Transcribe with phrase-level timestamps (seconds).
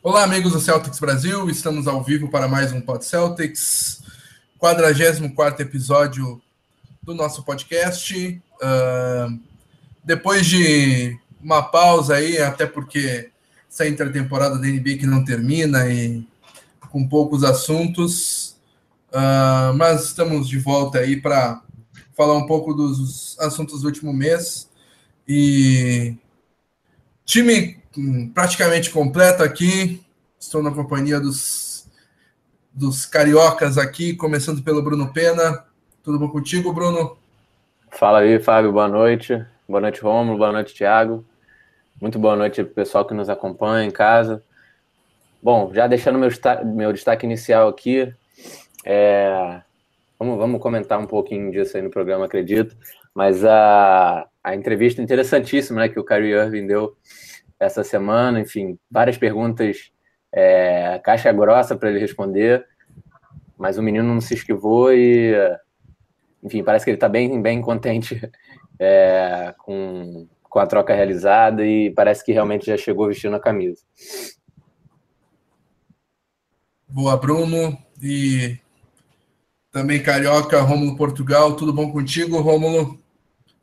[0.00, 4.00] Olá, amigos do Celtics Brasil, estamos ao vivo para mais um Pod Celtics,
[4.56, 6.40] 44 episódio
[7.02, 8.40] do nosso podcast.
[8.62, 9.40] Uh,
[10.04, 13.32] depois de uma pausa aí, até porque
[13.68, 16.24] essa intertemporada da NBA que não termina e
[16.92, 18.56] com poucos assuntos,
[19.10, 21.60] uh, mas estamos de volta aí para
[22.16, 24.70] falar um pouco dos assuntos do último mês
[25.26, 26.14] e
[27.24, 27.77] time
[28.34, 30.00] praticamente completo aqui.
[30.38, 31.88] Estou na companhia dos,
[32.72, 35.64] dos cariocas aqui, começando pelo Bruno Pena.
[36.02, 37.18] Tudo bom contigo, Bruno?
[37.90, 38.72] Fala aí, Fábio.
[38.72, 39.44] Boa noite.
[39.68, 40.38] Boa noite, Romulo.
[40.38, 41.24] Boa noite, Thiago.
[42.00, 44.42] Muito boa noite para o pessoal que nos acompanha em casa.
[45.42, 46.30] Bom, já deixando meu,
[46.64, 48.12] meu destaque inicial aqui,
[48.84, 49.60] é...
[50.18, 52.76] vamos, vamos comentar um pouquinho disso aí no programa, acredito.
[53.14, 56.96] Mas a, a entrevista interessantíssima né, que o Kyrie Irving deu
[57.58, 59.90] essa semana, enfim, várias perguntas,
[60.32, 62.66] é, caixa grossa para ele responder,
[63.56, 65.34] mas o menino não se esquivou e,
[66.42, 68.20] enfim, parece que ele está bem, bem contente
[68.78, 73.82] é, com, com a troca realizada e parece que realmente já chegou vestindo a camisa.
[76.88, 77.76] Boa, Bruno.
[78.00, 78.58] E
[79.70, 81.54] também Carioca, Rômulo Portugal.
[81.54, 82.98] Tudo bom contigo, Rômulo?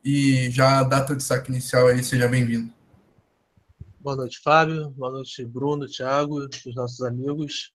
[0.03, 2.74] E já a data de saque inicial aí, seja bem-vindo.
[4.05, 4.91] Boa noite, Fábio.
[4.91, 7.73] Boa noite, Bruno, Thiago, os nossos amigos.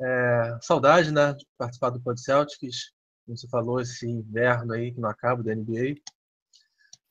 [0.00, 2.92] É, saudade, né, de participar do Pod Celtics.
[3.26, 5.96] Como você falou, esse inverno aí que não acaba da NBA.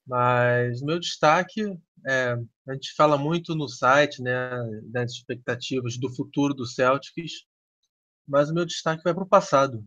[0.08, 4.34] Mas meu destaque, é, a gente fala muito no site, né,
[4.86, 7.46] das expectativas do futuro do Celtics,
[8.26, 9.86] mas o meu destaque vai para o passado.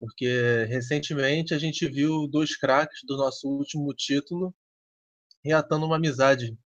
[0.00, 4.52] Porque recentemente a gente viu dois craques do nosso último título
[5.44, 6.58] reatando uma amizade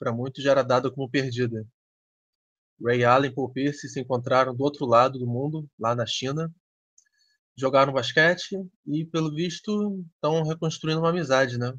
[0.00, 1.64] para muitos já era dada como perdida.
[2.82, 6.50] Ray Allen e Paul Pierce se encontraram do outro lado do mundo, lá na China,
[7.54, 8.56] jogaram basquete
[8.86, 11.78] e, pelo visto, estão reconstruindo uma amizade, né?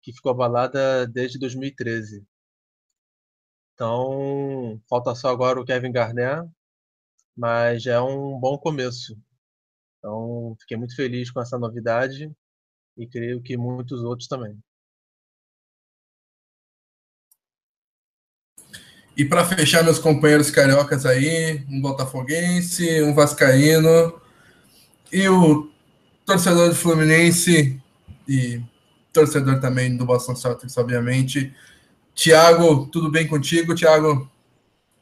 [0.00, 2.24] Que ficou abalada desde 2013.
[3.74, 6.48] Então, falta só agora o Kevin Garnett,
[7.36, 9.18] mas já é um bom começo.
[9.98, 12.32] Então, fiquei muito feliz com essa novidade
[12.96, 14.56] e creio que muitos outros também.
[19.16, 24.20] E para fechar, meus companheiros cariocas aí, um botafoguense, um vascaíno
[25.10, 25.70] e o
[26.26, 27.80] torcedor do Fluminense
[28.28, 28.60] e
[29.14, 31.54] torcedor também do Boston Celtics, obviamente.
[32.14, 34.30] Tiago, tudo bem contigo, Tiago?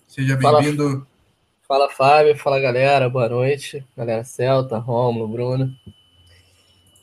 [0.06, 1.04] Seja bem-vindo.
[1.66, 2.38] Fala, Fábio.
[2.38, 3.08] Fala, galera.
[3.08, 3.84] Boa noite.
[3.96, 5.74] Galera Celta, Romulo, Bruno.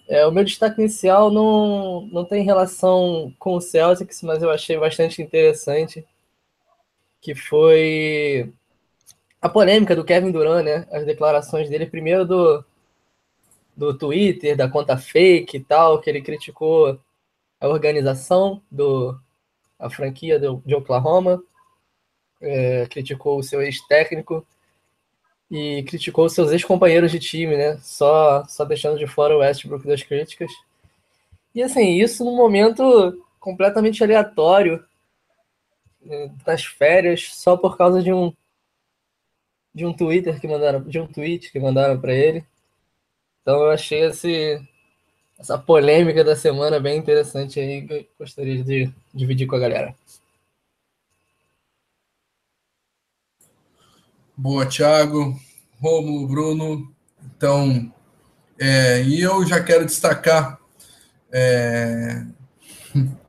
[0.07, 4.77] É, o meu destaque inicial não, não tem relação com o Celtics, mas eu achei
[4.77, 6.05] bastante interessante
[7.21, 8.51] que foi
[9.39, 10.87] a polêmica do Kevin Durant, né?
[10.91, 12.65] As declarações dele, primeiro do,
[13.77, 16.99] do Twitter, da conta fake e tal, que ele criticou
[17.59, 19.17] a organização do
[19.79, 21.41] a franquia do, de Oklahoma,
[22.39, 24.45] é, criticou o seu ex-técnico
[25.49, 27.77] e criticou os seus ex-companheiros de time, né?
[27.81, 30.51] Só, só deixando de fora o Westbrook das críticas.
[31.53, 34.83] E assim, isso num momento completamente aleatório
[36.45, 38.33] das férias só por causa de um
[39.73, 42.45] de um Twitter que mandaram, de um tweet que mandaram para ele.
[43.41, 44.61] Então eu achei esse
[45.39, 49.95] essa polêmica da semana bem interessante aí que eu gostaria de dividir com a galera.
[54.37, 55.39] Boa, Thiago,
[55.79, 56.95] Romulo, Bruno.
[57.23, 57.91] Então,
[58.59, 60.59] é, e eu já quero destacar
[61.31, 62.23] é,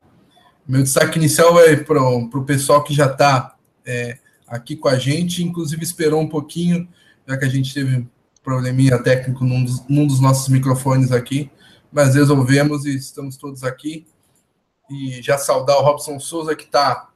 [0.66, 5.42] meu destaque inicial é para o pessoal que já está é, aqui com a gente,
[5.42, 6.88] inclusive esperou um pouquinho,
[7.26, 8.08] já que a gente teve um
[8.42, 11.50] probleminha técnico num dos, num dos nossos microfones aqui,
[11.90, 14.06] mas resolvemos e estamos todos aqui.
[14.90, 17.08] E já saudar o Robson Souza, que está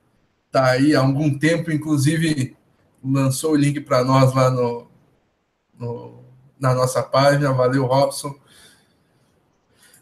[0.50, 2.56] tá aí há algum tempo, inclusive
[3.04, 4.88] lançou o link para nós lá no,
[5.78, 6.25] no,
[6.58, 7.52] na nossa página.
[7.52, 8.34] Valeu, Robson.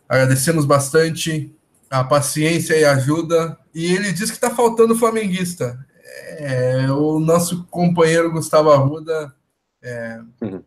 [0.08, 1.55] Agradecemos bastante
[1.94, 3.56] a paciência e ajuda.
[3.73, 5.79] E ele diz que está faltando flamenguista.
[6.38, 9.32] É, o nosso companheiro Gustavo Arruda
[9.82, 10.62] é, uhum.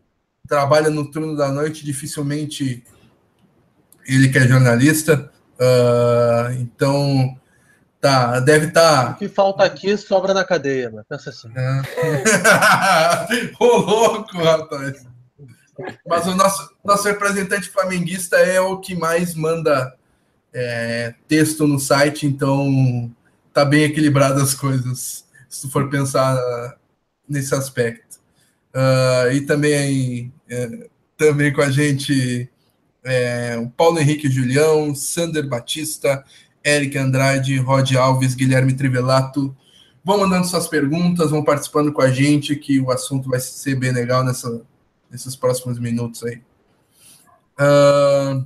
[0.48, 2.84] trabalha no turno da noite, dificilmente
[4.08, 5.30] ele que é jornalista.
[5.60, 7.38] Uh, então,
[8.00, 9.08] tá, deve estar.
[9.08, 9.12] Tá...
[9.12, 11.52] O que falta aqui sobra na cadeia, mas pensa assim.
[11.56, 11.82] É.
[13.60, 15.06] Ô, louco, rapaz.
[16.08, 19.97] Mas o nosso, nosso representante flamenguista é o que mais manda
[20.60, 23.12] é, texto no site, então
[23.54, 25.24] tá bem equilibrado as coisas.
[25.48, 26.36] se tu for pensar
[27.30, 28.18] nesse aspecto.
[28.74, 32.50] Uh, e também, é, também com a gente
[33.04, 36.24] é, o Paulo Henrique Julião, Sander Batista,
[36.66, 39.56] Eric Andrade, Rod Alves, Guilherme Trivelato.
[40.04, 43.92] Vão mandando suas perguntas, vão participando com a gente, que o assunto vai ser bem
[43.92, 44.62] legal nessa,
[45.12, 46.42] nesses próximos minutos aí.
[47.60, 48.46] Uh,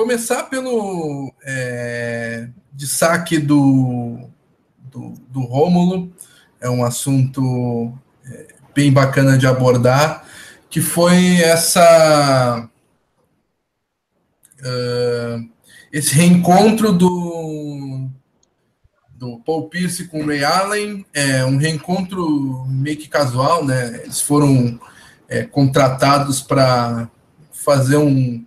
[0.00, 4.30] começar pelo é, destaque do,
[4.90, 6.10] do, do Rômulo,
[6.58, 7.92] é um assunto
[8.24, 10.24] é, bem bacana de abordar,
[10.70, 12.66] que foi essa
[14.60, 15.50] uh,
[15.92, 18.08] esse reencontro do
[19.10, 24.00] do Paul Pierce com o Ray Allen, é um reencontro meio que casual, né?
[24.02, 24.80] Eles foram
[25.28, 27.10] é, contratados para
[27.52, 28.42] fazer um,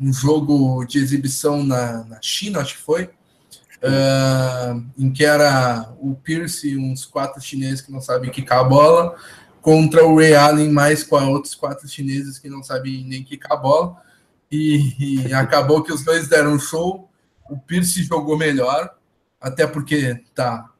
[0.00, 6.14] um jogo de exibição na, na China, acho que foi, uh, em que era o
[6.14, 9.16] Pierce e uns quatro chineses que não sabem quicar a bola,
[9.60, 13.60] contra o Ray Allen mais com outros quatro chineses que não sabem nem quicar a
[13.60, 13.96] bola.
[14.50, 17.08] E, e acabou que os dois deram show.
[17.48, 18.96] O Pierce jogou melhor,
[19.40, 20.70] até porque tá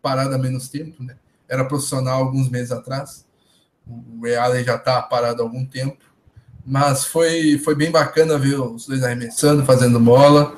[0.00, 1.16] parado há menos tempo, né?
[1.48, 3.26] Era profissional alguns meses atrás.
[3.86, 5.98] O Ray Allen já tá parado há algum tempo.
[6.64, 10.56] Mas foi, foi bem bacana ver os dois arremessando, fazendo bola,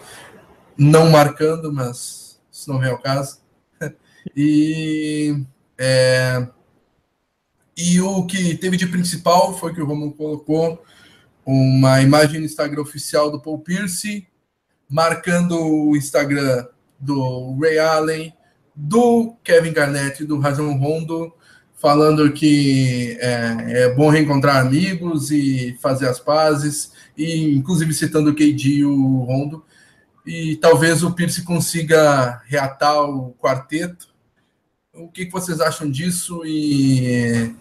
[0.76, 3.38] não marcando, mas isso não vem ao caso.
[4.34, 5.44] E
[5.76, 6.48] é,
[7.76, 10.82] e o que teve de principal foi que o Romulo colocou
[11.44, 14.26] uma imagem no Instagram oficial do Paul Pierce,
[14.88, 16.66] marcando o Instagram
[16.98, 18.32] do Ray Allen,
[18.74, 21.32] do Kevin Garnett e do Rajon Rondo,
[21.84, 28.34] falando que é, é, bom reencontrar amigos e fazer as pazes, e inclusive citando o
[28.34, 29.62] KD e o Rondo.
[30.24, 34.14] E talvez o Pierce consiga reatar o quarteto
[34.94, 37.54] o que, vocês acham disso e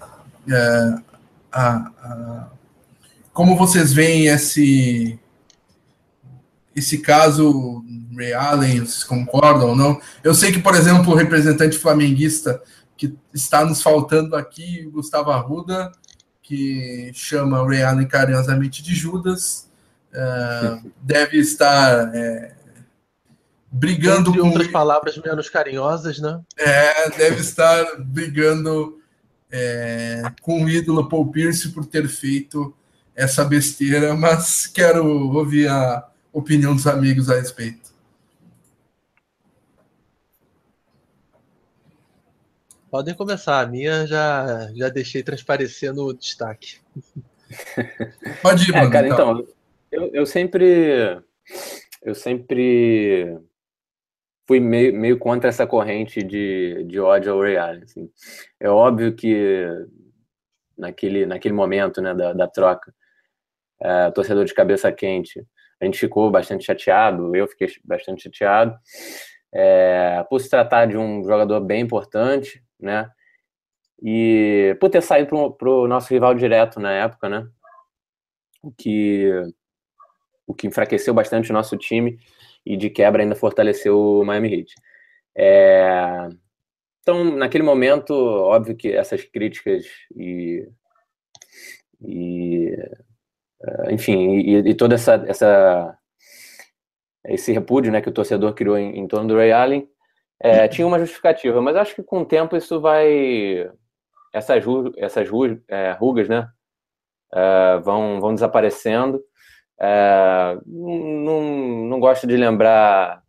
[0.47, 0.95] é,
[1.51, 2.47] a, a,
[3.33, 5.19] como vocês veem esse
[6.73, 7.83] esse caso
[8.15, 9.99] Ray Allen, vocês concordam ou não?
[10.23, 12.61] Eu sei que, por exemplo, o representante flamenguista
[12.97, 15.91] que está nos faltando aqui, Gustavo Arruda,
[16.41, 19.69] que chama o Ray Allen carinhosamente de Judas,
[20.13, 22.53] é, deve estar é,
[23.71, 26.39] brigando Entre com outras palavras menos carinhosas, né?
[26.57, 28.99] É, deve estar brigando
[29.51, 32.73] é, com o ídolo Paul Pierce por ter feito
[33.15, 37.92] essa besteira, mas quero ouvir a opinião dos amigos a respeito.
[42.93, 46.79] Podem começar, a minha já, já deixei transparecer no destaque.
[48.39, 49.47] Pode ir, é, cara, então, então
[49.91, 51.19] eu, eu sempre
[52.03, 53.35] eu sempre
[54.45, 57.81] fui meio, meio contra essa corrente de, de ódio ao Ray Allen.
[57.81, 58.11] Assim.
[58.59, 59.65] É óbvio que
[60.77, 62.93] naquele, naquele momento né, da, da troca,
[63.81, 65.43] é, torcedor de cabeça quente,
[65.81, 68.77] a gente ficou bastante chateado, eu fiquei bastante chateado,
[69.51, 73.09] é, por se tratar de um jogador bem importante, né?
[74.01, 77.47] E por ter saído para o nosso rival direto na época, né?
[78.61, 79.29] O que,
[80.47, 82.19] o que enfraqueceu bastante o nosso time
[82.65, 84.75] e de quebra ainda fortaleceu o Miami Heat.
[85.35, 86.29] É...
[87.01, 89.85] Então, naquele momento, óbvio que essas críticas
[90.15, 90.65] e,
[92.01, 92.69] e
[93.63, 95.97] é, enfim, e, e toda essa, essa
[97.25, 99.89] esse repúdio, né, que o torcedor criou em, em torno do Ray Allen,
[100.39, 103.69] é, tinha uma justificativa, mas acho que com o tempo isso vai
[104.33, 104.63] essas,
[104.97, 105.29] essas
[105.67, 106.49] é, rugas, né,
[107.33, 109.23] é, vão, vão desaparecendo
[109.79, 111.41] é, não,
[111.87, 113.21] não gosto de lembrar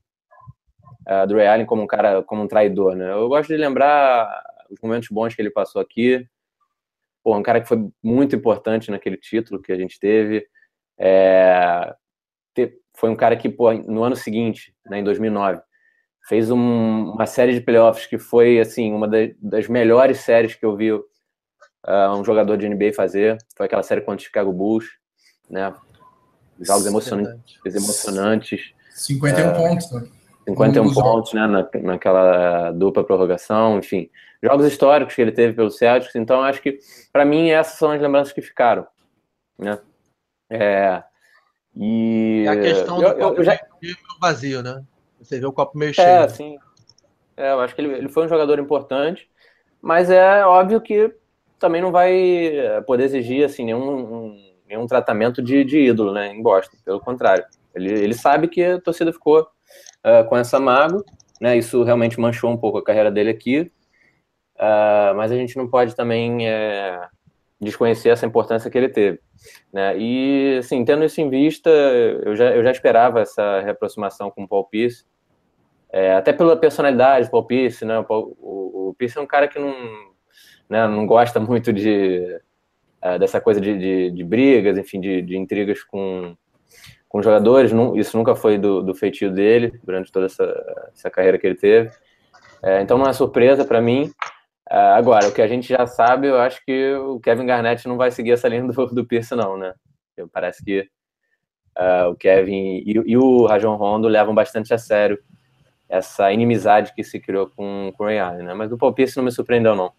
[1.06, 3.12] é, do Ray Allen como um cara, como um traidor, né?
[3.12, 6.26] Eu gosto de lembrar os momentos bons que ele passou aqui.
[7.22, 10.46] Pô, um cara que foi muito importante naquele título que a gente teve.
[10.98, 11.94] É,
[12.96, 15.60] foi um cara que, pô, no ano seguinte, né, em 2009,
[16.28, 19.08] fez um, uma série de playoffs que foi, assim, uma
[19.40, 21.04] das melhores séries que eu vi uh,
[22.16, 23.38] um jogador de NBA fazer.
[23.56, 24.86] Foi aquela série contra o Chicago Bulls,
[25.48, 25.72] né?
[26.60, 28.74] jogos emocionantes, emocionantes.
[28.94, 30.08] 51 é, pontos, né?
[30.46, 34.10] 51 pontos, né, na, naquela dupla prorrogação, enfim.
[34.42, 36.78] Jogos históricos que ele teve pelo Celtics, então acho que,
[37.12, 38.86] para mim, essas são as lembranças que ficaram,
[39.58, 39.78] né?
[40.50, 41.02] É,
[41.74, 42.44] e...
[42.46, 43.58] É a questão do eu, copo eu já...
[43.82, 44.82] meio vazio, né?
[45.24, 46.06] Você vê o copo meio cheio.
[46.06, 46.56] É, sim.
[47.36, 49.28] É, eu acho que ele, ele foi um jogador importante,
[49.82, 51.12] mas é óbvio que
[51.58, 53.82] também não vai poder exigir, assim, nenhum...
[53.82, 56.76] Um, nenhum tratamento de, de ídolo, né, em Boston.
[56.84, 61.04] Pelo contrário, ele, ele sabe que a torcida ficou uh, com essa mago
[61.40, 63.70] né, isso realmente manchou um pouco a carreira dele aqui,
[64.56, 67.06] uh, mas a gente não pode também é,
[67.60, 69.20] desconhecer essa importância que ele teve.
[69.72, 69.98] Né?
[69.98, 74.48] E, assim, tendo isso em vista, eu já, eu já esperava essa reaproximação com o
[74.48, 75.04] Paul Pierce,
[75.94, 78.00] é, até pela personalidade Paul Pierce, né?
[78.00, 79.72] O, o, o Pierce é um cara que não,
[80.68, 82.36] né, não gosta muito de
[83.00, 86.36] é, dessa coisa de, de, de, brigas, enfim, de, de intrigas com,
[87.08, 87.70] com jogadores.
[87.94, 91.92] Isso nunca foi do, do feitio dele durante toda essa, essa carreira que ele teve.
[92.60, 94.10] É, então não é surpresa para mim.
[94.68, 97.96] É, agora, o que a gente já sabe, eu acho que o Kevin Garnett não
[97.96, 99.72] vai seguir essa linha do, do Pierce, não, né?
[100.32, 100.88] Parece que
[101.78, 105.22] uh, o Kevin e, e, o Rajon Rondo levam bastante a sério
[105.94, 108.54] essa inimizade que se criou com, com o Ray Allen, né?
[108.54, 109.92] Mas o Paul Pierce não me surpreendeu, não.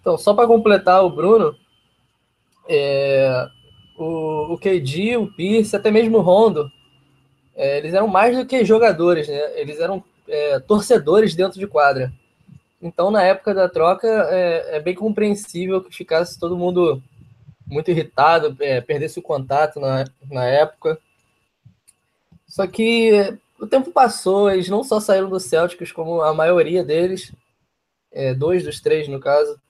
[0.00, 1.56] Então, só para completar o Bruno,
[2.68, 3.46] é,
[3.96, 6.70] o, o KD, o Pierce, até mesmo o Rondo,
[7.54, 9.60] é, eles eram mais do que jogadores, né?
[9.60, 12.12] Eles eram é, torcedores dentro de quadra.
[12.82, 17.00] Então, na época da troca, é, é bem compreensível que ficasse todo mundo
[17.66, 20.98] muito irritado, é, perdesse o contato na, na época.
[22.56, 27.30] Só que o tempo passou, eles não só saíram do Celtics, como a maioria deles,
[28.10, 29.60] é, dois dos três no caso,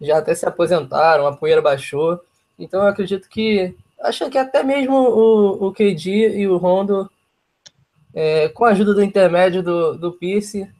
[0.00, 2.20] já até se aposentaram, a poeira baixou.
[2.56, 3.74] Então eu acredito que.
[4.00, 7.10] Acho que até mesmo o, o KD e o Rondo,
[8.14, 10.70] é, com a ajuda do intermédio do, do Pierce,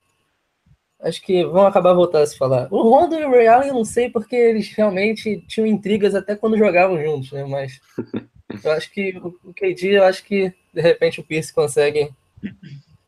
[1.01, 2.69] acho que vão acabar voltando a se falar.
[2.71, 6.37] O Rondo e o Ray Allen eu não sei porque eles realmente tinham intrigas até
[6.37, 7.45] quando jogavam juntos, né?
[7.45, 7.81] Mas
[8.63, 12.11] eu acho que o, KD, eu acho que de repente o Pierce consegue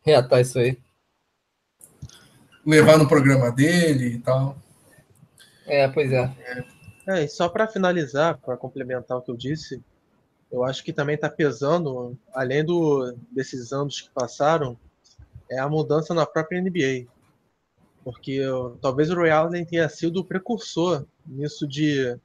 [0.04, 0.78] reatar isso aí.
[2.64, 4.56] Levar no programa dele e tal.
[5.66, 6.32] É, pois é.
[7.06, 9.82] É, e só para finalizar, para complementar o que eu disse,
[10.50, 14.78] eu acho que também está pesando, além do, desses anos que passaram,
[15.50, 17.06] é a mudança na própria NBA.
[18.02, 18.40] Porque
[18.80, 22.16] talvez o Ray Allen tenha sido o precursor nisso de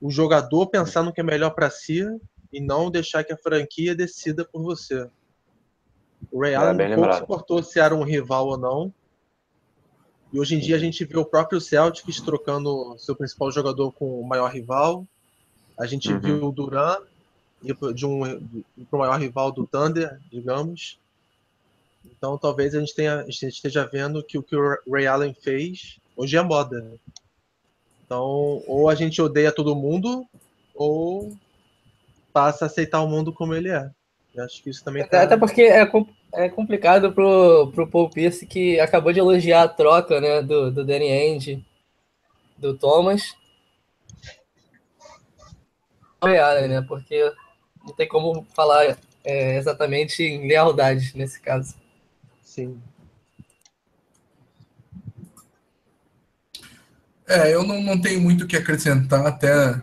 [0.00, 2.04] o jogador pensar no que é melhor para si
[2.52, 5.08] e não deixar que a franquia decida por você.
[6.30, 8.92] O Ray é, Allen pouco se importou se era um rival ou não,
[10.32, 14.20] e hoje em dia a gente vê o próprio Celtics trocando seu principal jogador com
[14.20, 15.06] o maior rival.
[15.78, 16.20] A gente uhum.
[16.20, 16.98] viu o Duran
[17.62, 18.20] ir um
[18.84, 20.98] para o maior rival do Thunder, digamos.
[22.04, 25.34] Então talvez a gente, tenha, a gente esteja vendo que o que o Ray Allen
[25.34, 26.92] fez hoje é moda.
[28.06, 30.24] Então, ou a gente odeia todo mundo,
[30.74, 31.36] ou
[32.32, 33.90] passa a aceitar o mundo como ele é.
[34.32, 35.22] Eu acho que isso também tá...
[35.22, 35.90] Até porque é,
[36.34, 40.84] é complicado pro, pro Paul Pierce, que acabou de elogiar a troca né, do, do
[40.84, 41.64] Danny Ainge,
[42.56, 43.34] do Thomas.
[46.22, 47.32] Né, porque
[47.84, 51.74] não tem como falar é, exatamente em lealdade nesse caso.
[52.42, 52.80] Sim.
[57.28, 59.82] É, eu não, não tenho muito o que acrescentar, até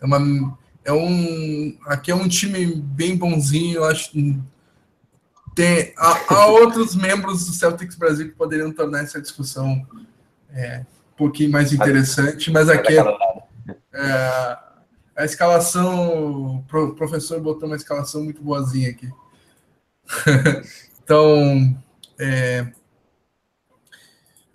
[0.00, 4.10] é uma, é um aqui é um time bem bonzinho, eu acho
[5.54, 9.86] tem, há, há, outros membros do Celtics Brasil que poderiam tornar essa discussão
[10.50, 10.80] é,
[11.12, 13.02] um pouquinho mais interessante, mas aqui é,
[13.92, 14.58] é,
[15.14, 19.10] a escalação, o professor botou uma escalação muito boazinha aqui.
[21.04, 21.76] então,
[22.18, 22.66] é,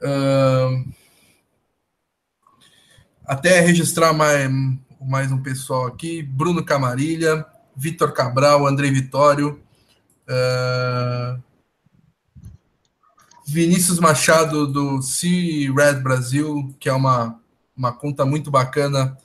[0.02, 0.94] uh,
[3.28, 4.50] até registrar mais,
[5.02, 9.62] mais um pessoal aqui: Bruno Camarilha, Vitor Cabral, André Vitório.
[10.30, 11.42] Uh,
[13.46, 17.40] Vinícius Machado do C Red Brasil, que é uma,
[17.76, 19.18] uma conta muito bacana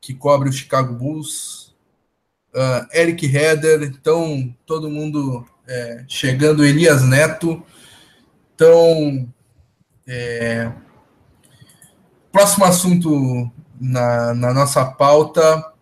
[0.00, 1.68] que cobre o Chicago Bulls.
[2.52, 7.62] Uh, Eric Heder, então todo mundo é, chegando, Elias Neto.
[8.54, 9.32] Então,
[10.06, 10.72] é,
[12.32, 15.72] próximo assunto na, na nossa pauta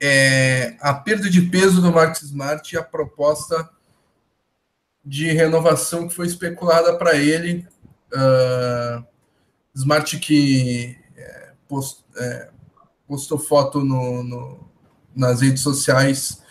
[0.00, 3.68] é a perda de peso do Marcos Smart e a proposta
[5.04, 7.66] de renovação que foi especulada para ele.
[8.12, 9.04] Uh,
[9.74, 12.50] Smart que é, post, é,
[13.06, 14.70] postou foto no, no,
[15.14, 16.42] nas redes sociais,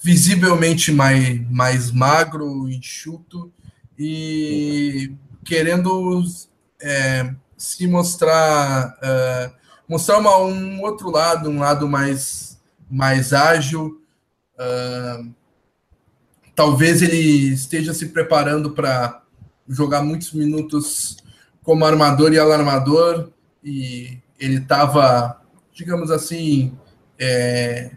[0.00, 3.52] visivelmente mais, mais magro, enxuto,
[3.98, 6.24] e querendo
[6.80, 9.52] é, se mostrar, uh,
[9.88, 14.02] mostrar uma, um outro lado, um lado mais, mais ágil.
[14.54, 15.32] Uh,
[16.56, 19.22] talvez ele esteja se preparando para
[19.68, 21.18] jogar muitos minutos
[21.62, 23.30] como armador e alarmador,
[23.62, 25.40] e ele estava,
[25.72, 26.76] digamos assim,
[27.16, 27.92] é,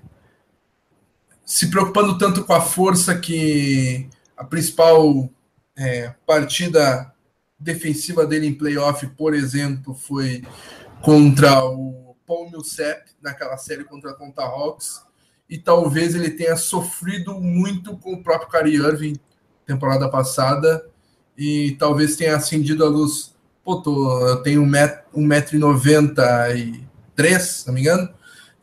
[1.43, 4.07] se preocupando tanto com a força que
[4.38, 5.27] a principal
[5.75, 7.14] é, partida
[7.59, 10.43] defensiva dele em playoff, por exemplo, foi
[11.01, 15.03] contra o Paul Millsap, naquela série contra a Conta Hawks,
[15.50, 19.19] e talvez ele tenha sofrido muito com o próprio Kyrie Irving
[19.65, 20.85] temporada passada,
[21.38, 23.35] e talvez tenha acendido a luz.
[23.63, 28.09] Pô, tô, eu tenho 1,93m, se não me engano,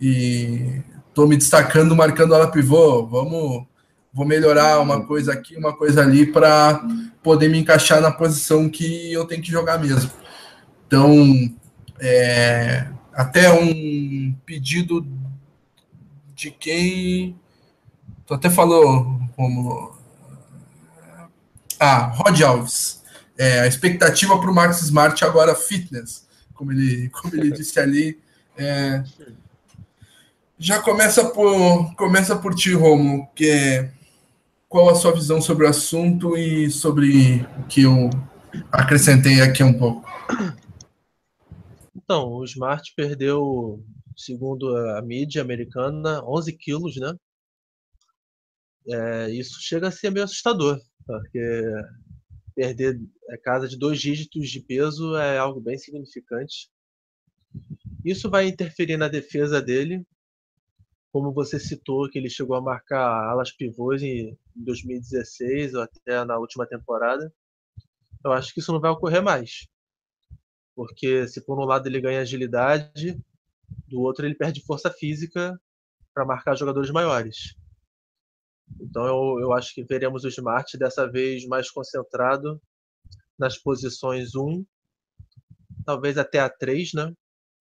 [0.00, 0.80] e
[1.12, 3.06] tô me destacando marcando ala pivô.
[3.06, 3.66] Vamos,
[4.12, 6.86] vou melhorar uma coisa aqui, uma coisa ali para
[7.22, 10.10] poder me encaixar na posição que eu tenho que jogar mesmo.
[10.86, 11.54] Então,
[11.98, 15.06] é, até um pedido
[16.34, 17.38] de quem.
[18.26, 19.96] Tu até falou como.
[21.80, 23.02] Ah, Rod Alves.
[23.38, 28.20] É, a expectativa para o Marcos Smart agora fitness, como ele, como ele disse ali.
[28.56, 29.02] É,
[30.58, 33.88] já começa por, começa por ti, Romo, que
[34.72, 38.08] qual a sua visão sobre o assunto e sobre o que eu
[38.72, 40.08] acrescentei aqui um pouco.
[41.94, 43.84] Então, o Smart perdeu,
[44.16, 47.14] segundo a mídia americana, 11 quilos, né?
[48.88, 51.62] É, isso chega a ser meio assustador, porque
[52.54, 52.98] perder
[53.28, 56.70] a casa de dois dígitos de peso é algo bem significante.
[58.02, 60.02] Isso vai interferir na defesa dele,
[61.12, 66.38] como você citou, que ele chegou a marcar alas pivôs em 2016 ou até na
[66.38, 67.32] última temporada,
[68.24, 69.68] eu acho que isso não vai ocorrer mais.
[70.74, 73.20] Porque se por um lado ele ganha agilidade,
[73.86, 75.60] do outro ele perde força física
[76.14, 77.54] para marcar jogadores maiores.
[78.80, 82.58] Então eu, eu acho que veremos o Smart dessa vez mais concentrado
[83.38, 84.64] nas posições 1,
[85.84, 87.12] talvez até a 3 né,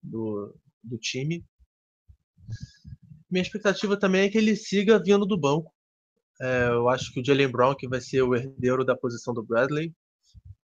[0.02, 1.44] do, do time
[3.32, 5.72] minha expectativa também é que ele siga vindo do banco.
[6.40, 9.42] É, eu acho que o Jalen Brown que vai ser o herdeiro da posição do
[9.42, 9.94] Bradley,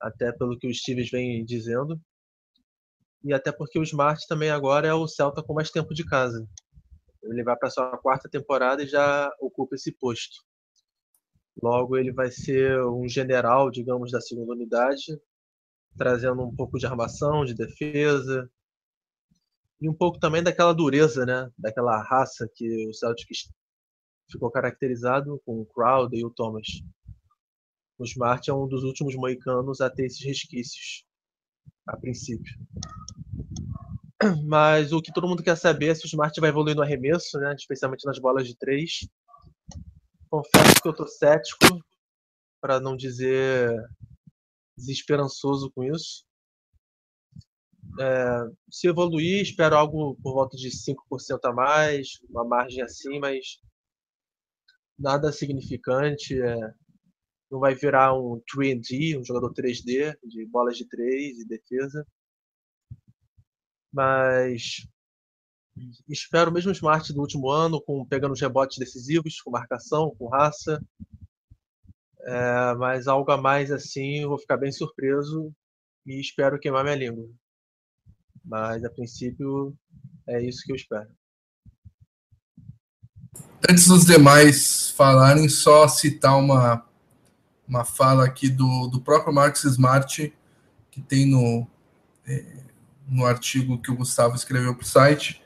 [0.00, 1.98] até pelo que o Stevens vem dizendo.
[3.24, 6.46] E até porque o Smart também agora é o Celta com mais tempo de casa.
[7.22, 10.36] Ele vai para sua quarta temporada e já ocupa esse posto.
[11.60, 15.20] Logo, ele vai ser um general, digamos, da segunda unidade,
[15.96, 18.48] trazendo um pouco de armação, de defesa,
[19.80, 21.50] e um pouco também daquela dureza, né?
[21.56, 23.50] Daquela raça que o Celtics
[24.30, 26.66] ficou caracterizado com o Crowder e o Thomas.
[27.98, 31.04] O Smart é um dos últimos moicanos a ter esses resquícios,
[31.86, 32.54] a princípio.
[34.44, 37.38] Mas o que todo mundo quer saber é se o Smart vai evoluir no arremesso,
[37.38, 37.54] né?
[37.56, 39.08] especialmente nas bolas de três.
[40.28, 41.82] Confesso que eu estou cético,
[42.60, 43.72] para não dizer
[44.76, 46.24] desesperançoso com isso.
[48.00, 53.60] É, se evoluir, espero algo por volta de 5% a mais, uma margem assim, mas
[54.98, 56.40] nada significante.
[56.40, 56.74] É,
[57.50, 62.06] não vai virar um 3D, um jogador 3D, de bolas de 3 e defesa.
[63.92, 64.86] Mas
[66.08, 70.82] espero mesmo Smart do último ano, com pegando os rebotes decisivos, com marcação, com raça.
[72.22, 75.52] É, mas algo a mais assim, eu vou ficar bem surpreso
[76.04, 77.28] e espero queimar minha língua.
[78.48, 79.76] Mas a princípio
[80.26, 81.08] é isso que eu espero.
[83.68, 86.82] Antes dos demais falarem, só citar uma,
[87.68, 90.32] uma fala aqui do, do próprio Marcos Smart,
[90.90, 91.66] que tem no,
[92.26, 92.44] é,
[93.06, 95.42] no artigo que o Gustavo escreveu para o site.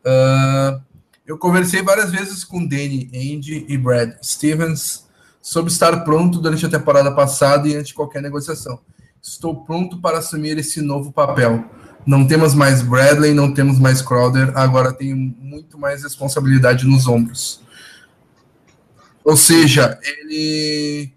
[0.00, 0.82] Uh,
[1.24, 5.08] eu conversei várias vezes com Danny, Andy e Brad Stevens
[5.40, 8.80] sobre estar pronto durante a temporada passada e antes de qualquer negociação.
[9.22, 11.64] Estou pronto para assumir esse novo papel
[12.06, 17.60] não temos mais Bradley, não temos mais Crowder, agora tem muito mais responsabilidade nos ombros.
[19.24, 21.12] Ou seja, ele,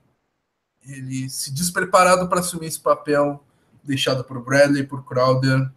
[0.86, 3.44] ele se despreparado para assumir esse papel
[3.84, 5.70] deixado por Bradley, por Crowder.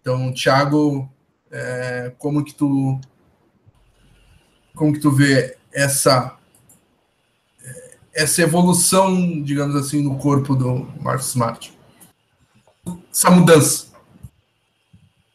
[0.00, 1.08] Então, Thiago,
[1.50, 3.00] é, como que tu
[4.74, 6.36] como que tu vê essa
[8.12, 11.76] essa evolução, digamos assim, no corpo do Marcos Smart?
[13.10, 13.93] Essa mudança.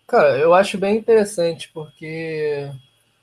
[0.09, 2.67] Cara, eu acho bem interessante, porque,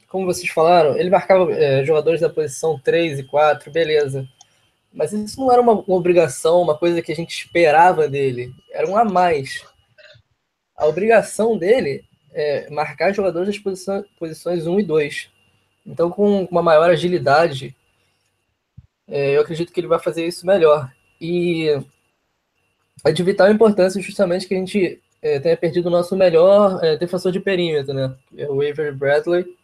[0.09, 4.29] como vocês falaram, ele marcava é, jogadores da posição 3 e 4, beleza.
[4.93, 8.55] Mas isso não era uma, uma, obrigação, uma coisa que a gente esperava dele.
[8.71, 9.67] Era um a mais.
[10.77, 15.31] A obrigação dele é marcar jogadores das posições, posições 1 e 2.
[15.85, 17.75] Então, com uma maior agilidade,
[19.09, 20.89] é, eu acredito que ele vai fazer isso melhor.
[21.21, 21.67] E
[23.05, 26.97] é de vital importância justamente que a gente é, tenha perdido o nosso melhor é,
[26.97, 28.15] defensor de perímetro, né?
[28.37, 29.57] É o Avery Bradley.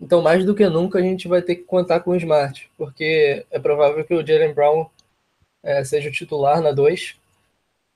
[0.00, 3.46] Então, mais do que nunca, a gente vai ter que contar com o Smart, porque
[3.50, 4.86] é provável que o Jalen Brown
[5.62, 7.16] é, seja o titular na 2,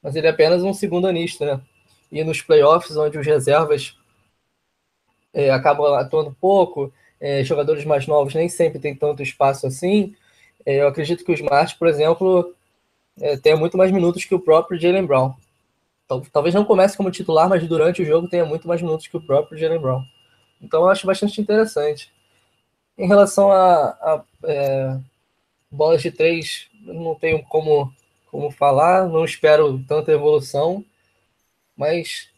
[0.03, 1.61] mas ele é apenas um segundo anista, né?
[2.13, 3.97] E nos playoffs, onde os reservas
[5.35, 10.15] é, acabam atuando pouco, é, jogadores mais novos nem sempre têm tanto espaço assim,
[10.65, 12.55] é, eu acredito que o Smart, por exemplo,
[13.21, 15.35] é, tenha muito mais minutos que o próprio Jalen Brown.
[16.33, 19.21] Talvez não comece como titular, mas durante o jogo tenha muito mais minutos que o
[19.21, 20.03] próprio Jalen Brown.
[20.61, 22.13] Então eu acho bastante interessante.
[22.99, 24.99] Em relação a, a é,
[25.71, 27.93] bolas de três, não tenho como,
[28.31, 30.85] como falar, não espero tanta evolução,
[31.77, 32.29] mas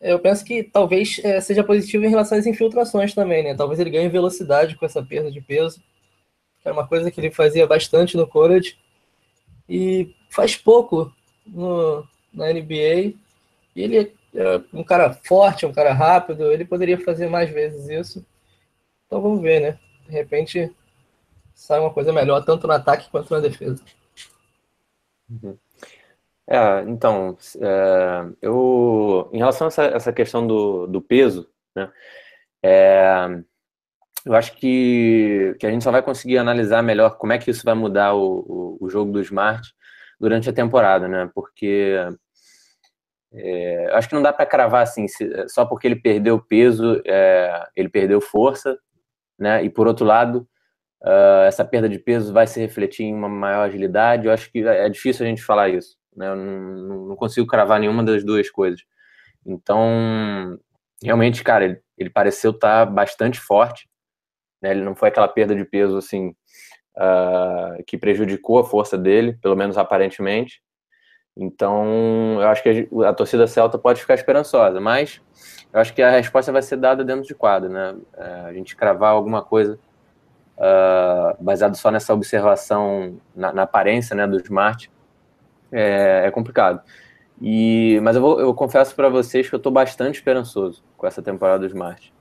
[0.00, 3.54] eu penso que talvez é, seja positivo em relação às infiltrações também, né?
[3.54, 5.78] Talvez ele ganhe velocidade com essa perda de peso,
[6.60, 8.76] que era uma coisa que ele fazia bastante no college
[9.68, 11.12] e faz pouco
[11.46, 13.14] no, na NBA.
[13.74, 18.26] E ele é um cara forte, um cara rápido, ele poderia fazer mais vezes isso.
[19.06, 19.78] Então vamos ver, né?
[20.06, 20.74] De repente
[21.54, 23.82] sai uma coisa melhor, tanto no ataque quanto na defesa.
[25.30, 25.56] Uhum.
[26.46, 31.90] É, então, é, eu, em relação a essa, essa questão do, do peso, né,
[32.62, 33.42] é,
[34.26, 37.64] eu acho que, que a gente só vai conseguir analisar melhor como é que isso
[37.64, 39.72] vai mudar o, o, o jogo do Smart
[40.18, 41.96] durante a temporada, né, porque
[43.34, 47.66] é, acho que não dá para cravar assim, se, só porque ele perdeu peso, é,
[47.74, 48.78] ele perdeu força,
[49.38, 49.64] né?
[49.64, 50.46] E por outro lado,
[51.02, 54.26] uh, essa perda de peso vai se refletir em uma maior agilidade.
[54.26, 56.28] Eu acho que é difícil a gente falar isso, né?
[56.28, 58.82] Eu não, não consigo cravar nenhuma das duas coisas.
[59.44, 60.58] Então,
[61.02, 63.88] realmente, cara, ele, ele pareceu estar tá bastante forte.
[64.62, 64.70] Né?
[64.70, 66.28] Ele não foi aquela perda de peso assim
[66.96, 70.62] uh, que prejudicou a força dele, pelo menos aparentemente.
[71.36, 75.20] Então, eu acho que a, a, torcida celta pode ficar esperançosa, mas
[75.72, 77.96] eu acho que a resposta vai ser dada dentro de quadro, né?
[78.16, 79.78] É, a gente cravar alguma coisa
[80.58, 84.90] uh, baseado só nessa observação na, na, aparência, né, do Smart
[85.70, 86.82] é, é complicado.
[87.40, 91.22] E, mas eu, vou, eu confesso para vocês que eu estou bastante esperançoso com essa
[91.22, 92.12] temporada do Smart.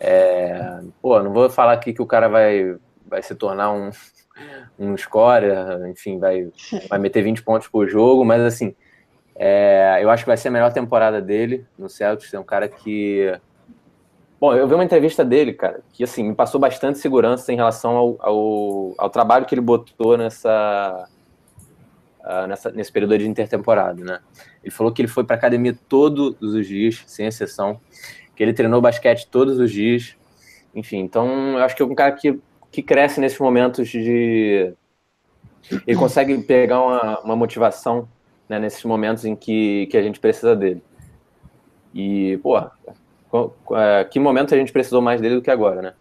[0.00, 3.90] É, pô, não vou falar aqui que o cara vai, vai se tornar um,
[4.78, 5.46] um score,
[5.90, 6.50] enfim, vai,
[6.88, 8.74] vai meter 20 pontos por jogo, mas assim,
[9.36, 12.32] é, eu acho que vai ser a melhor temporada dele no Celtics.
[12.32, 13.38] É um cara que.
[14.40, 17.96] Bom, eu vi uma entrevista dele, cara, que assim, me passou bastante segurança em relação
[17.96, 21.08] ao, ao, ao trabalho que ele botou nessa,
[22.20, 24.20] uh, nessa, nesse período de intertemporada, né?
[24.62, 27.80] Ele falou que ele foi para academia todos os dias, sem exceção,
[28.36, 30.14] que ele treinou basquete todos os dias.
[30.74, 32.38] Enfim, então eu acho que é um cara que
[32.74, 34.74] que cresce nesses momentos de.
[35.86, 38.08] Ele consegue pegar uma, uma motivação
[38.48, 40.82] né, nesses momentos em que, que a gente precisa dele.
[41.94, 42.58] E, pô,
[43.76, 45.94] é, que momento a gente precisou mais dele do que agora, né?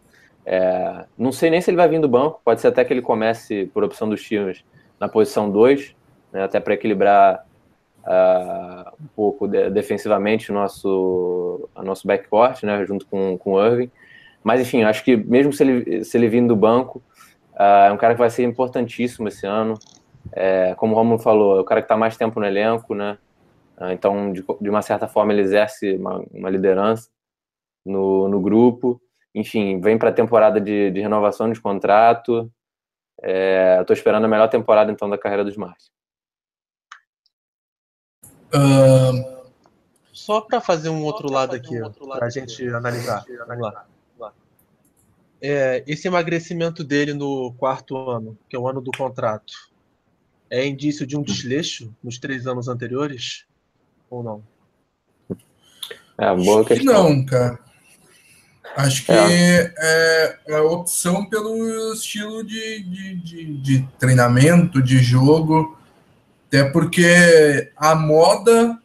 [0.45, 3.01] É, não sei nem se ele vai vir do banco, pode ser até que ele
[3.01, 4.65] comece, por opção dos times,
[4.99, 5.95] na posição 2,
[6.33, 7.45] né, até para equilibrar
[8.03, 13.65] uh, um pouco de, defensivamente o nosso, o nosso backcourt, né, junto com, com o
[13.65, 13.91] Irving.
[14.43, 17.01] Mas, enfim, acho que mesmo se ele, se ele vir do banco,
[17.53, 19.75] uh, é um cara que vai ser importantíssimo esse ano.
[20.31, 23.17] É, como o Romulo falou, é o cara que está mais tempo no elenco, né?
[23.77, 27.09] Uh, então, de, de, uma certa forma, ele exerce uma, uma liderança
[27.85, 29.01] no, no grupo.
[29.33, 32.51] Enfim, vem para a temporada de, de, renovação de contrato.
[33.21, 35.79] É, Estou esperando a melhor temporada, então, da carreira dos Smart.
[38.53, 39.43] Uh,
[40.11, 43.23] só para fazer um outro lado aqui, para a gente analisar.
[43.47, 43.85] Vamos lá
[45.43, 49.53] é, esse emagrecimento dele no quarto ano, que é o ano do contrato,
[50.49, 53.43] é indício de um desleixo nos três anos anteriores?
[54.09, 54.43] Ou não?
[56.17, 57.09] É, boa questão.
[57.09, 57.59] Não, cara.
[58.77, 59.73] Acho que é.
[59.77, 65.77] é, é a opção pelo estilo de, de, de, de, treinamento, de jogo,
[66.47, 68.79] até porque a moda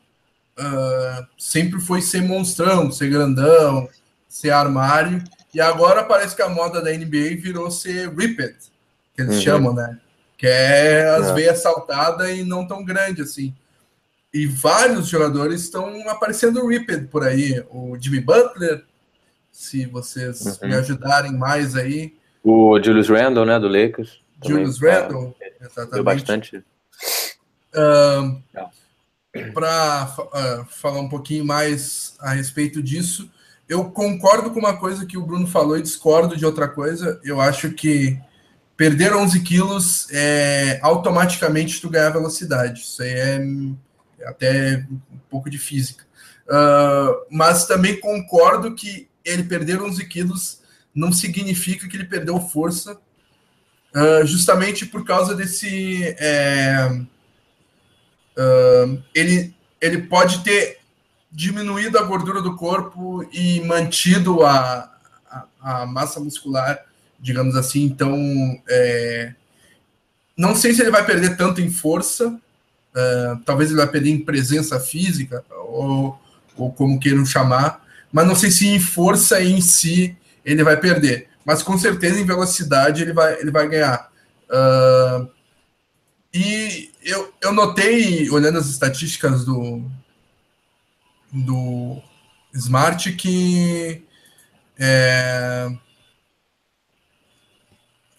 [0.59, 3.88] uh, sempre foi ser monstrão, ser grandão,
[4.29, 5.23] ser armário,
[5.55, 8.57] e agora parece que a moda da NBA virou ser ripped,
[9.15, 9.43] que eles uhum.
[9.43, 9.99] chamam, né?
[10.37, 11.35] Que é as é.
[11.35, 13.55] veias saltada e não tão grande assim.
[14.33, 17.65] E vários jogadores estão aparecendo ripped por aí.
[17.71, 18.85] O Jimmy Butler,
[19.51, 20.69] se vocês uhum.
[20.69, 22.15] me ajudarem mais aí.
[22.45, 24.21] O Julius Randle, né, do Lakers.
[24.45, 25.95] Julius Randle, exatamente.
[25.95, 26.65] Deu bastante.
[27.75, 28.43] Uh,
[29.53, 33.31] Para uh, falar um pouquinho mais a respeito disso,
[33.69, 37.21] eu concordo com uma coisa que o Bruno falou e discordo de outra coisa.
[37.23, 38.19] Eu acho que
[38.77, 42.81] perder 11 quilos é automaticamente tu ganhar velocidade.
[42.81, 43.47] Isso aí é,
[44.21, 46.05] é até um pouco de física.
[46.47, 50.63] Uh, mas também concordo que ele perder 11 quilos
[50.95, 52.99] não significa que ele perdeu força,
[53.95, 56.17] uh, justamente por causa desse.
[56.19, 56.89] É,
[58.39, 60.78] uh, ele, ele pode ter
[61.31, 64.91] diminuído a gordura do corpo e mantido a,
[65.31, 66.85] a, a massa muscular,
[67.19, 67.85] digamos assim.
[67.85, 68.17] Então,
[68.69, 69.35] é,
[70.37, 74.25] não sei se ele vai perder tanto em força, uh, talvez ele vai perder em
[74.25, 76.19] presença física, ou,
[76.57, 81.29] ou como queiram chamar, mas não sei se em força em si ele vai perder.
[81.45, 84.11] Mas com certeza em velocidade ele vai, ele vai ganhar.
[84.49, 85.29] Uh,
[86.33, 89.83] e eu, eu notei, olhando as estatísticas do,
[91.33, 92.01] do
[92.55, 94.03] Smart, que
[94.79, 95.69] é,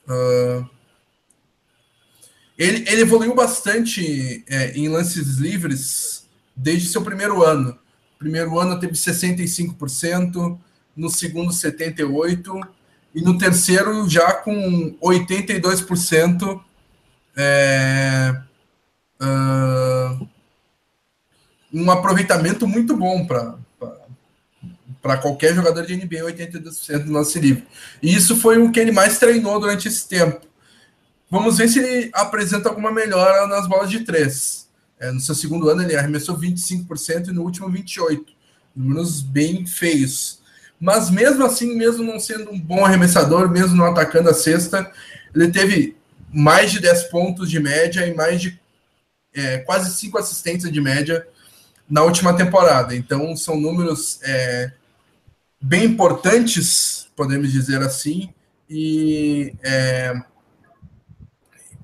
[0.07, 0.69] uh,
[2.57, 7.79] ele, ele evoluiu bastante é, em lances livres desde seu primeiro ano.
[8.17, 10.59] Primeiro ano teve 65%,
[10.95, 12.67] no segundo 78%
[13.15, 16.61] e no terceiro já com 82%.
[17.37, 18.41] É,
[19.21, 20.27] uh,
[21.73, 23.25] um aproveitamento muito bom
[25.01, 27.65] para qualquer jogador de NBA, 82% do lance livre.
[28.01, 30.41] E isso foi o que ele mais treinou durante esse tempo.
[31.29, 34.67] Vamos ver se ele apresenta alguma melhora nas bolas de três.
[34.99, 38.25] É, no seu segundo ano, ele arremessou 25% e no último 28%.
[38.75, 40.39] Números bem feios.
[40.79, 44.89] Mas mesmo assim, mesmo não sendo um bom arremessador, mesmo não atacando a cesta,
[45.35, 45.97] ele teve
[46.31, 48.59] mais de 10 pontos de média e mais de
[49.33, 51.27] é, quase 5 assistências de média
[51.89, 52.95] na última temporada.
[52.95, 54.71] Então, são números é,
[55.61, 58.33] bem importantes, podemos dizer assim,
[58.69, 60.13] e é,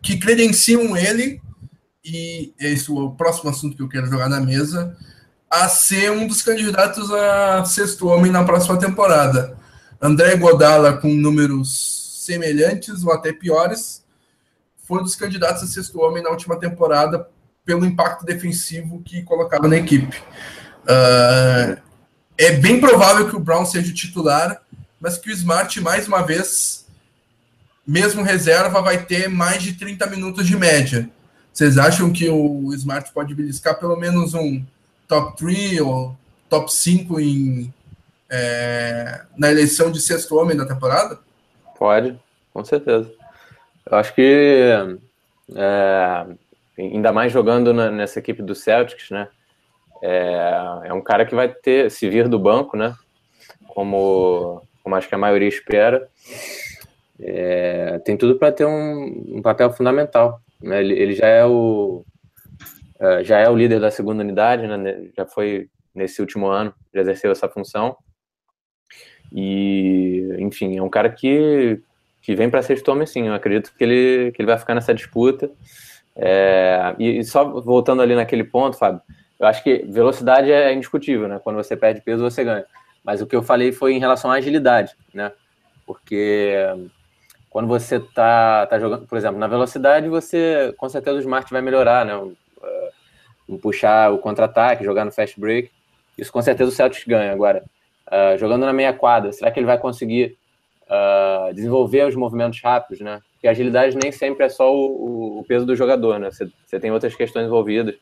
[0.02, 1.42] que credenciam ele
[2.06, 4.96] e esse é o próximo assunto que eu quero jogar na mesa,
[5.50, 9.58] a ser um dos candidatos a sexto homem na próxima temporada.
[10.00, 14.04] André Godala, com números semelhantes ou até piores,
[14.84, 17.28] foi um dos candidatos a sexto homem na última temporada
[17.66, 20.22] pelo impacto defensivo que colocava na equipe.
[20.84, 21.82] Uh,
[22.38, 24.62] é bem provável que o Brown seja o titular,
[25.00, 26.86] mas que o Smart, mais uma vez,
[27.86, 31.10] mesmo reserva, vai ter mais de 30 minutos de média.
[31.52, 34.64] Vocês acham que o Smart pode beliscar pelo menos um
[35.08, 36.16] top 3 ou
[36.50, 37.74] top 5 em,
[38.30, 41.18] é, na eleição de sexto homem da temporada?
[41.80, 42.20] Pode,
[42.54, 43.12] com certeza.
[43.90, 44.70] Eu acho que
[45.56, 46.26] é,
[46.78, 49.28] ainda mais jogando na, nessa equipe do Celtics, né?
[50.02, 52.96] É, é, um cara que vai ter, se vir do banco, né?
[53.68, 56.08] Como, como acho que a maioria espera,
[57.20, 60.42] é, tem tudo para ter um, um, papel fundamental.
[60.62, 60.80] Né?
[60.80, 62.04] Ele, ele, já é o
[63.00, 65.10] é, já é o líder da segunda unidade, né?
[65.16, 67.96] já foi nesse último ano, já exerceu essa função.
[69.32, 71.82] E, enfim, é um cara que,
[72.22, 73.28] que vem para ser homem, sim.
[73.28, 75.50] Eu acredito que ele, que ele vai ficar nessa disputa.
[76.16, 79.02] É, e, só voltando ali naquele ponto, Fábio,
[79.40, 81.40] eu acho que velocidade é indiscutível, né?
[81.44, 82.66] Quando você perde peso, você ganha.
[83.04, 85.32] Mas o que eu falei foi em relação à agilidade, né?
[85.86, 86.56] Porque
[87.50, 91.62] quando você tá, tá jogando, por exemplo, na velocidade, você com certeza o smart vai
[91.62, 92.16] melhorar, né?
[92.16, 92.36] Um,
[93.48, 95.70] um puxar o contra-ataque, jogar no fast break.
[96.18, 97.32] Isso com certeza o Celtics ganha.
[97.32, 97.64] Agora,
[98.08, 100.38] uh, jogando na meia quadra, será que ele vai conseguir
[100.84, 103.22] uh, desenvolver os movimentos rápidos, né?
[103.46, 106.32] Porque a agilidade nem sempre é só o, o peso do jogador, né?
[106.32, 107.94] Você, tem outras questões envolvidas,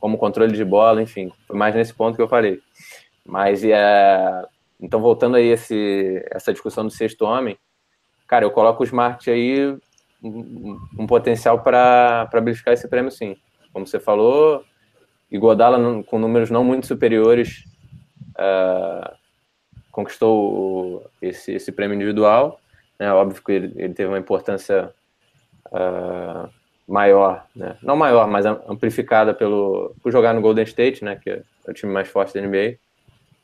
[0.00, 1.30] como controle de bola, enfim.
[1.46, 2.60] Foi mais nesse ponto que eu falei.
[3.24, 4.42] Mas, é,
[4.80, 7.56] então, voltando aí esse, essa discussão do sexto homem,
[8.26, 9.78] cara, eu coloco o Smart aí
[10.20, 13.36] um, um potencial para beliscar esse prêmio, sim.
[13.72, 14.64] Como você falou,
[15.30, 17.62] e Godala, com números não muito superiores,
[18.30, 19.14] uh,
[19.92, 22.60] conquistou esse, esse prêmio individual.
[22.98, 23.12] Né?
[23.12, 24.92] Óbvio que ele, ele teve uma importância
[25.66, 26.48] uh,
[26.86, 27.76] maior, né?
[27.82, 31.16] não maior, mas amplificada pelo, por jogar no Golden State, né?
[31.16, 32.78] que é o time mais forte da NBA.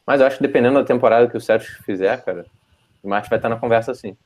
[0.07, 2.47] Mas eu acho que dependendo da temporada que o Celtics fizer, cara,
[3.03, 4.17] o Marte vai estar na conversa sim.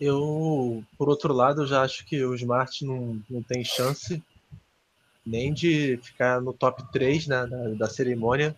[0.00, 4.22] Eu, por outro lado, eu já acho que o Smart não, não tem chance
[5.24, 8.54] nem de ficar no top 3 né, da, da cerimônia.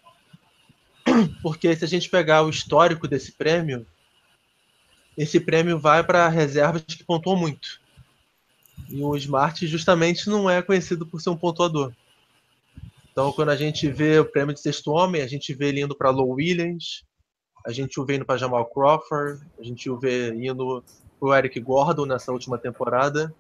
[1.43, 3.87] Porque se a gente pegar o histórico desse prêmio,
[5.17, 7.81] esse prêmio vai para reservas que pontuam muito.
[8.89, 11.93] E o Smart justamente não é conhecido por ser um pontuador.
[13.11, 15.97] Então, quando a gente vê o prêmio de sexto homem, a gente vê ele indo
[15.97, 17.03] para Low Williams,
[17.65, 20.85] a gente o vê indo para Jamal Crawford, a gente o vê indo
[21.19, 23.35] o Eric Gordon nessa última temporada,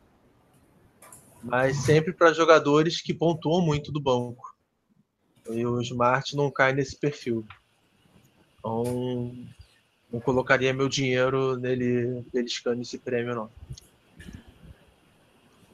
[1.42, 4.56] mas sempre para jogadores que pontuam muito do banco.
[5.50, 7.46] E o Smart não cai nesse perfil.
[8.58, 9.46] Então,
[10.16, 13.50] não colocaria meu dinheiro nele beliscando esse prêmio, não.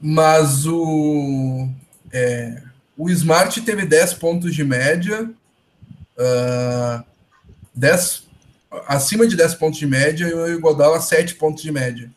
[0.00, 1.68] Mas o,
[2.12, 2.60] é,
[2.96, 5.30] o Smart teve 10 pontos de média,
[6.18, 7.04] uh,
[7.72, 8.26] 10,
[8.88, 12.10] acima de 10 pontos de média, e o Iguodala 7 pontos de média.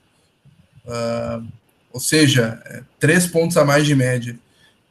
[0.84, 1.48] Uh,
[1.94, 2.60] ou seja,
[3.00, 4.38] 3 é, pontos a mais de média.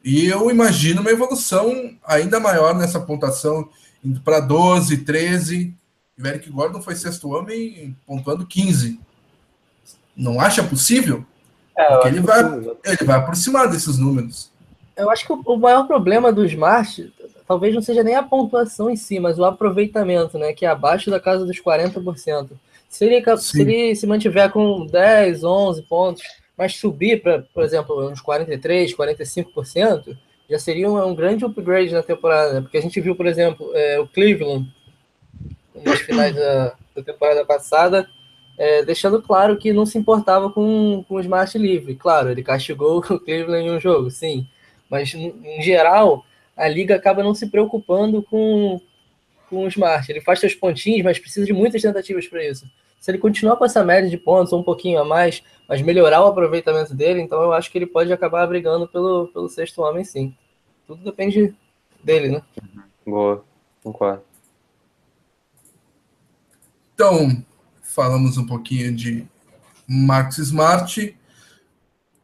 [0.04, 3.68] E eu imagino uma evolução ainda maior nessa pontuação,
[4.04, 5.74] indo para 12, 13.
[6.16, 9.00] E o Eric Gordon foi sexto homem pontuando 15.
[10.16, 11.24] Não acha possível?
[11.76, 12.40] É, Porque ele vai,
[12.84, 14.52] ele vai aproximar desses números.
[14.96, 17.12] Eu acho que o maior problema do Smart
[17.46, 20.52] talvez não seja nem a pontuação em si, mas o aproveitamento, né?
[20.52, 22.50] Que é abaixo da casa dos 40%.
[22.88, 26.22] Se ele, se ele se mantiver com 10, 11 pontos,
[26.56, 30.16] mas subir para, por exemplo, uns 43, 45%,
[30.48, 32.54] já seria um, um, grande upgrade na temporada.
[32.54, 32.60] Né?
[32.60, 34.72] Porque a gente viu, por exemplo, é, o Cleveland
[35.82, 38.08] nas finais da, da temporada passada
[38.56, 41.94] é, deixando claro que não se importava com, com o Smart livre.
[41.94, 44.46] Claro, ele castigou o Cleveland em um jogo, sim.
[44.88, 46.24] Mas, em geral,
[46.56, 48.80] a liga acaba não se preocupando com,
[49.50, 50.10] com o Smart.
[50.10, 52.66] Ele faz seus pontinhos, mas precisa de muitas tentativas para isso.
[53.00, 56.22] Se ele continuar com essa média de pontos, ou um pouquinho a mais, mas melhorar
[56.22, 60.04] o aproveitamento dele, então eu acho que ele pode acabar brigando pelo, pelo sexto homem,
[60.04, 60.34] sim.
[60.86, 61.54] Tudo depende
[62.02, 62.42] dele, né?
[63.04, 63.44] Boa,
[63.82, 64.22] concordo.
[66.94, 67.44] Então,
[67.82, 69.26] falamos um pouquinho de
[69.86, 71.18] Max Smart.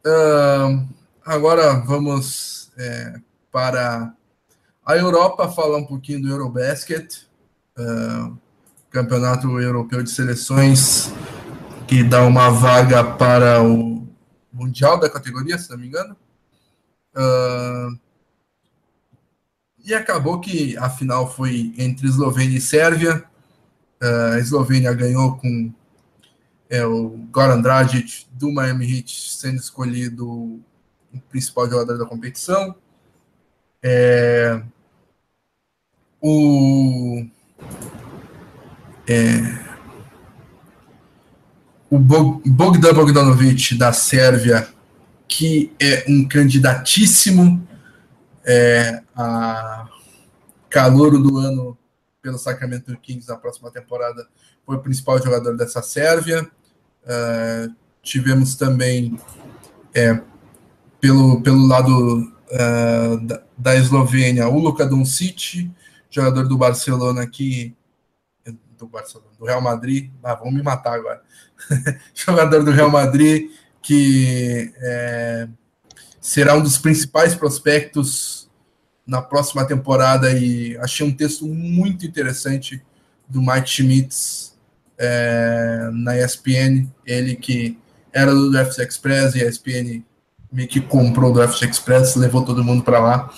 [0.05, 0.87] Uh,
[1.25, 3.19] agora vamos é,
[3.51, 4.13] para
[4.85, 7.27] a Europa falar um pouquinho do Eurobasket,
[7.77, 8.37] uh,
[8.89, 11.11] Campeonato Europeu de Seleções,
[11.85, 14.07] que dá uma vaga para o
[14.53, 16.15] Mundial da categoria, se não me engano.
[17.13, 17.99] Uh,
[19.83, 23.29] e acabou que a final foi entre Eslovênia e Sérvia.
[24.01, 25.71] A Eslovênia ganhou com
[26.69, 32.75] é, o Goran Dragic do Miami Heat sendo escolhido o principal jogador da competição.
[33.83, 34.61] É,
[36.21, 37.25] o
[39.07, 39.71] é,
[41.89, 44.67] o Bogdan Bogdanovic da Sérvia,
[45.27, 47.67] que é um candidatíssimo
[48.45, 49.89] é, a
[50.69, 51.77] calouro do ano
[52.21, 54.27] pelo Sacramento Kings na próxima temporada,
[54.65, 56.49] foi o principal jogador dessa Sérvia.
[57.03, 59.19] Uh, tivemos também,
[59.93, 60.21] é,
[60.99, 65.69] pelo, pelo lado uh, da, da, Eslovênia, o Luka Doncic,
[66.09, 67.75] jogador do Barcelona que
[68.77, 71.21] do Barcelona, do Real Madrid, ah, vão me matar agora,
[72.15, 75.47] jogador do Real Madrid que é,
[76.19, 78.40] será um dos principais prospectos
[79.05, 82.81] na próxima temporada e achei um texto muito interessante
[83.27, 84.57] do Mike Schmitz
[84.97, 87.77] é, na ESPN, ele que
[88.13, 90.03] era do Draft Express e a ESPN
[90.51, 93.33] meio que comprou o Draft Express, levou todo mundo para lá.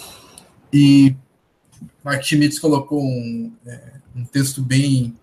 [0.72, 1.16] E
[2.04, 5.16] Mike Schmitz colocou um, é, um texto bem,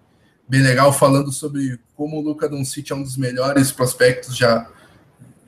[0.49, 4.71] bem legal falando sobre como o Luca Doncic é um dos melhores prospectos já,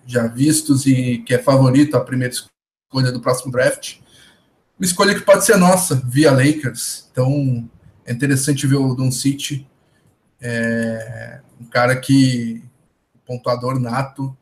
[0.05, 4.03] já vistos e que é favorito a primeira escolha do próximo draft
[4.83, 7.09] uma escolha que pode ser nossa, via Lakers.
[7.13, 7.71] Então,
[8.05, 9.65] é interessante ver o Don City,
[10.41, 12.61] é, um cara que,
[13.25, 14.37] pontuador nato,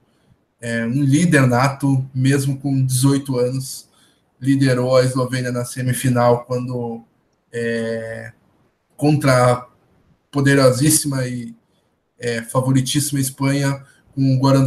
[0.59, 3.91] é, um líder nato, mesmo com 18 anos,
[4.41, 7.05] liderou a Eslovênia na semifinal quando
[7.53, 8.33] é,
[8.97, 9.67] contra a
[10.31, 11.55] poderosíssima e
[12.19, 14.65] é, favoritíssima Espanha, com o Goran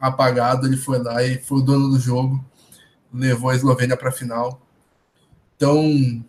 [0.00, 2.42] apagado, ele foi lá e foi o dono do jogo,
[3.12, 4.63] levou a Eslovênia para a final.
[5.64, 6.22] Então,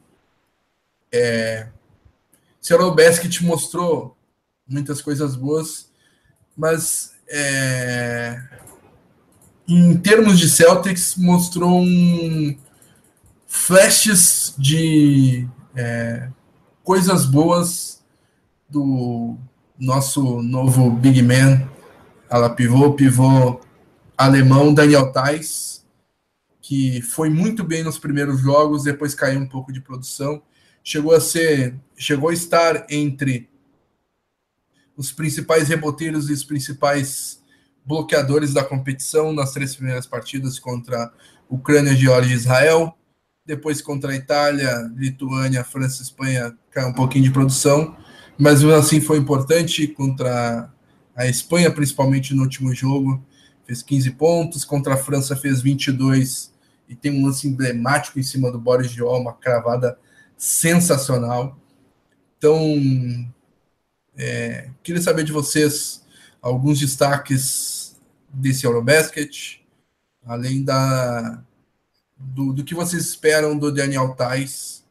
[1.12, 1.68] é,
[2.62, 4.16] Seattle Basket mostrou
[4.66, 5.90] muitas coisas boas,
[6.56, 8.42] mas é,
[9.68, 12.58] em termos de Celtics, mostrou um
[13.46, 15.46] flashes de
[15.76, 16.30] é,
[16.82, 18.02] coisas boas
[18.70, 19.36] do
[19.78, 21.70] nosso novo big man,
[22.30, 23.60] ala pivô, pivô
[24.18, 25.85] alemão Daniel Tais,
[26.68, 30.42] que foi muito bem nos primeiros jogos, depois caiu um pouco de produção.
[30.84, 33.48] Chegou a ser, chegou a estar entre
[34.98, 37.40] os principais reboteiros e os principais
[37.86, 41.14] bloqueadores da competição nas três primeiras partidas contra
[41.48, 42.98] Ucrânia, Geórgia e Israel.
[43.46, 47.96] Depois contra Itália, Lituânia, França Espanha caiu um pouquinho de produção,
[48.40, 50.74] mas assim foi importante contra
[51.16, 53.24] a Espanha, principalmente no último jogo,
[53.68, 56.55] fez 15 pontos, contra a França fez 22
[56.88, 59.98] e tem um lance emblemático em cima do Boris Diol, uma cravada
[60.38, 61.58] sensacional.
[62.38, 62.60] Então,
[64.18, 66.02] É, queria saber de vocês
[66.42, 69.62] alguns destaques desse Eurobasket,
[70.26, 71.44] além da,
[72.18, 74.86] do, do que vocês esperam do Daniel Tais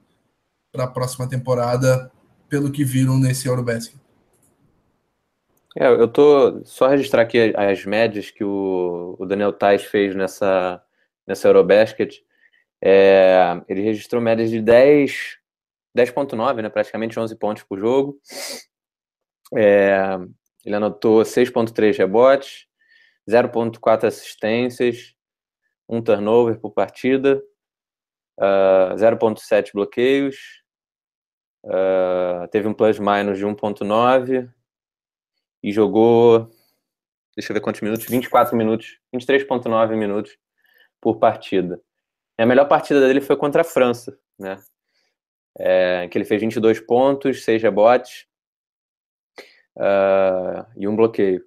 [0.70, 2.12] para a próxima temporada,
[2.51, 3.97] pelo que viram nesse Eurobasket.
[5.74, 10.84] É, eu tô só registrar aqui as médias que o, o Daniel Tais fez nessa,
[11.27, 12.22] nessa Eurobasket.
[12.83, 15.39] É, ele registrou médias de 10,
[15.97, 18.20] 10.9, né, praticamente 11 pontos por jogo.
[19.57, 20.18] É,
[20.64, 22.66] ele anotou 6.3 rebotes,
[23.29, 25.14] 0.4 assistências,
[25.89, 27.37] um turnover por partida,
[28.39, 30.62] uh, ah, 0.7 bloqueios,
[31.64, 34.51] uh, teve um plus-minus de 1.9,
[35.62, 36.51] e jogou,
[37.37, 40.37] deixa eu ver quantos minutos, 24 minutos, 23,9 minutos
[41.05, 41.79] por partida.
[42.39, 44.59] E a melhor partida dele foi contra a França, né?
[45.57, 48.27] É, que ele fez 22 pontos, 6 rebotes
[49.77, 51.45] uh, e um bloqueio.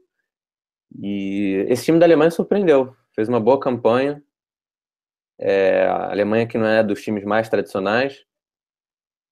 [1.02, 4.24] E esse time da Alemanha surpreendeu, fez uma boa campanha.
[5.40, 8.24] É, a Alemanha que não é dos times mais tradicionais,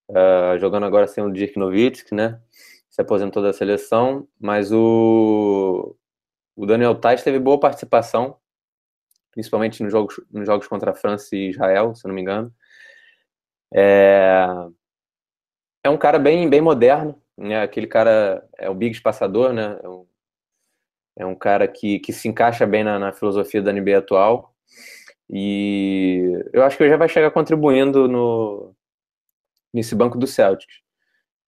[0.10, 2.42] uh, jogando agora sem o Dirk Nowitzki, né?
[2.96, 5.98] se aposentou da seleção, mas o,
[6.56, 8.38] o Daniel Tais teve boa participação,
[9.36, 12.52] principalmente nos jogos, nos jogos contra a França e Israel, se não me engano.
[13.72, 14.48] É,
[15.84, 17.62] é um cara bem, bem moderno, né?
[17.62, 19.78] aquele cara é o big passador, né?
[19.84, 20.08] É um,
[21.18, 24.56] é um cara que, que se encaixa bem na, na filosofia da NBA atual.
[25.30, 28.74] E eu acho que ele já vai chegar contribuindo no,
[29.74, 30.76] nesse banco do Celtics.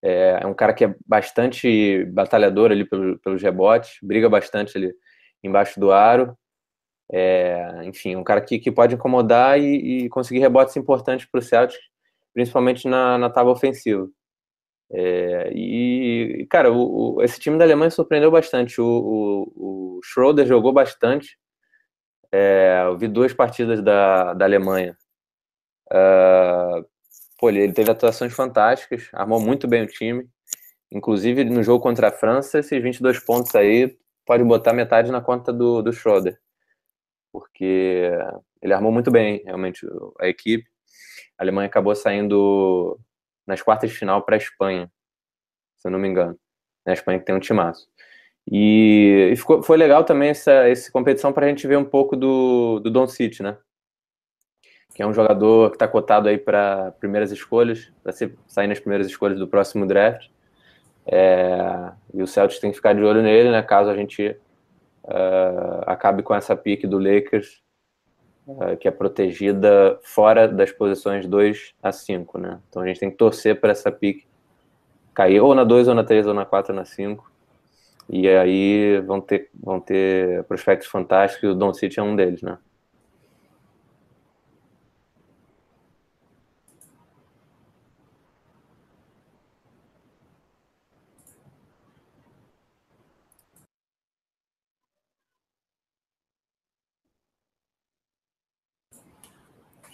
[0.02, 4.94] É, é um cara que é bastante batalhador ali pelo, pelos rebotes, briga bastante ali
[5.44, 6.38] embaixo do aro.
[7.12, 11.42] É, enfim, um cara que, que pode incomodar e, e conseguir rebotes importantes para o
[11.42, 11.82] Celtics,
[12.34, 14.10] principalmente na, na tábua ofensiva.
[14.92, 18.80] É, e, cara, o, o, esse time da Alemanha surpreendeu bastante.
[18.82, 21.38] O, o, o Schroeder jogou bastante.
[22.32, 24.98] É, eu vi duas partidas da, da Alemanha.
[25.92, 26.86] Uh,
[27.40, 30.28] pô, ele, teve atuações fantásticas, armou muito bem o time.
[30.92, 35.54] Inclusive, no jogo contra a França, esses 22 pontos aí pode botar metade na conta
[35.54, 36.38] do, do Schroeder.
[37.32, 38.12] Porque
[38.62, 39.86] ele armou muito bem, realmente,
[40.20, 40.68] a equipe.
[41.38, 43.00] A Alemanha acabou saindo
[43.46, 44.92] nas quartas de final para a Espanha,
[45.78, 46.38] se eu não me engano.
[46.86, 47.88] Na Espanha que tem um timaço.
[48.50, 52.16] E, e ficou, foi legal também essa, essa competição para a gente ver um pouco
[52.16, 53.58] do, do Don City, né?
[54.98, 58.12] que é um jogador que está cotado aí para primeiras escolhas, para
[58.48, 60.28] sair nas primeiras escolhas do próximo draft.
[61.06, 63.62] É, e o Celtics tem que ficar de olho nele, né?
[63.62, 64.36] Caso a gente
[65.08, 67.62] uh, acabe com essa pique do Lakers,
[68.48, 72.60] uh, que é protegida fora das posições 2 a 5, né?
[72.70, 74.26] Então a gente tem que torcer para essa pique
[75.14, 77.32] cair ou na 2, ou na 3, ou na 4, ou na 5.
[78.10, 82.42] E aí vão ter, vão ter prospectos fantásticos, e o Don City é um deles,
[82.42, 82.58] né?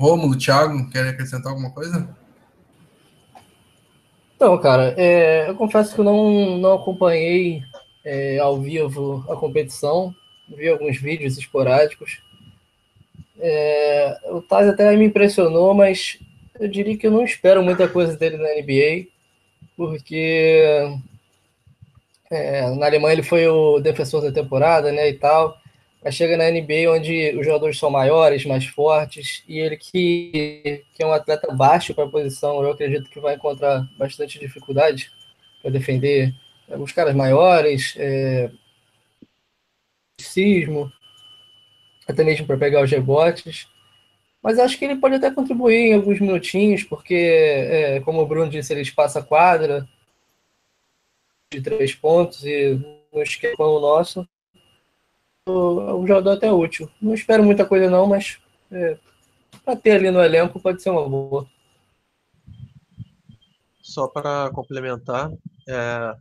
[0.04, 2.10] Rômulo, Thiago, querem acrescentar alguma coisa?
[4.36, 7.64] Então, cara, é, eu confesso que eu não, não acompanhei
[8.04, 10.14] é, ao vivo a competição,
[10.50, 12.22] vi alguns vídeos esporádicos.
[13.40, 16.20] É, o Taz até me impressionou, mas
[16.60, 19.08] eu diria que eu não espero muita coisa dele na NBA,
[19.78, 20.68] porque
[22.30, 25.63] é, na Alemanha ele foi o defensor da temporada, né, e tal.
[26.04, 31.02] Mas chega na NBA onde os jogadores são maiores, mais fortes, e ele que, que
[31.02, 35.10] é um atleta baixo para a posição, eu acredito que vai encontrar bastante dificuldade
[35.62, 36.36] para defender
[36.68, 38.52] os caras maiores, é,
[40.20, 40.92] sismo,
[42.06, 43.68] até mesmo para pegar os rebotes.
[44.42, 48.52] Mas acho que ele pode até contribuir em alguns minutinhos, porque, é, como o Bruno
[48.52, 49.88] disse, ele espaça a quadra
[51.50, 52.78] de três pontos e
[53.14, 54.28] no esquema nosso
[55.48, 56.90] um jogador até útil.
[57.02, 58.40] Não espero muita coisa não, mas
[58.72, 58.98] é,
[59.64, 61.48] para ter ali no elenco pode ser uma boa.
[63.82, 65.32] Só para complementar,
[65.68, 66.16] é,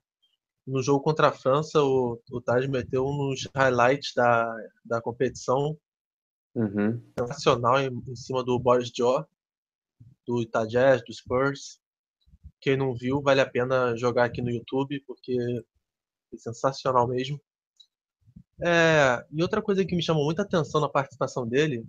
[0.66, 4.54] no jogo contra a França, o, o Taj meteu nos highlights da,
[4.84, 5.76] da competição
[6.54, 7.00] uhum.
[7.16, 9.26] nacional em, em, cima do Boris Jaw,
[10.26, 11.80] do Itajés, do Spurs.
[12.60, 15.36] Quem não viu, vale a pena jogar aqui no YouTube, porque
[16.32, 17.40] é sensacional mesmo.
[18.64, 21.84] É, e outra coisa que me chamou muita atenção na participação dele,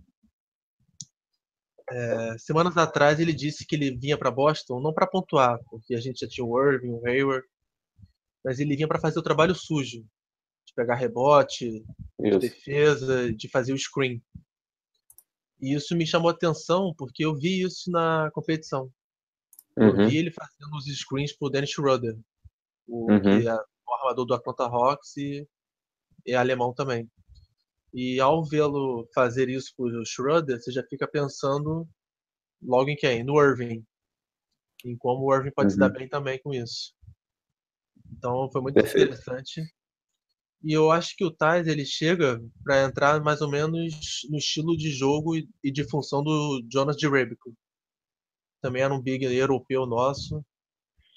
[1.90, 6.00] é, semanas atrás ele disse que ele vinha para Boston não para pontuar, porque a
[6.00, 7.46] gente já tinha o Irving, o Hayward,
[8.44, 10.02] mas ele vinha para fazer o trabalho sujo,
[10.66, 11.84] de pegar rebote,
[12.20, 14.22] de defesa, de fazer o screen.
[15.62, 18.92] E isso me chamou atenção porque eu vi isso na competição.
[19.76, 20.08] Eu Uhum.
[20.08, 22.18] vi ele fazendo os screens pro Dennis Schroeder,
[22.88, 23.22] o, Uhum.
[23.22, 25.48] que é o armador do Atlanta Hawks e
[26.26, 27.10] é alemão também.
[27.94, 31.88] E ao vê-lo fazer isso pro Schroeder, você já fica pensando
[32.62, 33.24] logo em quem?
[33.24, 33.84] No Irving.
[34.86, 35.94] Em como o Irving pode se dar Uhum.
[35.94, 36.94] bem também com isso.
[38.18, 39.10] Então foi muito Perfeito.
[39.10, 39.62] interessante.
[40.64, 44.78] E eu acho que o Thais ele chega para entrar mais ou menos no estilo
[44.78, 47.54] de jogo e de função do Jonas Jerebko.
[48.62, 50.44] Também era um big europeu nosso,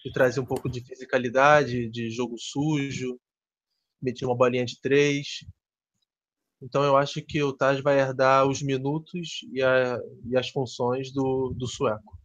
[0.03, 3.21] que trazia um pouco de fisicalidade, de jogo sujo,
[4.01, 5.45] metia uma bolinha de três.
[6.63, 11.13] Então eu acho que o Taj vai herdar os minutos e, a- e as funções
[11.13, 12.19] do, do sueco.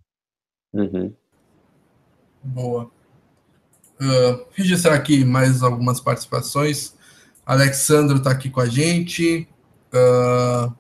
[0.74, 1.14] Uhum.
[2.44, 2.90] Boa.
[4.00, 6.96] Ah, registrar aqui mais algumas participações.
[7.46, 9.48] Alexandro está aqui com a gente.
[9.94, 10.74] Ah,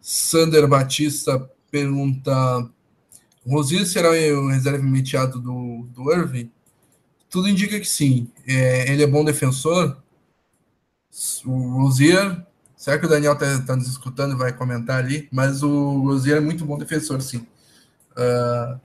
[0.00, 1.38] Sander Batista
[1.70, 2.32] pergunta:
[3.46, 6.50] Rosier será o reserva imediato do, do Irving?
[7.30, 8.30] Tudo indica que sim.
[8.46, 10.02] É, ele é bom defensor.
[11.44, 15.28] O Rosier, será que o Daniel está nos escutando e vai comentar ali?
[15.32, 17.46] Mas o Rosier é muito bom defensor, sim.
[18.16, 18.78] Ah,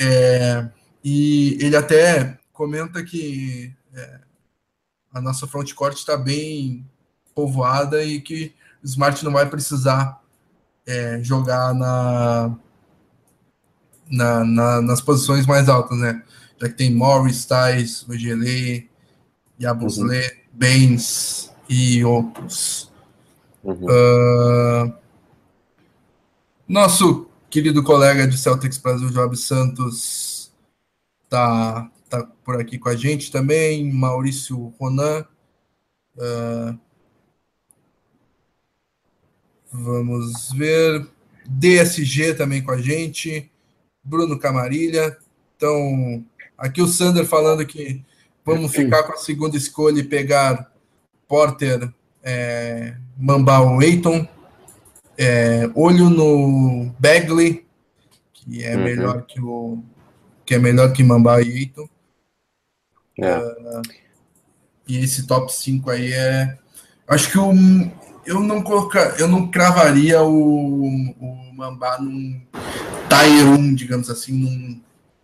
[0.00, 0.68] é,
[1.02, 4.20] e ele até comenta que é,
[5.12, 6.86] a nossa frontcourt está bem
[7.34, 10.22] povoada e que o Smart não vai precisar
[10.86, 12.56] é, jogar na,
[14.10, 16.22] na, na- nas posições mais altas, né?
[16.60, 18.88] Já que tem Morris, Tais, Ogele,
[19.60, 22.90] Yabusele, Baines e outros.
[23.62, 23.86] Uhum.
[23.90, 24.92] Ah,
[26.68, 30.52] nosso querido colega de Celtics Brasil, Job Santos,
[31.28, 33.90] tá, tá por aqui com a gente também.
[33.92, 35.24] Maurício Ronan.
[36.20, 36.74] Ah,
[39.72, 41.06] vamos ver.
[41.46, 43.50] DSG também com a gente.
[44.08, 45.16] Bruno Camarilha.
[45.56, 46.24] Então,
[46.56, 48.02] aqui o Sander falando que
[48.44, 50.72] vamos ficar com a segunda escolha e pegar
[51.28, 51.92] Porter,
[52.22, 54.26] é, Mambal Eiton.
[55.16, 57.66] É, olho no Bagley,
[58.32, 58.84] que é Uhum.
[58.84, 59.82] melhor que o
[60.46, 61.88] que é melhor que Mambal e Eiton.
[63.20, 63.38] É.
[64.86, 66.56] E esse top 5 aí é.
[67.06, 67.52] Acho que o,
[68.24, 72.40] eu não colocar, eu não cravaria o, o Mambá num
[73.08, 74.80] Tier 1, digamos assim, num-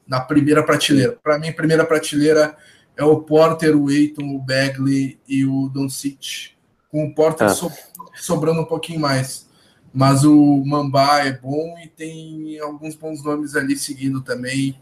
[0.07, 1.17] na primeira prateleira.
[1.23, 2.57] Para mim, primeira prateleira
[2.97, 6.51] é o Porter, o Eiton, o Bagley e o Doncic.
[6.91, 7.51] Com o Porter Ah.
[7.51, 7.73] so-
[8.17, 9.49] sobrando um pouquinho mais.
[9.93, 14.77] Mas o Mambá é bom e tem alguns bons nomes ali seguindo também.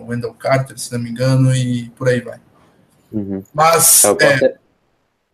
[0.00, 2.38] o Wendell Carter, se não me engano, e por aí vai.
[3.10, 3.42] Uhum.
[3.54, 4.56] Mas É, é,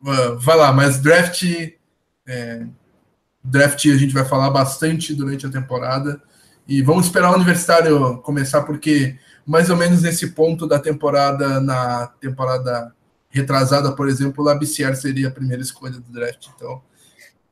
[0.00, 1.42] Uh, vai lá, mas draft.
[2.26, 2.64] é,
[3.42, 6.20] draft a gente vai falar bastante durante a temporada.
[6.66, 12.06] E vamos esperar o universitário começar, porque mais ou menos nesse ponto da temporada, na
[12.20, 12.94] temporada
[13.28, 16.48] retrasada, por exemplo, o Labicier seria a primeira escolha do draft.
[16.54, 16.82] Então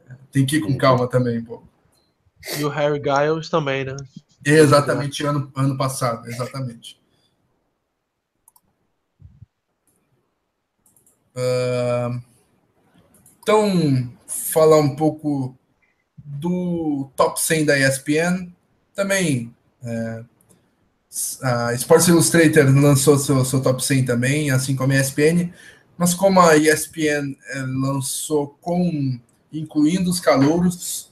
[0.09, 1.63] é, tem que ir com calma também, pô.
[2.59, 3.97] E o Harry Giles também, né?
[4.45, 6.99] Exatamente ano, ano passado, exatamente.
[11.35, 12.21] Ah,
[13.41, 15.58] então, falar um pouco
[16.29, 18.53] do top 100 da ESPN.
[18.95, 20.23] Também, é,
[21.43, 25.51] a Sports Illustrated lançou seu, seu top 100 também, assim como a ESPN.
[25.97, 29.19] Mas como a ESPN eh, lançou com
[29.53, 31.11] incluindo os calouros,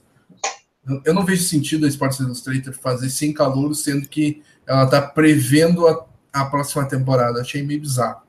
[0.87, 5.01] eu- eu não vejo sentido a Sports Illustrated fazer sem calouros, sendo que ela está
[5.01, 7.41] prevendo a, a próxima temporada.
[7.41, 8.21] Achei meio bizarro.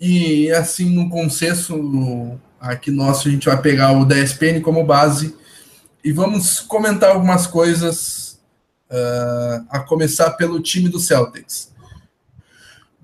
[0.00, 5.36] E assim, no consenso aqui nosso, a gente vai pegar o da ESPN como base
[6.04, 8.40] e vamos comentar algumas coisas,
[8.90, 11.72] ah, a começar pelo time do Celtics.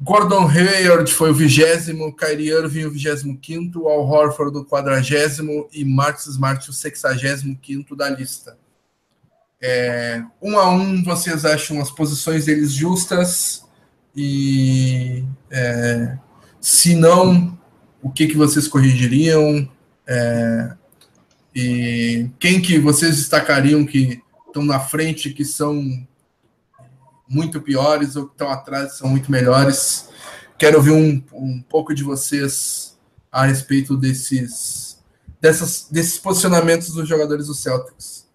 [0.01, 5.85] Gordon Hayward foi o vigésimo, Kyrie Irving o vigésimo quinto, Al Horford o quadragésimo e
[5.85, 8.59] Marcus Smart o sexagésimo quinto da lista.
[9.63, 13.65] É, um a um, vocês acham as posições deles justas
[14.15, 16.19] e é,
[16.61, 17.59] se não,
[18.03, 19.67] o que, que vocês corrigiriam?
[20.07, 20.77] É,
[21.55, 25.83] e quem que vocês destacariam que estão na frente, que são
[27.29, 30.11] muito piores ou que estão atrás são muito melhores?
[30.59, 32.99] Quero ouvir um, um pouco de vocês
[33.31, 35.03] a respeito desses,
[35.41, 38.29] dessas, desses posicionamentos dos jogadores do Celtics.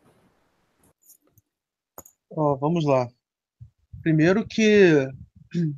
[2.30, 3.08] Ó, vamos lá.
[4.02, 5.10] Primeiro que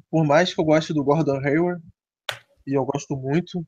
[0.10, 1.82] por mais que eu goste do Gordon Hayward,
[2.68, 3.66] e eu gosto muito,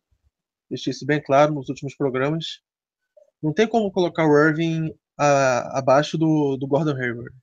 [0.69, 2.61] deixei isso bem claro nos últimos programas,
[3.43, 7.35] não tem como colocar o Irving a, abaixo do, do Gordon Hayward.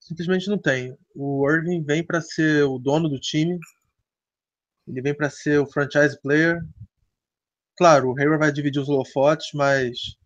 [0.00, 0.96] Simplesmente não tem.
[1.14, 3.58] O Irving vem para ser o dono do time,
[4.88, 6.60] ele vem para ser o franchise player.
[7.76, 10.16] Claro, o Hayward vai dividir os holofotes, mas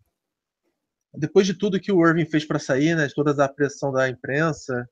[1.13, 4.09] depois de tudo que o Irving fez para sair, né, de toda a pressão da
[4.09, 4.89] imprensa,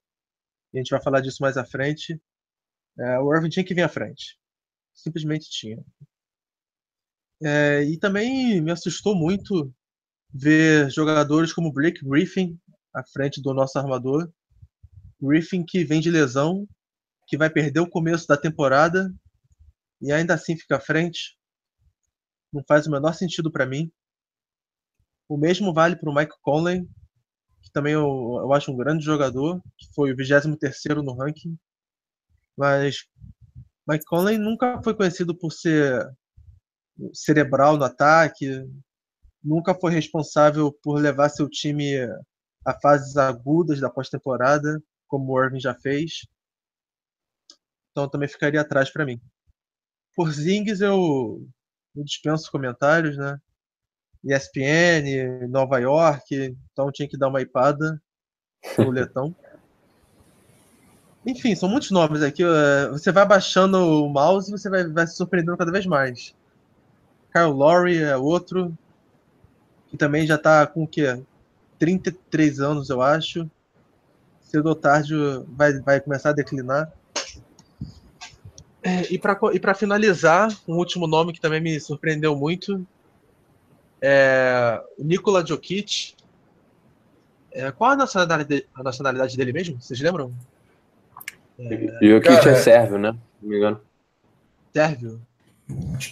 [0.72, 2.20] e a gente vai falar disso mais à frente,
[2.98, 4.38] é, o Irving tinha que vir à frente.
[4.92, 5.82] Simplesmente tinha.
[7.44, 9.70] É, e também me assustou muito
[10.32, 12.58] ver jogadores como Blake Griffin
[12.94, 14.32] à frente do nosso armador.
[15.20, 16.66] Griffin que vem de lesão,
[17.26, 19.12] que vai perder o começo da temporada
[20.00, 21.36] e ainda assim fica à frente.
[22.50, 23.92] Não faz o menor sentido para mim.
[25.28, 26.88] O mesmo vale para o Mike Conley,
[27.62, 28.06] que também eu,
[28.40, 31.58] eu acho um grande jogador, que foi o 23 no ranking.
[32.56, 33.04] Mas
[33.86, 36.10] Mike Conley nunca foi conhecido por ser
[37.12, 38.66] cerebral no ataque,
[39.42, 41.96] nunca foi responsável por levar seu time
[42.64, 46.26] a fases agudas da pós-temporada, como o Irving já fez.
[47.90, 49.20] Então também ficaria atrás para mim.
[50.16, 51.46] Por Zings eu,
[51.94, 53.38] eu dispenso comentários, né?
[54.24, 58.00] ESPN, Nova York, então tinha que dar uma ipada
[58.78, 59.34] no letão.
[61.26, 62.42] Enfim, são muitos nomes aqui.
[62.42, 66.34] É, você vai baixando o mouse e você vai, vai se surpreendendo cada vez mais.
[67.34, 68.72] Kyle Lowry é outro,
[69.88, 71.20] que também já está com o quê?
[71.80, 73.50] 33 anos, eu acho.
[74.40, 75.14] Cedo ou tarde
[75.48, 76.92] vai, vai começar a declinar.
[78.80, 82.86] É, e para finalizar, um último nome que também me surpreendeu muito
[84.00, 86.14] é o Nikola Jokic.
[87.50, 89.80] É, qual a nacionalidade, a nacionalidade dele mesmo?
[89.80, 90.32] Vocês lembram?
[91.58, 91.98] É...
[92.00, 93.10] Jokic é sérvio, né?
[93.42, 93.80] Não me engano.
[94.72, 95.20] Sérvio?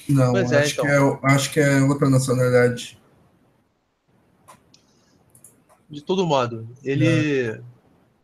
[0.08, 0.84] Não, é, acho, então.
[0.84, 2.98] que é, acho que é outra nacionalidade.
[5.90, 7.60] De todo modo, ele é.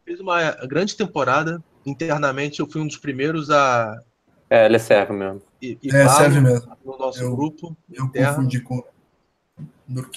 [0.04, 1.62] fez uma grande temporada.
[1.84, 4.00] Internamente, eu fui um dos primeiros a.
[4.48, 5.42] É, ele é sérvio mesmo.
[5.60, 6.76] E, e é, serve mesmo.
[6.84, 7.76] No nosso eu, grupo.
[7.92, 8.36] Eu interno.
[8.36, 8.82] confundi com.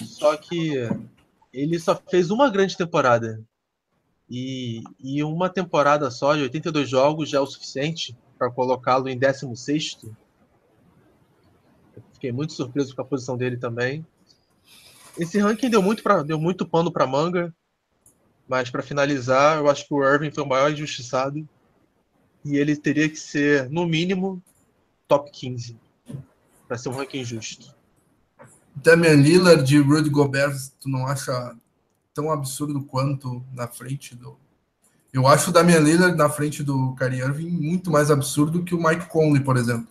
[0.02, 0.88] Só que
[1.52, 3.42] ele só fez uma grande temporada.
[4.30, 9.18] E, e uma temporada só de 82 jogos já é o suficiente para colocá-lo em
[9.18, 9.98] 16
[12.22, 14.06] Fiquei muito surpreso com a posição dele também.
[15.18, 17.52] Esse ranking deu muito, pra, deu muito pano para manga,
[18.48, 21.44] mas para finalizar, eu acho que o Irving foi o maior injustiçado
[22.44, 24.40] e ele teria que ser, no mínimo,
[25.08, 25.76] top 15
[26.68, 27.74] para ser um ranking justo.
[28.72, 31.56] Damian Lillard e Rudy Gobert, tu não acha
[32.14, 34.36] tão absurdo quanto na frente do.
[35.12, 38.80] Eu acho o Damian Lillard na frente do Kyrie Irving muito mais absurdo que o
[38.80, 39.88] Mike Conley, por exemplo.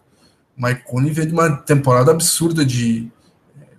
[0.58, 3.10] Mike Conley veio de uma temporada absurda de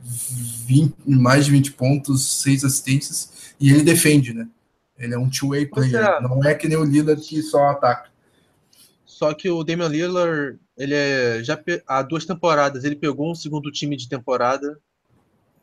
[0.03, 4.49] 20, mais de 20 pontos, 6 assistências, e ele defende, né?
[4.99, 6.21] Ele é um two-way player, é.
[6.21, 8.11] não é que nem o Lillard que só ataca.
[9.05, 13.71] Só que o Damian Lillard, ele é, já há duas temporadas, ele pegou um segundo
[13.71, 14.79] time de temporada,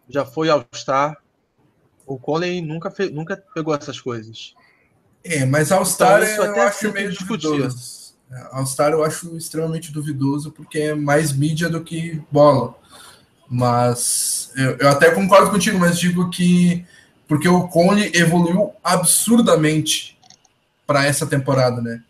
[0.07, 1.17] já foi All-Star.
[2.05, 4.55] O Conley nunca, fez, nunca pegou essas coisas.
[5.23, 7.98] É, mas All-Star então, eu acho meio duvidoso.
[8.51, 12.75] All-Star eu acho extremamente duvidoso porque é mais mídia do que bola.
[13.49, 16.85] Mas eu, eu até concordo contigo, mas digo que
[17.27, 20.17] porque o Conley evoluiu absurdamente
[20.85, 22.01] para essa temporada, né?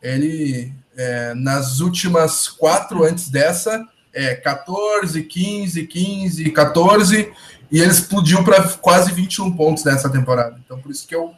[0.00, 7.32] Ele é, nas últimas quatro antes dessa é 14, 15, 15, 14
[7.70, 10.60] e ele explodiu para quase 21 pontos nessa temporada.
[10.64, 11.32] Então por isso que eu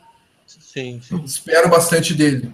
[0.46, 1.22] sim, sim.
[1.24, 2.52] espero bastante dele.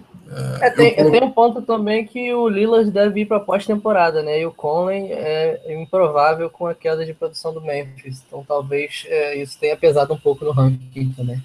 [0.61, 1.11] É, tem, eu...
[1.11, 4.39] tem um ponto também que o Lillard deve ir para pós-temporada, né?
[4.39, 8.23] E o Conley é improvável com a queda de produção do Memphis.
[8.25, 11.41] Então talvez é, isso tenha pesado um pouco no ranking também.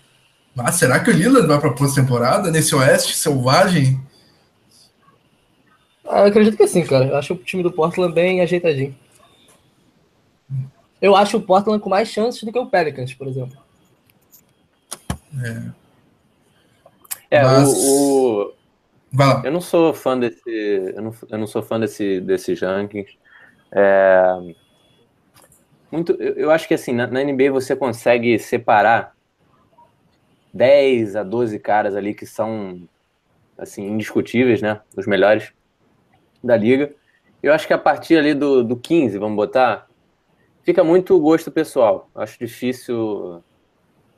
[0.54, 4.00] Mas será que o Lillard vai para pós-temporada nesse Oeste selvagem?
[6.08, 7.06] Ah, eu acredito que sim, cara.
[7.06, 8.94] Eu acho o time do Portland bem ajeitadinho.
[11.02, 13.58] Eu acho o Portland com mais chances do que o Pelicans, por exemplo.
[15.44, 15.86] É.
[17.30, 17.68] É, Mas...
[17.68, 18.52] o,
[19.44, 20.50] eu não sou fã desse.
[20.94, 23.16] Eu não, eu não sou fã desse, desses rankings.
[23.72, 24.54] É,
[25.90, 29.14] muito, eu, eu, acho que assim, na, na, NBA você consegue separar
[30.52, 32.88] 10 a 12 caras ali que são
[33.56, 34.80] assim, indiscutíveis, né?
[34.96, 35.52] Os melhores
[36.42, 36.92] da liga.
[37.42, 39.88] Eu acho que a partir ali do, do 15, vamos botar,
[40.62, 42.10] fica muito gosto pessoal.
[42.14, 43.42] Eu acho difícil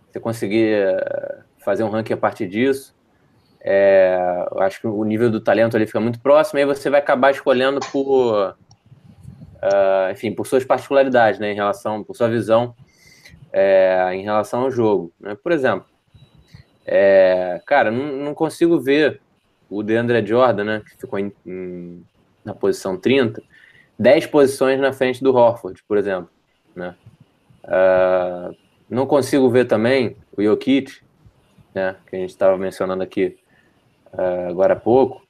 [0.09, 2.97] você conseguir eh, fazer um ranking a partir disso.
[3.71, 4.19] É,
[4.61, 7.33] acho que o nível do talento ali fica muito próximo, e aí você vai acabar
[7.33, 12.75] escolhendo por, uh, enfim, por suas particularidades, né, em relação, por sua visão
[13.53, 15.13] é, em relação ao jogo.
[15.21, 15.37] Né?
[15.43, 15.85] Por exemplo,
[16.87, 19.21] é, cara, não, não, consigo ver
[19.69, 22.03] o DeAndre Jordan, né, que ficou em, em,
[22.43, 23.43] na posição 30,
[23.99, 26.31] 10 posições na frente do Horford, por exemplo.
[26.75, 26.95] Né?
[27.65, 28.57] Uh,
[28.89, 31.03] não consigo ver também o Jokic,
[31.75, 33.37] né, que a gente estava mencionando aqui
[34.13, 35.23] uh, agora há pouco,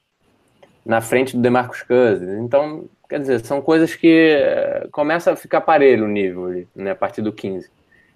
[0.84, 2.38] na frente do DeMarcus Cousins.
[2.38, 4.36] Então, quer dizer, são coisas que
[4.84, 7.70] uh, começa a ficar parelho o nível né, a partir do 15.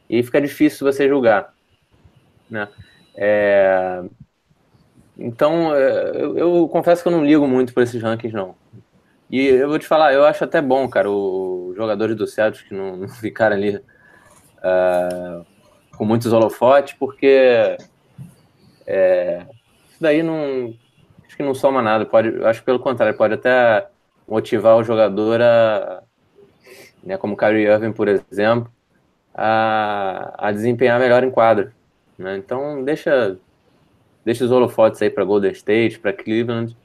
[0.08, 1.54] E fica difícil você julgar.
[2.50, 2.68] Né?
[3.14, 4.02] É...
[5.18, 8.54] Então, é, eu, eu, confesso que eu não ligo muito para esses rankings, não.
[9.30, 12.74] E eu vou te falar, eu acho até bom, cara, os jogadores do Celtics que
[12.74, 15.46] não, não ficaram ali uh,
[15.96, 17.76] com muitos holofotes, porque
[18.86, 19.46] é,
[20.03, 20.74] daí não.
[21.26, 22.05] Acho que não soma nada.
[22.05, 23.86] Pode, acho que pelo contrário, pode até
[24.28, 26.03] motivar o jogador a.
[27.03, 28.70] Né, como o Kyrie Irving, por exemplo,
[29.34, 31.72] a, a desempenhar melhor em quadra.
[32.16, 32.36] Né?
[32.36, 33.36] Então, deixa,
[34.24, 36.76] deixa os holofotes aí para Golden State, para Cleveland.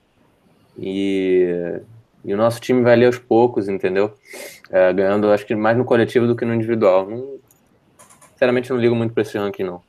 [0.77, 1.79] E,
[2.23, 4.13] e, o nosso time vai ali aos poucos, entendeu?
[4.71, 7.07] É, ganhando, acho que mais no coletivo do que no individual.
[7.07, 7.39] Não,
[8.31, 9.86] sinceramente, não ligo muito para esse ranking, não.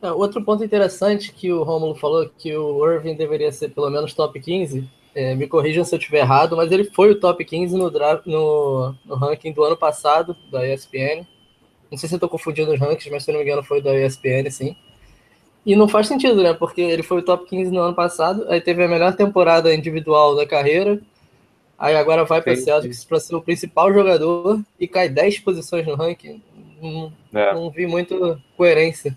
[0.00, 4.14] É, outro ponto interessante que o Romulo falou, que o Irving deveria ser pelo menos
[4.14, 7.76] top 15, é, me corrijam se eu estiver errado, mas ele foi o top 15
[7.76, 11.26] no, no, no ranking do ano passado, da ESPN.
[11.90, 13.98] Não sei se eu estou confundindo os rankings, mas se não me engano foi da
[13.98, 14.76] ESPN, sim.
[15.66, 16.54] E não faz sentido, né?
[16.54, 20.36] Porque ele foi o top 15 no ano passado, aí teve a melhor temporada individual
[20.36, 21.00] da carreira,
[21.76, 25.84] aí agora vai para o Celtics para ser o principal jogador e cai 10 posições
[25.84, 26.40] no ranking.
[26.80, 27.52] Não, é.
[27.52, 29.16] não vi muito coerência.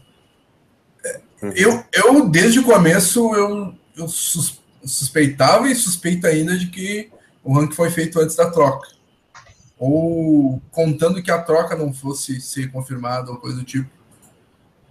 [1.42, 7.10] Eu, eu, desde o começo, eu, eu suspeitava e suspeito ainda de que
[7.44, 8.89] o ranking foi feito antes da troca.
[9.80, 13.89] Ou contando que a troca não fosse ser confirmada ou coisa do tipo.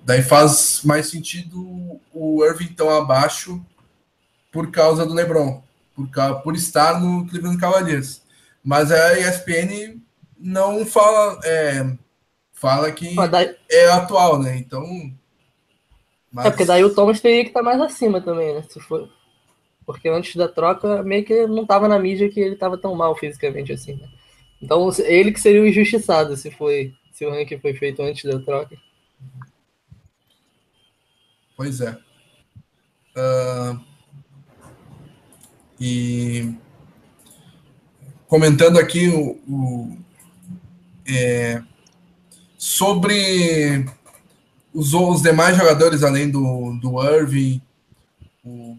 [0.04, 3.64] Daí faz mais sentido o Irving tão abaixo
[4.50, 5.62] por causa do LeBron,
[5.94, 6.08] por,
[6.42, 8.22] por estar no Cleveland Cavaliers.
[8.64, 10.00] Mas a ESPN
[10.36, 11.96] não fala, é,
[12.52, 13.14] fala que
[13.70, 14.56] é atual, né?
[14.56, 15.14] Então
[16.32, 16.46] mas...
[16.46, 18.62] É, porque daí o Thomas teria que estar tá mais acima também, né?
[18.68, 19.08] Se for...
[19.84, 23.16] Porque antes da troca, meio que não estava na mídia que ele estava tão mal
[23.16, 24.08] fisicamente assim, né?
[24.62, 28.38] Então, ele que seria o injustiçado se foi se o ranking foi feito antes da
[28.38, 28.76] troca.
[31.56, 31.96] Pois é.
[33.16, 33.90] Uh...
[35.80, 36.54] E
[38.26, 39.98] comentando aqui o, o
[41.08, 41.62] é,
[42.56, 43.86] sobre
[44.72, 47.60] os, os demais jogadores, além do, do Irving,
[48.44, 48.76] o,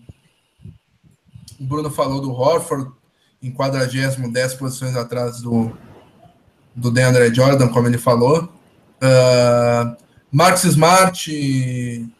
[1.59, 2.91] o Bruno falou do Horford,
[3.41, 3.87] em 40,
[4.29, 5.75] 10 posições atrás do,
[6.75, 8.43] do DeAndre Jordan, como ele falou.
[9.01, 9.97] Uh,
[10.31, 12.11] Marcus Smart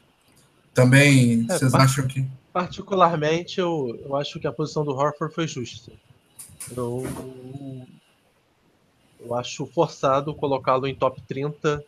[0.74, 2.26] também, é, vocês acham que.
[2.52, 5.92] Particularmente, eu, eu acho que a posição do Horford foi justa.
[6.76, 7.06] Eu,
[9.20, 11.84] eu acho forçado colocá-lo em top 30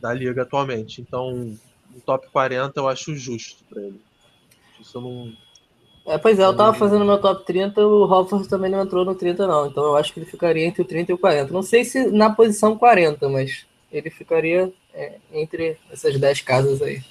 [0.00, 1.00] da liga atualmente.
[1.00, 1.56] Então,
[1.92, 4.00] no top 40 eu acho justo para ele.
[4.80, 5.32] Isso eu não.
[6.06, 9.14] É, pois é, eu tava fazendo meu top 30, o Hofford também não entrou no
[9.14, 9.66] 30, não.
[9.66, 11.52] Então eu acho que ele ficaria entre o 30 e o 40.
[11.52, 17.02] Não sei se na posição 40, mas ele ficaria é, entre essas 10 casas aí.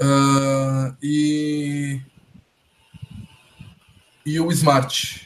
[0.00, 2.00] Uh, e.
[4.26, 5.23] E o Smart?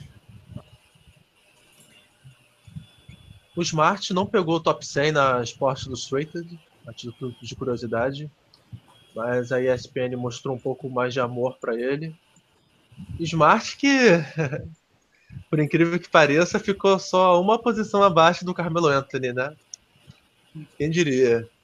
[3.59, 6.57] O Smart não pegou o top 100 na Sport Illustrated,
[6.87, 8.31] a título de curiosidade,
[9.17, 12.15] mas a ESPN mostrou um pouco mais de amor para ele.
[13.19, 14.11] Smart que,
[15.51, 19.57] por incrível que pareça, ficou só uma posição abaixo do Carmelo Anthony, né?
[20.77, 21.49] Quem diria?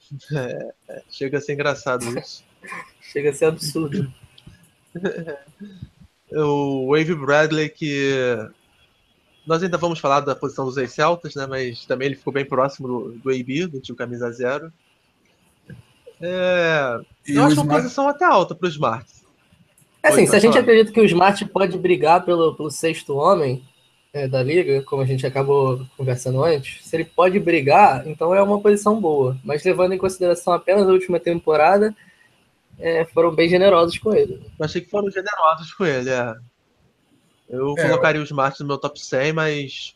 [0.87, 2.43] É, chega a ser engraçado isso.
[3.11, 4.13] chega a ser absurdo.
[6.31, 8.37] o Wave Bradley que
[9.45, 11.45] nós ainda vamos falar da posição dos ex-celtas, né?
[11.47, 14.71] Mas também ele ficou bem próximo do, do AB, do tio Camisa Zero.
[16.21, 17.59] É, eu acho Smart...
[17.59, 19.05] uma posição até alta para o Smart.
[20.01, 23.63] É assim, se a gente acredita que o Smart pode brigar pelo, pelo sexto homem
[24.13, 28.41] é, da liga, como a gente acabou conversando antes, se ele pode brigar, então é
[28.41, 29.37] uma posição boa.
[29.43, 31.93] Mas levando em consideração apenas a última temporada,
[32.79, 34.41] é, foram bem generosos com ele.
[34.57, 36.35] Eu achei que foram generosos com ele, é.
[37.49, 39.95] Eu é, colocaria os Smart no meu top 100, mas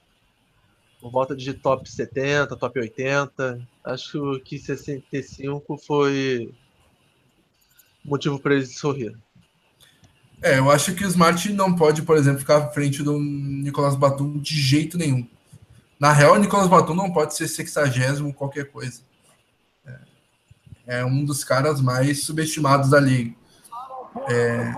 [1.00, 3.68] por volta de top 70, top 80.
[3.84, 6.54] Acho que 65 foi
[8.04, 9.18] motivo para ele sorrir.
[10.41, 13.95] É, eu acho que o Smart não pode, por exemplo, ficar à frente do Nicolas
[13.95, 15.28] Batum de jeito nenhum.
[16.00, 19.02] Na real, o Nicolas Batum não pode ser sexagésimo qualquer coisa.
[19.86, 23.36] É, é um dos caras mais subestimados da liga.
[24.30, 24.74] É...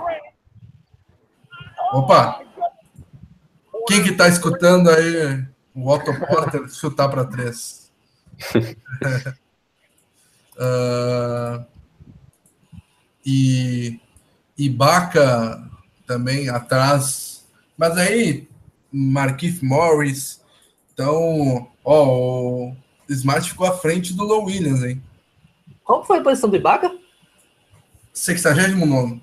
[1.94, 2.42] Opa!
[3.88, 7.92] Quem que tá escutando aí o Otto Porter chutar para três?
[10.58, 11.66] uh...
[13.24, 14.00] E
[14.58, 15.70] Ibaka
[16.08, 17.46] também atrás.
[17.78, 18.48] Mas aí,
[18.92, 20.42] Marquise Morris.
[20.94, 22.76] Então, ó, o
[23.10, 25.02] Smart ficou à frente do Low Williams, hein?
[25.84, 26.92] Qual foi a posição do Ibaka?
[28.14, 29.22] 69.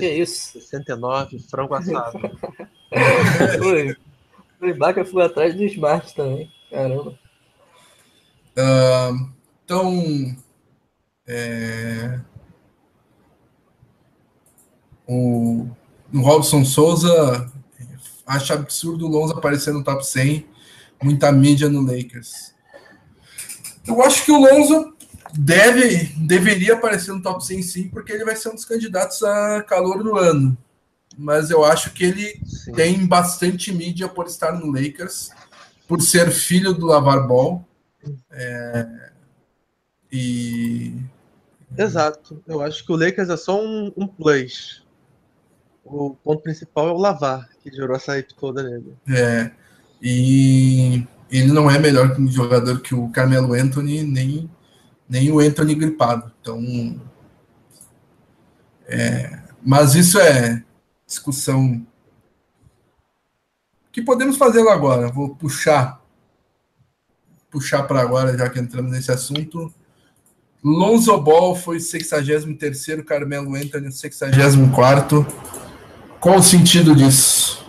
[0.00, 0.60] Que isso?
[0.60, 2.18] 69, frango assado.
[3.62, 3.96] foi.
[4.60, 6.50] O Ibaka ficou atrás do Smart também.
[6.70, 7.18] Caramba.
[8.56, 9.30] Uh,
[9.64, 10.36] então,
[11.26, 12.20] é,
[15.06, 15.66] o,
[16.12, 17.50] o Robson Souza
[18.26, 20.46] acha absurdo o Lonzo aparecer no top 100,
[21.02, 22.54] muita mídia no Lakers.
[23.86, 24.93] Eu acho que o Lonzo
[25.32, 29.62] deve, deveria aparecer no top 100 sim, porque ele vai ser um dos candidatos a
[29.62, 30.56] calor do ano.
[31.16, 32.72] Mas eu acho que ele sim.
[32.72, 35.30] tem bastante mídia por estar no Lakers,
[35.86, 37.64] por ser filho do Lavar Ball.
[38.32, 39.10] É,
[40.10, 40.94] e.
[41.76, 42.42] Exato.
[42.46, 44.84] Eu acho que o Lakers é só um, um plus
[45.84, 48.94] o ponto principal é o Lavar, que gerou essa hype toda nele.
[49.08, 49.50] É.
[50.00, 54.50] E ele não é melhor jogador que o Carmelo Anthony, nem,
[55.08, 56.32] nem o Anthony gripado.
[56.40, 57.00] Então.
[58.86, 60.62] É, mas isso é
[61.06, 61.86] discussão
[63.90, 65.08] que podemos fazê-lo agora.
[65.08, 66.02] Vou puxar
[67.50, 69.72] puxar para agora, já que entramos nesse assunto.
[70.62, 75.24] Lonzo Ball foi 63 Carmelo Anthony 64
[76.24, 77.63] qual o sentido disso?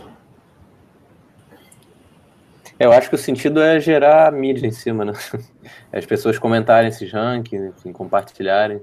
[2.80, 5.14] Eu acho que o sentido é gerar mídia em cima, né?
[5.92, 8.82] As pessoas comentarem esses rankings, enfim, compartilharem.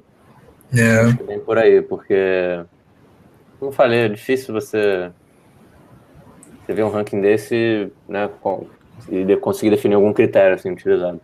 [0.75, 1.01] É.
[1.01, 2.65] Acho que vem por aí, porque,
[3.59, 5.11] como falei, é difícil você,
[6.65, 8.31] você ver um ranking desse, né,
[9.11, 11.21] e conseguir definir algum critério assim, utilizado.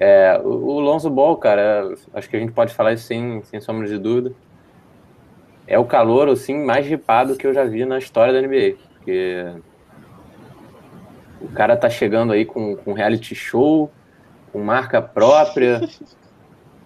[0.00, 3.86] É, o Lonzo Ball, cara, acho que a gente pode falar isso sem, sem sombra
[3.86, 4.34] de dúvida
[5.70, 8.74] é o calor, assim, mais ripado que eu já vi na história da NBA.
[8.96, 9.46] Porque
[11.40, 13.90] o cara tá chegando aí com, com reality show,
[14.52, 15.80] com marca própria,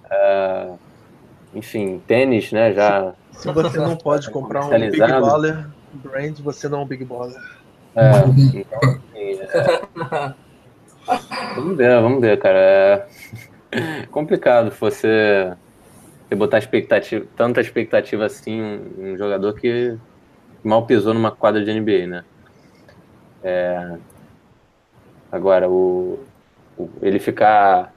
[0.07, 0.79] uh,
[1.55, 3.13] enfim, tênis, né, já...
[3.33, 7.41] Se você não pode comprar um Big Baller brand, você não é um Big Baller.
[7.95, 10.35] É, então, assim, é...
[11.55, 12.59] Vamos ver, vamos ver, cara.
[12.59, 15.53] É complicado você
[16.29, 19.97] você botar expectativa, tanta expectativa assim, um, um, jogador que
[20.63, 22.25] mal pisou numa quadra de NBA, né?
[23.43, 23.97] É,
[25.35, 26.19] agora, o,
[26.79, 27.93] o, ele ficar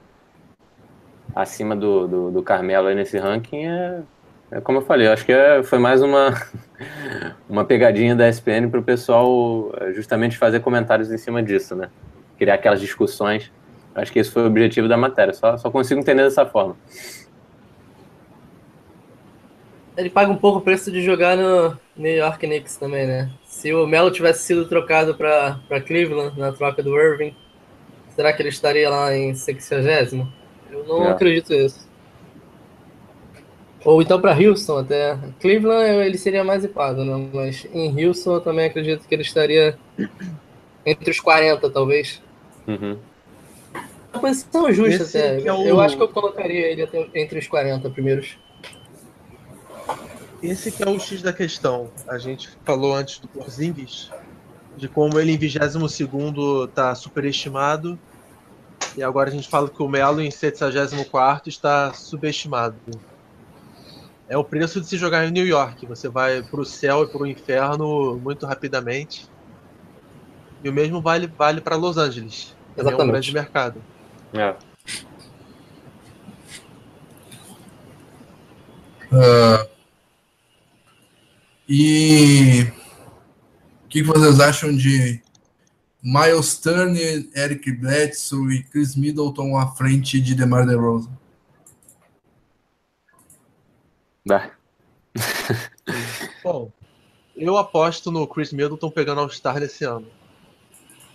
[1.34, 4.02] acima do, do, do Carmelo nesse ranking é,
[4.50, 6.30] é, como eu falei, eu acho que é, foi mais uma,
[7.48, 11.90] uma pegadinha da ESPN para o pessoal é, justamente fazer comentários em cima disso, né?
[12.38, 13.52] Criar aquelas discussões.
[13.94, 16.76] Acho que esse foi o objetivo da matéria, só, só consigo entender dessa forma
[19.98, 23.28] ele paga um pouco o preço de jogar no New York Knicks também, né?
[23.58, 27.34] Se o Melo tivesse sido trocado para Cleveland na troca do Irving,
[28.14, 30.28] será que ele estaria lá em 60?
[30.70, 31.10] Eu não é.
[31.10, 31.88] acredito nisso.
[33.84, 35.18] Ou então para Houston até.
[35.40, 37.30] Cleveland ele seria mais ipado, né?
[37.34, 39.76] Mas em Houston eu também acredito que ele estaria
[40.86, 42.22] entre os 40, talvez.
[42.64, 42.96] Uhum.
[44.12, 45.48] A posição justa Esse até.
[45.48, 45.64] É o...
[45.66, 48.38] Eu acho que eu colocaria ele entre os 40 primeiros.
[50.42, 51.90] Esse que é o X da questão.
[52.06, 54.10] A gente falou antes do Porzingis,
[54.76, 56.00] de como ele em 22
[56.68, 57.98] está superestimado,
[58.96, 62.76] e agora a gente fala que o Melo em 74 está subestimado.
[64.28, 65.86] É o preço de se jogar em New York.
[65.86, 69.28] Você vai para o céu e para o inferno muito rapidamente.
[70.62, 72.54] E o mesmo vale, vale para Los Angeles.
[72.76, 73.00] Exatamente.
[73.00, 73.82] É um grande mercado.
[74.34, 74.54] É.
[79.10, 79.77] Uh,
[81.68, 82.62] e
[83.84, 85.20] o que vocês acham de
[86.02, 91.10] Miles Turner, Eric Bledsoe e Chris Middleton à frente de DeMar DeRozan?
[94.24, 94.50] Dá.
[96.42, 96.70] Bom,
[97.36, 100.06] eu aposto no Chris Middleton pegando All-Star nesse ano.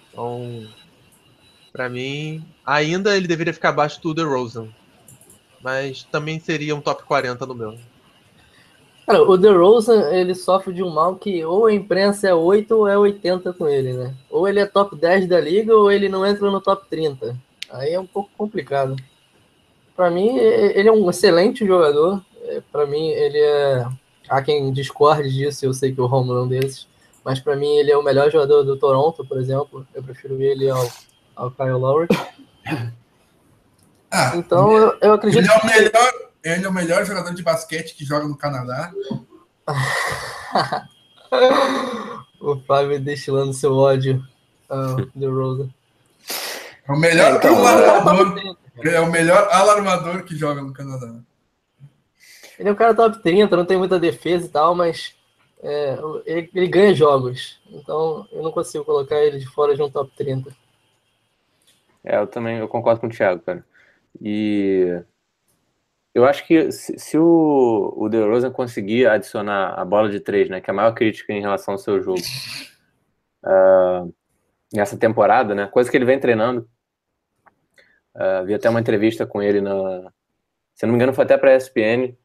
[0.09, 0.67] Então,
[1.71, 4.69] para mim, ainda ele deveria ficar abaixo do DeRozan.
[5.61, 7.79] Mas também seria um top 40 no meu.
[9.05, 12.87] Cara, o DeRozan, ele sofre de um mal que ou a imprensa é 8 ou
[12.87, 14.13] é 80 com ele, né?
[14.29, 17.37] Ou ele é top 10 da liga ou ele não entra no top 30.
[17.69, 18.95] Aí é um pouco complicado.
[19.95, 22.23] Para mim, ele é um excelente jogador.
[22.45, 23.85] É, Para mim, ele é.
[24.29, 26.87] Há quem discorde disso, eu sei que o Romulo é um desses.
[27.25, 29.85] Mas para mim, ele é o melhor jogador do Toronto, por exemplo.
[29.93, 30.87] Eu prefiro ele ao,
[31.35, 32.07] ao Kyle Lowry.
[34.11, 37.41] Ah, Então, eu, eu acredito ele é o melhor, ele é o melhor jogador de
[37.41, 38.91] basquete que joga no Canadá.
[42.39, 44.21] o Fábio destilando seu ódio
[44.67, 45.69] ao DeRozan.
[46.87, 48.57] É o melhor Então, alarmador.
[48.83, 51.15] É o melhor alarmador que joga no Canadá.
[52.59, 55.15] Ele é um cara top 30, não tem muita defesa e tal, mas
[55.61, 57.59] é, ele, ele ganha jogos.
[57.71, 60.53] Então eu não consigo colocar ele de fora de um top 30.
[62.03, 63.65] É, eu também eu concordo com o Thiago, cara.
[64.21, 65.01] E
[66.13, 70.61] eu acho que se, se o, o DeRozan conseguir adicionar a bola de três, né,
[70.61, 72.21] que é a maior crítica em relação ao seu jogo,
[73.43, 74.05] ah,
[74.73, 76.69] nessa temporada, né, coisa que ele vem treinando.
[78.13, 80.11] Ah, vi até uma entrevista com ele na,
[80.75, 82.15] se não me engano, foi até para a ESPN,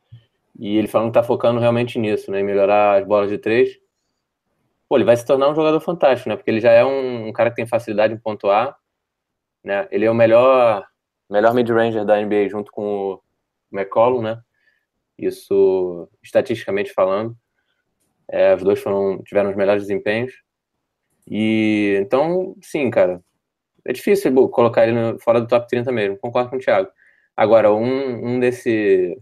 [0.59, 3.78] e ele falando que tá focando realmente nisso, né, em melhorar as bolas de três.
[4.89, 7.32] Pô, ele vai se tornar um jogador fantástico, né, porque ele já é um, um
[7.32, 8.76] cara que tem facilidade em pontuar,
[9.64, 10.86] né, ele é o melhor
[11.30, 13.22] melhor mid-ranger da NBA junto com o
[13.72, 14.40] McCollum, né?
[15.18, 17.36] Isso estatisticamente falando.
[18.30, 20.32] É, os dois foram, tiveram os melhores desempenhos.
[21.26, 23.22] E então, sim, cara.
[23.84, 26.90] É difícil colocar ele no, fora do top 30 mesmo, concordo com o Thiago.
[27.36, 29.18] Agora, um, um desse,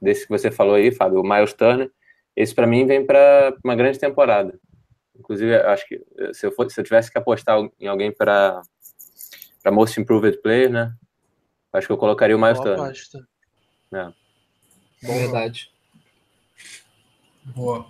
[0.00, 1.90] desse que você falou aí, Fábio, o Miles Turner,
[2.34, 4.58] esse para mim vem para uma grande temporada.
[5.16, 8.62] Inclusive, acho que se eu, for, se eu tivesse que apostar em alguém para
[9.70, 10.92] Most Improved Player, né?
[11.72, 12.84] Acho que eu colocaria o Miles Boa Turner.
[12.86, 13.24] aposta.
[13.92, 14.04] É.
[15.02, 15.70] Bom, Verdade.
[17.44, 17.86] Boa.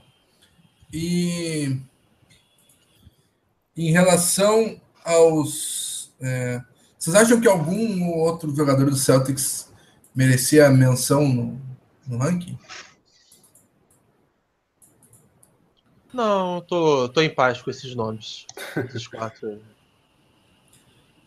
[0.92, 1.78] E
[3.76, 6.12] em relação aos.
[6.20, 6.60] é,
[6.98, 9.72] vocês acham que algum outro jogador do Celtics
[10.14, 11.60] merecia menção no,
[12.06, 12.58] no ranking?
[16.12, 18.46] Não, tô, tô em paz com esses nomes.
[18.76, 19.60] Esses quatro.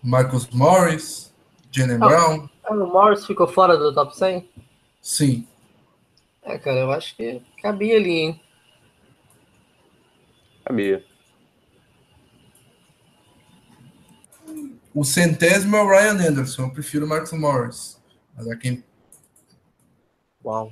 [0.01, 1.33] Marcus Morris,
[1.71, 2.07] Jalen Ah.
[2.07, 2.49] Brown?
[2.69, 4.47] O Morris ficou fora do top 100?
[5.01, 5.47] Sim.
[6.43, 8.41] É, cara, eu acho que cabia ali, hein?
[10.63, 11.03] Sabia.
[14.93, 16.63] O centésimo é o Ryan Anderson.
[16.63, 18.01] Eu prefiro o Marcus Morris.
[18.35, 18.83] Mas é quem.
[20.43, 20.71] Uau.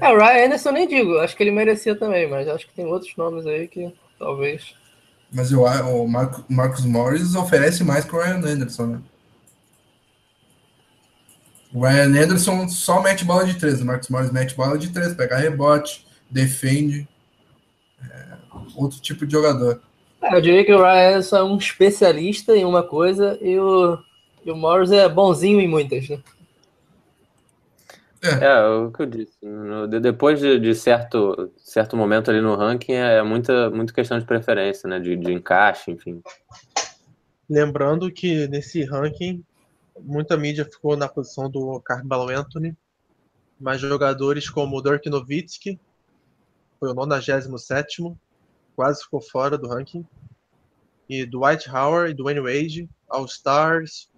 [0.00, 2.74] É, o Ryan Anderson eu nem digo, acho que ele merecia também, mas acho que
[2.74, 4.74] tem outros nomes aí que talvez.
[5.32, 9.02] Mas eu, o Marco- o Marcus Morris oferece mais que o Ryan Anderson, né?
[11.72, 13.80] O Ryan Anderson só mete bola de três.
[13.80, 17.06] O Marcus Morris mete bola de três, pega rebote, defende.
[18.02, 18.36] É,
[18.74, 19.80] outro tipo de jogador.
[20.22, 23.98] É, eu diria que o Ryan Anderson é um especialista em uma coisa e o,
[24.44, 26.18] e o Morris é bonzinho em muitas, né?
[28.20, 29.38] É, o que eu disse.
[30.00, 34.88] Depois de, de certo, certo momento ali no ranking, é muita, muita questão de preferência,
[34.88, 34.98] né?
[34.98, 36.20] De, de encaixe, enfim.
[37.48, 39.44] Lembrando que nesse ranking,
[40.02, 42.76] muita mídia ficou na posição do Carmelo Anthony,
[43.60, 45.78] mas jogadores como o Dirk Nowitzki,
[46.78, 48.16] foi o 97º,
[48.76, 50.06] quase ficou fora do ranking,
[51.08, 54.08] e Dwight Howard e Dwayne Wade, All-Stars,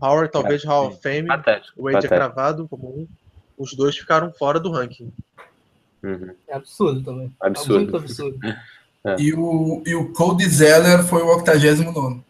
[0.00, 1.82] Howard talvez Hall of Fame, Patético.
[1.82, 2.14] Wade é patético.
[2.14, 3.08] cravado como um,
[3.56, 5.10] os dois ficaram fora do ranking.
[6.02, 6.34] Uhum.
[6.46, 7.34] É absurdo também.
[7.42, 7.80] É Absurdo.
[7.80, 8.38] muito absurdo.
[9.20, 12.24] E o, e o Cody Zeller foi o 89.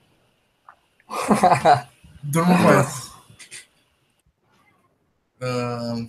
[2.33, 3.13] Com essa.
[5.41, 6.09] Ahn.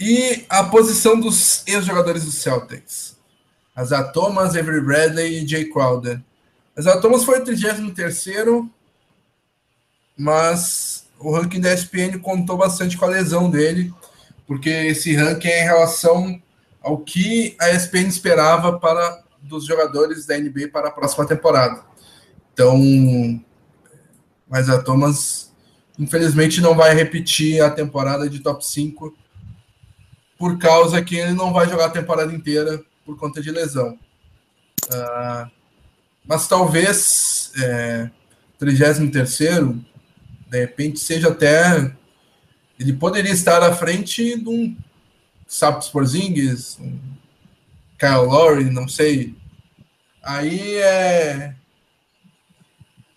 [0.00, 3.16] E a posição dos ex-jogadores do Celtics.
[3.74, 6.20] Azar Thomas, Avery Bradley e Jay Crowder.
[6.76, 8.68] Azar Thomas foi o 33º,
[10.16, 13.92] mas o ranking da ESPN contou bastante com a lesão dele,
[14.46, 16.40] porque esse ranking é em relação
[16.80, 21.87] ao que a ESPN esperava para dos jogadores da NBA para a próxima temporada.
[22.58, 23.40] Então,
[24.48, 25.54] mas a Thomas
[25.96, 29.16] infelizmente não vai repetir a temporada de top 5
[30.36, 33.96] por causa que ele não vai jogar a temporada inteira por conta de lesão.
[34.92, 35.48] Ah,
[36.26, 38.10] mas talvez é,
[38.60, 39.80] 33º,
[40.50, 41.94] de repente, seja até.
[42.76, 44.76] Ele poderia estar à frente de um
[45.46, 46.98] Sapos Porzingis, um
[47.96, 49.36] Kyle Lowry, não sei.
[50.24, 51.54] Aí é.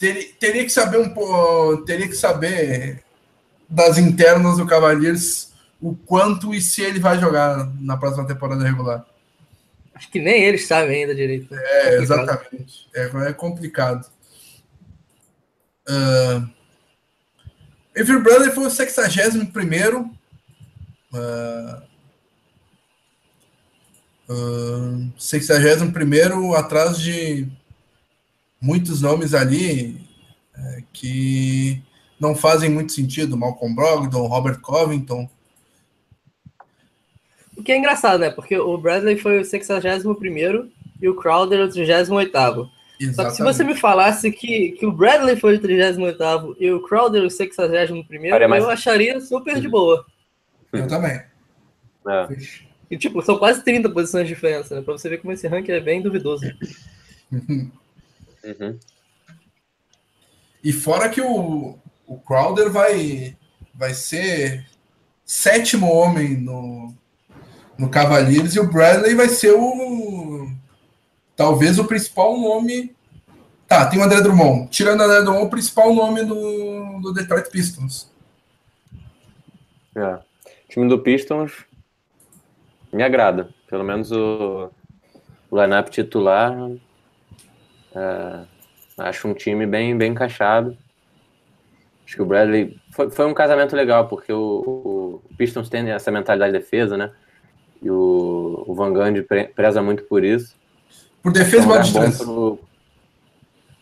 [0.01, 1.85] Teria, teria que saber um pouco.
[1.85, 3.03] Teria que saber
[3.69, 9.05] das internas do Cavaliers o quanto e se ele vai jogar na próxima temporada regular.
[9.93, 11.53] Acho que nem eles sabem ainda direito.
[11.53, 11.61] Né?
[11.63, 12.89] É, é exatamente.
[12.95, 14.09] É, é complicado.
[15.87, 16.49] Uh,
[17.95, 20.09] Avery Bradley foi o 61 primeiro.
[21.13, 21.83] Uh,
[24.29, 27.47] uh, 61 primeiro atrás de
[28.61, 29.97] muitos nomes ali
[30.55, 31.81] uh, que
[32.19, 33.35] não fazem muito sentido.
[33.35, 35.27] Malcolm Brogdon, Robert Covington.
[37.57, 38.29] O que é engraçado, né?
[38.29, 40.69] Porque o Bradley foi o 61
[41.01, 43.15] e o Crowder o 38 Exatamente.
[43.15, 46.81] Só que se você me falasse que, que o Bradley foi o 38 e o
[46.81, 48.03] Crowder o 61
[48.47, 48.63] mais...
[48.63, 50.05] eu acharia super de boa.
[50.71, 51.19] Eu também.
[52.07, 52.27] É.
[52.89, 54.81] E, tipo, são quase 30 posições de diferença, né?
[54.81, 56.45] Pra você ver como esse ranking é bem duvidoso.
[58.43, 58.79] Uhum.
[60.63, 63.35] E fora que o, o Crowder vai,
[63.73, 64.65] vai ser
[65.25, 66.93] sétimo homem no,
[67.77, 70.51] no Cavaliers e o Bradley vai ser o
[71.35, 72.95] talvez o principal nome.
[73.67, 74.69] Tá, tem o André Drummond.
[74.69, 78.11] Tirando o André Drummond, o principal nome do, do Detroit Pistons.
[79.95, 80.15] É.
[80.15, 80.21] O
[80.69, 81.65] time do Pistons
[82.93, 83.49] me agrada.
[83.67, 84.69] Pelo menos o,
[85.49, 86.53] o lineup titular.
[87.95, 88.45] É,
[88.97, 90.77] acho um time bem, bem encaixado.
[92.05, 92.77] Acho que o Bradley.
[92.91, 97.11] Foi, foi um casamento legal, porque o, o Pistons tem essa mentalidade de defesa, né?
[97.81, 99.25] E o, o Van Gundy
[99.55, 100.55] preza muito por isso.
[101.23, 102.17] Por defesa, é um de três.
[102.17, 102.59] Pro...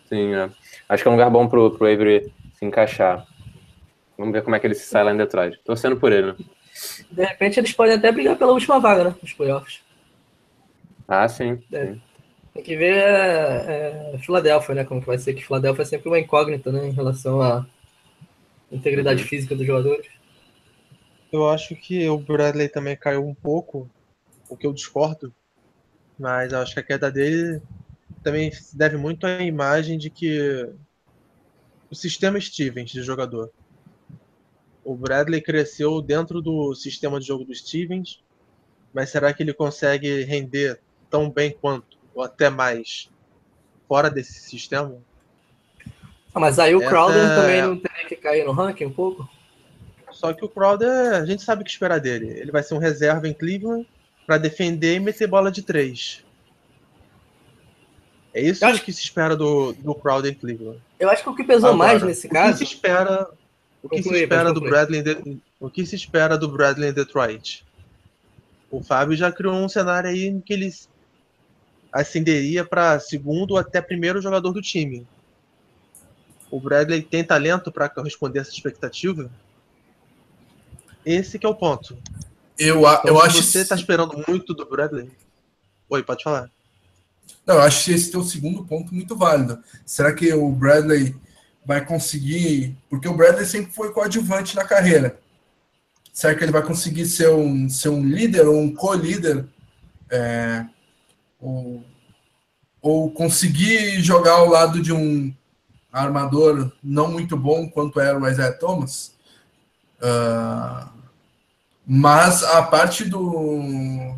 [0.07, 0.49] Sim, é.
[0.87, 3.25] acho que é um lugar bom pro, pro Avery se encaixar.
[4.17, 5.59] Vamos ver como é que ele se sai lá em Detroit.
[5.63, 6.35] Torcendo por ele, né?
[7.11, 9.15] De repente eles podem até brigar pela última vaga, né?
[9.21, 9.81] Nos playoffs.
[11.07, 11.61] Ah, sim.
[11.71, 11.87] É.
[11.87, 12.01] sim.
[12.59, 14.83] Tem que ver é, é, Filadélfia, né?
[14.83, 16.87] Como que vai ser que Filadélfia é sempre uma incógnita, né?
[16.87, 17.65] Em relação à
[18.69, 19.27] integridade uhum.
[19.29, 20.05] física dos jogadores.
[21.31, 23.89] Eu acho que o Bradley também caiu um pouco,
[24.49, 25.33] o que eu discordo,
[26.17, 27.61] mas acho que a queda dele
[28.21, 30.69] também se deve muito à imagem de que
[31.89, 33.49] o sistema Stevens de jogador.
[34.83, 38.21] O Bradley cresceu dentro do sistema de jogo do Stevens,
[38.93, 43.09] mas será que ele consegue render tão bem quanto, ou até mais,
[43.87, 44.97] fora desse sistema?
[46.33, 46.89] Ah, mas aí o Essa...
[46.89, 49.27] Crowder também não teria que cair no ranking um pouco?
[50.11, 52.27] Só que o Crowder, a gente sabe o que esperar dele.
[52.27, 53.87] Ele vai ser um reserva em Cleveland
[54.27, 56.25] para defender e meter bola de três.
[58.33, 58.83] É isso acho...
[58.83, 60.81] que se espera do, do Crowder em Cleveland.
[60.99, 62.49] Eu acho que o que pesou Agora, mais nesse caso.
[62.49, 63.29] O que se espera,
[63.81, 65.01] o que se espera do Bradley,
[65.57, 67.65] o que se espera do Bradley em Detroit?
[68.69, 70.69] O Fábio já criou um cenário aí em que ele
[71.91, 75.07] ascenderia para segundo ou até primeiro jogador do time.
[76.51, 79.29] O Bradley tem talento para corresponder a essa expectativa?
[81.05, 81.97] Esse que é o ponto.
[82.57, 83.41] Eu, então, eu acho.
[83.41, 85.09] Você está esperando muito do Bradley?
[85.89, 86.49] Oi, pode falar.
[87.45, 89.63] Não, eu acho que esse é o segundo ponto muito válido.
[89.85, 91.15] Será que o Bradley
[91.69, 92.75] vai conseguir.
[92.89, 95.19] Porque o Bradley sempre foi coadjuvante na carreira.
[96.11, 99.45] Será que ele vai conseguir ser um, ser um líder ou um co-líder?
[100.09, 100.65] É,
[101.39, 101.83] ou,
[102.81, 105.33] ou conseguir jogar ao lado de um
[105.91, 109.15] armador não muito bom quanto era o Isaiah Thomas?
[110.01, 110.89] Uh,
[111.85, 114.15] mas a parte do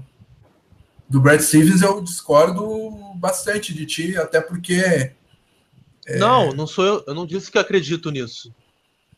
[1.12, 5.12] do Brad Stevens eu discordo bastante de ti, até porque.
[6.08, 6.18] É...
[6.18, 7.04] Não, não sou eu.
[7.06, 8.54] Eu não disse que acredito nisso.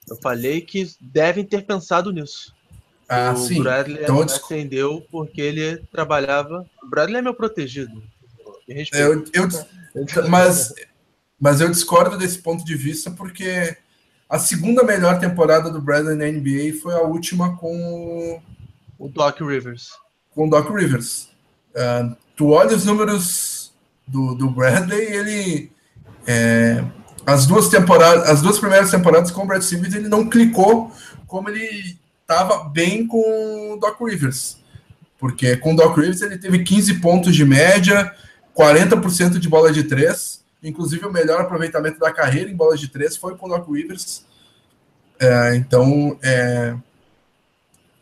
[0.10, 2.52] Eu falei que devem ter pensado nisso.
[3.08, 3.62] Ah, o sim.
[3.62, 6.66] Bradley então, acendeu porque ele trabalhava.
[6.82, 8.02] O Bradley é meu protegido.
[8.94, 9.48] Eu, eu,
[10.30, 10.74] mas,
[11.40, 13.76] mas eu discordo desse ponto de vista porque
[14.30, 18.42] a segunda melhor temporada do Bradley na NBA foi a última com
[18.98, 19.90] o Doc Rivers.
[20.34, 21.30] Com o Doc Rivers.
[21.76, 23.74] Uh, tu olha os números
[24.08, 25.72] do, do Bradley, ele
[26.26, 26.84] é,
[27.26, 30.92] as duas temporadas, as duas primeiras temporadas com o Brad Stevens, ele não clicou
[31.28, 31.98] como ele
[32.34, 34.58] estava bem com o Doc Rivers.
[35.18, 38.14] Porque com o Doc Rivers ele teve 15 pontos de média,
[38.56, 43.18] 40% de bola de três, Inclusive, o melhor aproveitamento da carreira em bolas de três
[43.18, 44.26] foi com o Doc Rivers.
[45.20, 46.74] É, então, é,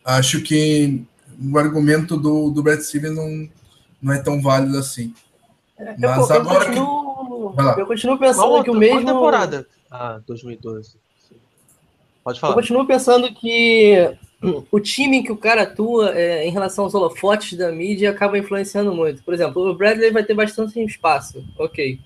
[0.05, 1.03] acho que
[1.51, 3.49] o argumento do, do Brad Stevens não,
[3.99, 5.11] não é tão válido assim.
[5.75, 6.65] É, Mas eu, agora.
[6.65, 7.81] Eu continuo, que...
[7.81, 9.05] eu continuo pensando que o mesmo.
[9.05, 9.67] temporada?
[9.89, 10.97] Ah, 2012.
[12.23, 12.53] Pode falar.
[12.53, 14.15] Eu continuo pensando que
[14.71, 18.93] o time que o cara atua é, em relação aos holofotes da mídia acaba influenciando
[18.93, 19.23] muito.
[19.23, 21.99] Por exemplo, o Bradley vai ter bastante espaço, ok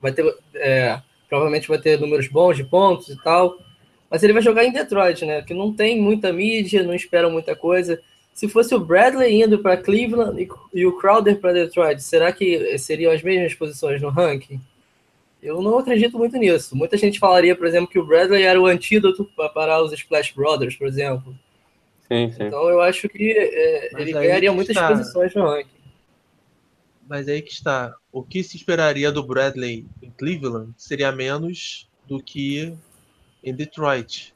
[0.00, 0.34] vai ter.
[0.54, 3.58] É, provavelmente vai ter números bons de pontos e tal.
[4.08, 5.42] Mas ele vai jogar em Detroit, né?
[5.42, 8.00] Que não tem muita mídia, não esperam muita coisa.
[8.32, 13.12] Se fosse o Bradley indo para Cleveland e, o Crowder para Detroit, será que seriam
[13.12, 14.60] as mesmas posições no ranking?
[15.46, 16.74] Eu não acredito muito nisso.
[16.74, 19.24] Muita gente falaria, por exemplo, que o Bradley era o antídoto
[19.54, 21.38] para os Splash Brothers, por exemplo.
[22.08, 22.42] Sim, sim.
[22.42, 24.88] Então eu acho que é, ele ganharia muitas está.
[24.88, 25.70] posições no ranking.
[27.08, 27.94] Mas aí que está.
[28.10, 32.76] O que se esperaria do Bradley em Cleveland seria menos do que
[33.44, 34.34] em Detroit.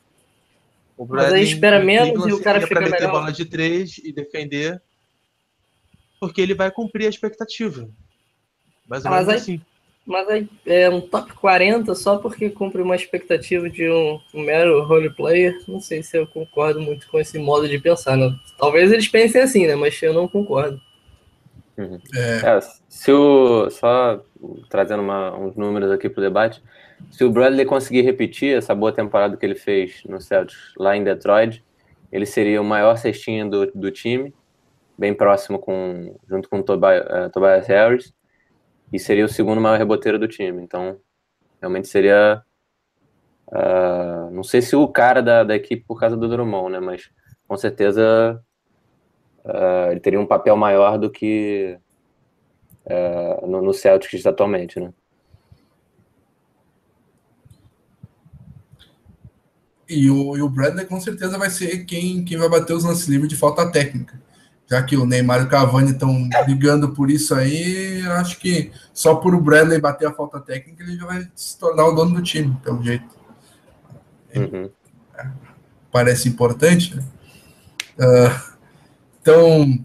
[0.96, 3.10] O Bradley, Mas aí espera menos e o cara fica meter melhor.
[3.10, 4.80] bola de três e defender,
[6.20, 7.80] porque ele vai cumprir a expectativa.
[8.88, 9.60] Ou menos aí, assim.
[10.10, 14.82] Mas aí é um top 40 só porque cumpre uma expectativa de um, um mero
[14.82, 15.56] role player.
[15.68, 18.16] Não sei se eu concordo muito com esse modo de pensar.
[18.16, 18.34] Né?
[18.58, 19.76] Talvez eles pensem assim, né?
[19.76, 20.80] Mas eu não concordo.
[21.78, 22.00] Uhum.
[22.12, 22.56] É.
[22.56, 24.20] É, se o, só
[24.68, 26.60] trazendo uma, uns números aqui para o debate,
[27.12, 31.04] se o Bradley conseguir repetir essa boa temporada que ele fez no Celtics lá em
[31.04, 31.64] Detroit,
[32.10, 34.34] ele seria o maior cestinha do, do time,
[34.98, 38.12] bem próximo com junto com o Tobias, uh, Tobias Harris,
[38.92, 40.62] e seria o segundo maior reboteiro do time.
[40.62, 40.98] Então,
[41.60, 42.42] realmente seria
[43.48, 46.80] uh, não sei se o cara da, da equipe por causa do Drummond, né?
[46.80, 47.10] Mas
[47.46, 48.42] com certeza
[49.44, 51.78] uh, ele teria um papel maior do que
[52.86, 54.92] uh, no, no Celtics atualmente, né?
[59.88, 63.08] E o, e o Bradley com certeza vai ser quem, quem vai bater os lances
[63.08, 64.20] livres de falta técnica.
[64.70, 69.16] Já que o Neymar e o Cavani estão brigando por isso aí, acho que só
[69.16, 72.22] por o Bradley bater a falta técnica ele já vai se tornar o dono do
[72.22, 73.18] time, pelo jeito.
[74.32, 74.70] Uhum.
[75.90, 76.94] Parece importante.
[76.94, 77.04] Né?
[77.98, 78.54] Uh,
[79.20, 79.84] então,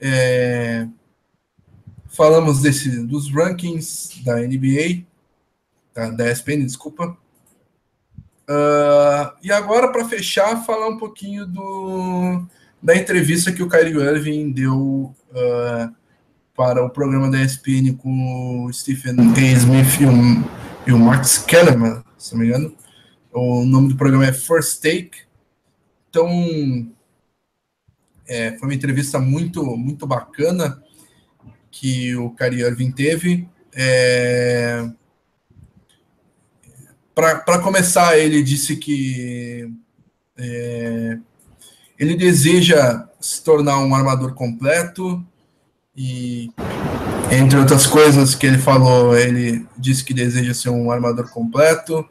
[0.00, 0.88] é,
[2.08, 5.04] falamos desse, dos rankings da NBA,
[5.92, 7.14] da, da ESPN, desculpa.
[8.48, 12.46] Uh, e agora, para fechar, falar um pouquinho do,
[12.84, 15.94] da entrevista que o Kyrie Irving deu uh,
[16.54, 19.16] para o programa da ESPN com o Stephen.
[19.54, 22.76] Smith e o, e o Max Kellerman, se não me engano.
[23.32, 25.22] O nome do programa é First Take.
[26.10, 26.28] Então,
[28.28, 30.82] é, foi uma entrevista muito, muito bacana
[31.70, 33.48] que o Kyrie Irving teve.
[33.74, 34.86] É,
[37.14, 39.72] para começar, ele disse que
[40.36, 41.18] é,
[41.98, 45.24] ele deseja se tornar um armador completo
[45.96, 46.50] e,
[47.30, 52.06] entre outras coisas que ele falou, ele disse que deseja ser um armador completo,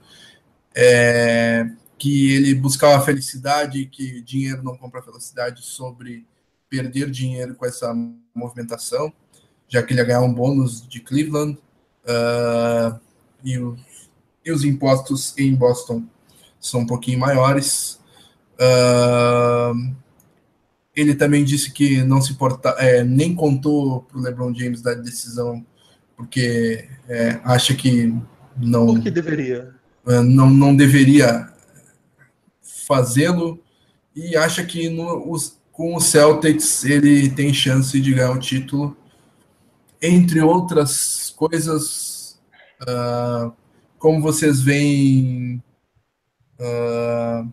[0.75, 6.25] é, que ele buscava felicidade, que dinheiro não compra felicidade sobre
[6.69, 7.93] perder dinheiro com essa
[8.33, 9.13] movimentação,
[9.67, 11.57] já que ele ia ganhar um bônus de Cleveland.
[12.05, 12.99] Uh,
[13.43, 13.77] e o
[14.45, 16.03] e os impostos em Boston
[16.59, 17.99] são um pouquinho maiores.
[18.59, 19.93] Uh,
[20.95, 24.93] ele também disse que não se importa, é, nem contou para o LeBron James da
[24.93, 25.65] decisão,
[26.15, 28.13] porque é, acha que
[28.57, 28.85] não.
[28.87, 29.73] Por que deveria?
[30.07, 31.51] É, não, não deveria
[32.87, 33.59] fazê-lo
[34.15, 38.95] e acha que no, os, com o Celtics ele tem chance de ganhar o título.
[40.01, 42.39] Entre outras coisas,
[42.81, 43.51] uh,
[43.97, 45.63] como vocês veem
[46.59, 47.49] uh,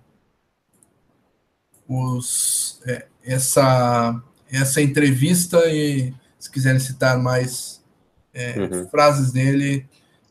[1.90, 7.84] os, é, essa, essa entrevista e se quiserem citar mais
[8.32, 8.88] é, uhum.
[8.88, 9.84] frases dele,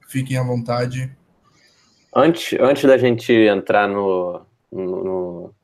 [0.07, 1.11] fiquem à vontade.
[2.15, 4.41] Antes, antes da gente entrar no,
[4.71, 5.55] no, no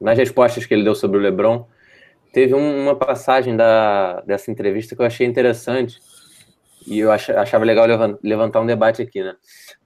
[0.00, 1.66] nas respostas que ele deu sobre o LeBron,
[2.32, 6.00] teve um, uma passagem da, dessa entrevista que eu achei interessante
[6.86, 7.86] e eu achava legal
[8.22, 9.34] levantar um debate aqui, né?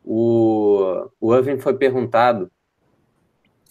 [0.02, 2.50] O, o Irving foi perguntado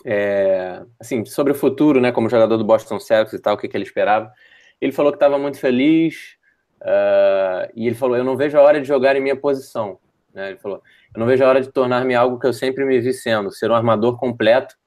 [0.10, 3.68] é, assim, sobre o futuro, né, como jogador do Boston Celtics e tal, o que,
[3.68, 4.32] que ele esperava.
[4.80, 6.38] Ele falou que estava muito feliz
[6.82, 10.00] uh, e ele falou: Eu não vejo a hora de jogar em minha posição.
[10.34, 10.52] Né?
[10.52, 10.82] Ele falou:
[11.14, 13.70] Eu não vejo a hora de tornar-me algo que eu sempre me vi sendo, ser
[13.70, 14.78] um armador completo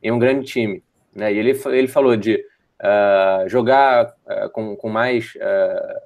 [0.00, 0.84] em um grande time.
[1.12, 1.32] Né?
[1.32, 5.32] E ele, ele falou de uh, jogar uh, com, com mais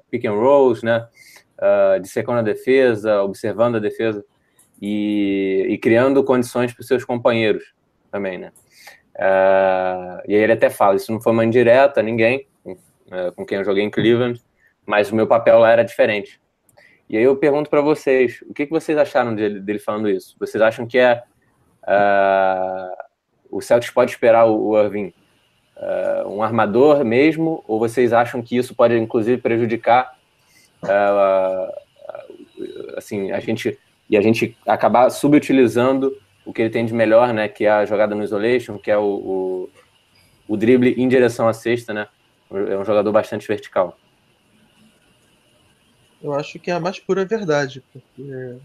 [0.09, 1.07] pick and rolls, né?
[2.01, 4.23] de secando a defesa, observando a defesa
[4.79, 7.76] e, e criando condições para os seus companheiros
[8.17, 8.51] também, né?
[9.15, 13.45] Uh, e aí ele até fala, isso não foi uma indireta a ninguém uh, com
[13.45, 14.41] quem eu joguei em Cleveland,
[14.85, 16.41] mas o meu papel lá era diferente.
[17.09, 20.35] E aí eu pergunto para vocês, o que, que vocês acharam dele, dele, falando isso?
[20.39, 21.23] Vocês acham que é
[21.83, 22.95] uh,
[23.49, 25.13] o Celtics pode esperar o, o Irving
[26.25, 30.17] um armador mesmo, ou vocês acham que isso pode inclusive prejudicar
[32.97, 33.77] assim, a gente
[34.09, 36.17] e a gente acabar subutilizando
[36.47, 37.49] o que ele tem de melhor, né?
[37.49, 39.69] Que é a jogada no isolation, que é o, o,
[40.47, 42.07] o drible em direção à cesta, né?
[42.49, 43.97] É um jogador bastante vertical.
[46.23, 48.55] Eu acho que é a mais pura verdade, porque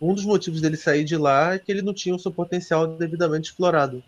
[0.00, 2.88] um dos motivos dele sair de lá é que ele não tinha o seu potencial
[2.88, 4.02] devidamente explorado.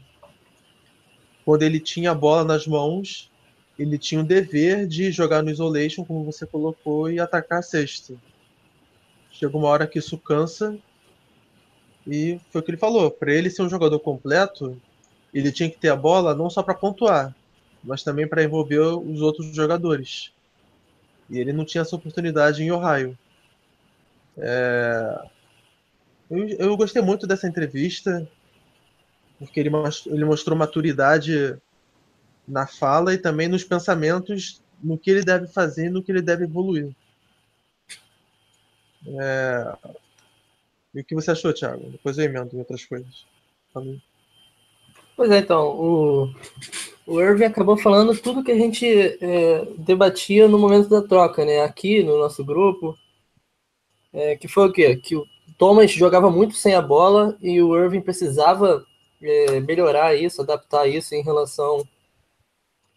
[1.45, 3.31] Quando ele tinha a bola nas mãos,
[3.79, 8.15] ele tinha o dever de jogar no isolation, como você colocou, e atacar a cesta.
[9.31, 10.77] Chega uma hora que isso cansa,
[12.07, 13.11] e foi o que ele falou.
[13.11, 14.81] Para ele ser um jogador completo,
[15.33, 17.35] ele tinha que ter a bola não só para pontuar,
[17.83, 20.33] mas também para envolver os outros jogadores.
[21.29, 23.17] E ele não tinha essa oportunidade em Ohio.
[24.37, 25.29] É...
[26.31, 28.29] Eu, eu, gostei muito dessa entrevista,
[29.39, 29.71] porque ele,
[30.07, 31.57] ele mostrou maturidade
[32.47, 36.23] na fala e também nos pensamentos, no que ele deve fazer e no que ele
[36.23, 36.95] deve evoluir.
[39.07, 39.77] É...
[40.95, 41.91] E o que você achou, Thiago?
[41.91, 43.25] Depois eu emendo em outras coisas.
[43.73, 44.01] Falei.
[45.17, 46.35] Pois é, então, o,
[47.07, 51.61] o Irving acabou falando tudo que a gente é, debatia no momento da troca, né?
[51.61, 52.97] Aqui no nosso grupo.
[54.13, 54.97] É, que foi o quê?
[54.97, 55.25] Que o
[55.57, 58.85] Thomas jogava muito sem a bola e o Irving precisava
[59.23, 61.87] é, melhorar isso, adaptar isso em relação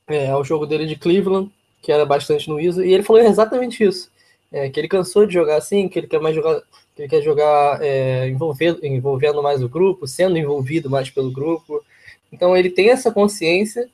[0.07, 1.52] é, ao jogo dele de Cleveland,
[1.82, 4.11] que era bastante no ISO, e ele falou exatamente isso.
[4.52, 6.61] É, que ele cansou de jogar assim, que ele quer mais jogar,
[6.95, 11.84] que ele quer jogar é, envolvendo, mais o grupo, sendo envolvido mais pelo grupo,
[12.32, 13.90] então ele tem essa consciência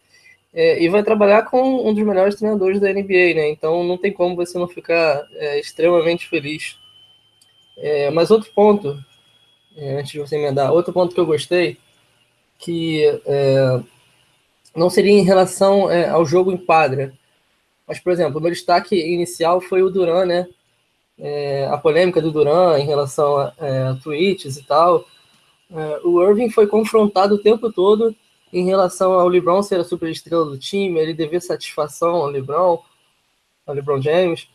[0.54, 3.50] é, e vai trabalhar com um dos melhores treinadores da NBA, né?
[3.50, 6.78] Então não tem como você não ficar é, extremamente feliz.
[7.78, 8.98] É, mas outro ponto,
[9.78, 11.78] é, antes de você emendar, outro ponto que eu gostei,
[12.58, 13.80] que é,
[14.76, 17.14] não seria em relação ao jogo em quadra,
[17.90, 20.48] mas, por exemplo, o meu destaque inicial foi o Duran, né?
[21.72, 23.54] A polêmica do Duran em relação a,
[23.92, 25.06] a tweets e tal.
[26.04, 28.16] o Irving foi confrontado o tempo todo
[28.52, 32.84] em relação ao LeBron ser a superestrela do time, ele dever satisfação ao LeBron,
[33.66, 34.48] ao LeBron James.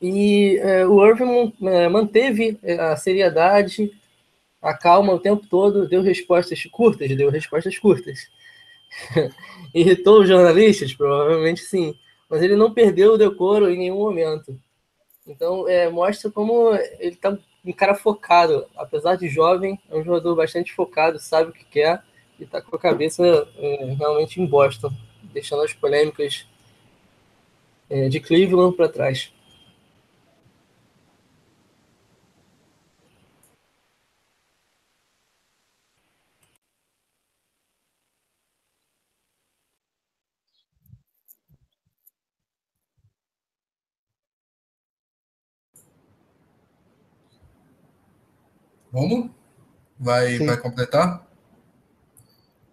[0.00, 3.90] E é, o Irving é, manteve é, a seriedade,
[4.60, 8.28] a calma o tempo todo, deu respostas curtas, deu respostas curtas.
[9.74, 10.92] Irritou os jornalistas?
[10.92, 11.94] Provavelmente sim.
[12.28, 14.58] Mas ele não perdeu o decoro em nenhum momento.
[15.26, 18.66] Então, é, mostra como ele está um cara focado.
[18.76, 22.02] Apesar de jovem, é um jogador bastante focado, sabe o que quer
[22.38, 23.24] e tá com a cabeça
[23.56, 24.90] é, realmente em Boston,
[25.22, 26.46] deixando as polêmicas
[27.88, 29.32] é, de Cleveland para trás.
[48.92, 49.30] Vamos?
[49.98, 51.26] Vai, vai completar?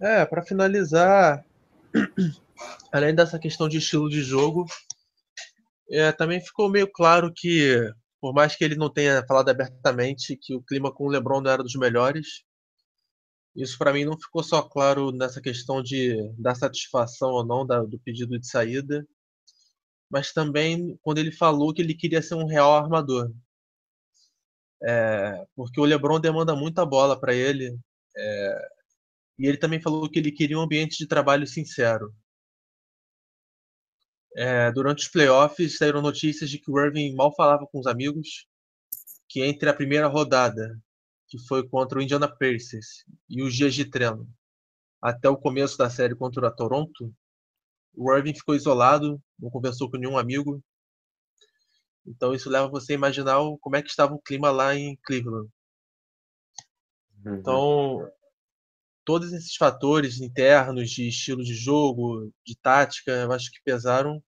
[0.01, 1.45] É, para finalizar,
[2.91, 4.65] além dessa questão de estilo de jogo,
[5.89, 7.89] é, também ficou meio claro que,
[8.19, 11.51] por mais que ele não tenha falado abertamente que o clima com o LeBron não
[11.51, 12.43] era dos melhores,
[13.55, 17.81] isso para mim não ficou só claro nessa questão de dar satisfação ou não da,
[17.81, 19.07] do pedido de saída,
[20.09, 23.31] mas também quando ele falou que ele queria ser um real armador.
[24.83, 27.77] É, porque o LeBron demanda muita bola para ele.
[28.17, 28.69] É,
[29.39, 32.13] e ele também falou que ele queria um ambiente de trabalho sincero.
[34.35, 38.47] É, durante os playoffs saíram notícias de que o Irving mal falava com os amigos,
[39.27, 40.79] que entre a primeira rodada,
[41.27, 44.27] que foi contra o Indiana Pacers, e os dias de treino,
[45.01, 47.13] até o começo da série contra a Toronto,
[47.95, 50.63] o Irving ficou isolado, não conversou com nenhum amigo.
[52.05, 55.49] Então isso leva você a imaginar como é que estava o clima lá em Cleveland.
[57.25, 57.35] Uhum.
[57.35, 58.11] Então,
[59.05, 64.23] todos esses fatores internos de estilo de jogo, de tática, eu acho que pesaram.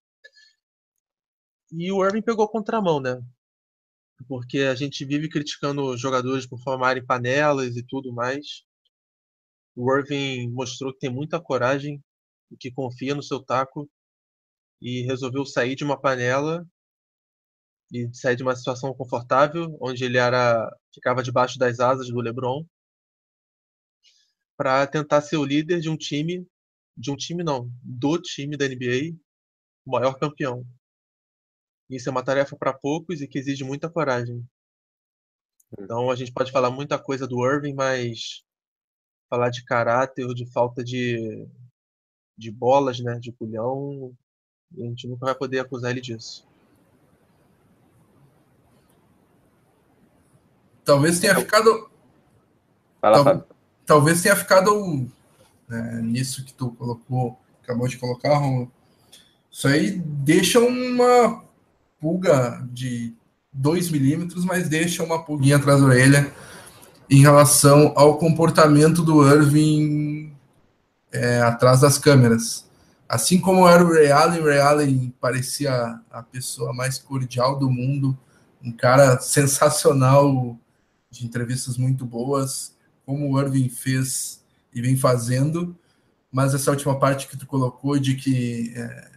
[1.72, 3.22] E o Irving pegou contramão, né?
[4.28, 8.64] Porque a gente vive criticando jogadores por formarem panelas e tudo mais.
[9.76, 12.04] O Irving mostrou que tem muita coragem,
[12.60, 13.90] que confia no seu taco
[14.82, 16.68] e resolveu sair de uma panela
[17.92, 22.66] e sair de uma situação confortável, onde ele era ficava debaixo das asas do LeBron
[24.58, 26.48] para tentar ser o líder de um time,
[26.96, 29.18] de um time não, do time da NBA,
[29.86, 30.66] o maior campeão.
[31.90, 34.46] Isso é uma tarefa para poucos e que exige muita coragem.
[35.80, 38.44] Então a gente pode falar muita coisa do Irving, mas
[39.30, 41.48] falar de caráter ou de falta de,
[42.38, 44.16] de bolas, né, de culhão,
[44.78, 46.51] a gente nunca vai poder acusar ele disso.
[50.92, 51.90] Talvez tenha ficado.
[53.00, 53.48] Fala, tal,
[53.86, 55.08] talvez tenha ficado
[55.68, 58.70] né, nisso que tu colocou, acabou de colocar, Romulo.
[59.50, 61.44] Isso aí deixa uma
[62.00, 63.14] pulga de
[63.54, 66.34] 2 milímetros, mas deixa uma pulguinha atrás da orelha
[67.10, 70.34] em relação ao comportamento do Irving
[71.12, 72.70] é, atrás das câmeras.
[73.08, 77.70] Assim como era o Ray Allen, o Ray Allen parecia a pessoa mais cordial do
[77.70, 78.18] mundo,
[78.64, 80.58] um cara sensacional,
[81.12, 82.76] de entrevistas muito boas,
[83.06, 84.42] como o Irving fez
[84.74, 85.78] e vem fazendo,
[86.32, 89.12] mas essa última parte que tu colocou de que é,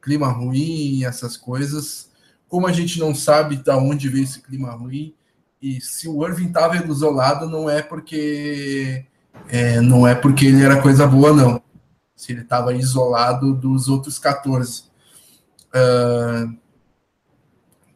[0.00, 2.10] clima ruim, essas coisas,
[2.48, 5.14] como a gente não sabe de onde veio esse clima ruim,
[5.60, 9.04] e se o Irving estava isolado, não é porque
[9.48, 11.62] é, não é porque ele era coisa boa, não.
[12.16, 14.84] Se ele estava isolado dos outros 14.
[15.68, 16.56] Uh,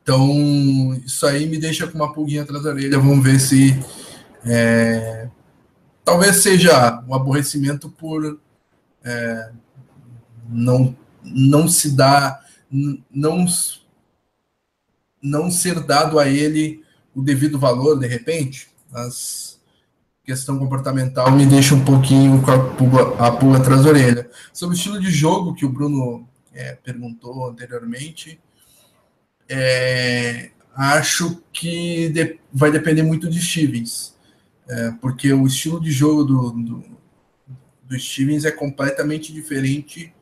[0.05, 2.99] então, isso aí me deixa com uma pulguinha atrás da orelha.
[2.99, 3.75] Vamos ver se.
[4.45, 5.31] É,
[6.05, 8.39] talvez seja um aborrecimento por
[9.03, 9.51] é,
[10.47, 10.95] não,
[11.25, 12.45] não se dar.
[13.11, 13.47] Não,
[15.23, 18.69] não ser dado a ele o devido valor, de repente.
[18.93, 19.59] Mas
[20.23, 24.31] questão comportamental me deixa um pouquinho com a pulga, a pulga atrás da orelha.
[24.53, 28.39] Sobre o estilo de jogo que o Bruno é, perguntou anteriormente
[29.49, 34.15] é, acho que de, vai depender muito de Stevens,
[34.69, 36.85] é, porque o estilo de jogo do, do,
[37.85, 40.13] do, Stevens é completamente diferente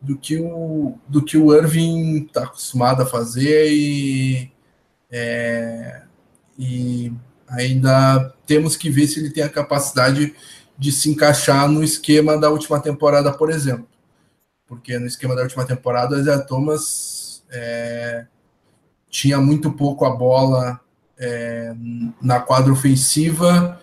[0.00, 4.52] do que o, do que o Irving está acostumado a fazer e,
[5.10, 6.02] é,
[6.58, 7.12] e
[7.48, 10.34] ainda temos que ver se ele tem a capacidade
[10.76, 13.88] de se encaixar no esquema da última temporada, por exemplo.
[14.66, 18.26] Porque no esquema da última temporada, o Isaiah Thomas é,
[19.10, 20.80] tinha muito pouco a bola
[21.18, 21.74] é,
[22.20, 23.80] na quadra ofensiva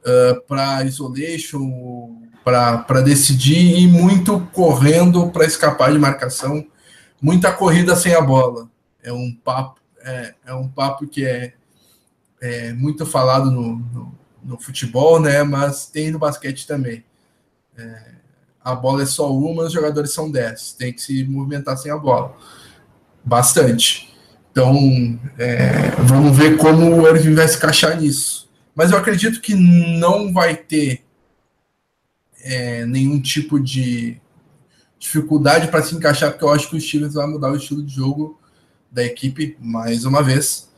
[0.00, 6.66] uh, para isolation, para decidir e muito correndo para escapar de marcação,
[7.20, 8.68] muita corrida sem a bola.
[9.02, 11.54] É um papo, é, é um papo que é,
[12.40, 15.42] é muito falado no, no, no, futebol, né?
[15.42, 17.04] Mas tem no basquete também.
[17.76, 18.12] É,
[18.62, 20.72] a bola é só uma, os jogadores são dez.
[20.72, 22.36] Tem que se movimentar sem a bola.
[23.24, 24.09] Bastante.
[24.50, 28.50] Então, é, vamos ver como o Irving vai se encaixar nisso.
[28.74, 31.04] Mas eu acredito que não vai ter
[32.42, 34.20] é, nenhum tipo de
[34.98, 37.94] dificuldade para se encaixar, porque eu acho que o Stevens vai mudar o estilo de
[37.94, 38.38] jogo
[38.90, 40.68] da equipe mais uma vez,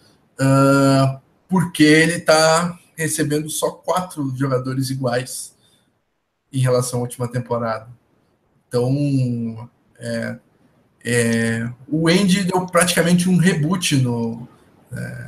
[0.41, 1.19] uh,
[1.49, 5.57] porque ele está recebendo só quatro jogadores iguais
[6.53, 7.89] em relação à última temporada.
[8.69, 9.69] Então,
[9.99, 10.39] é,
[11.05, 14.47] é, o Andy deu praticamente um reboot no,
[14.93, 15.27] é,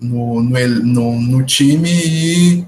[0.00, 2.66] no, no, no, no, time e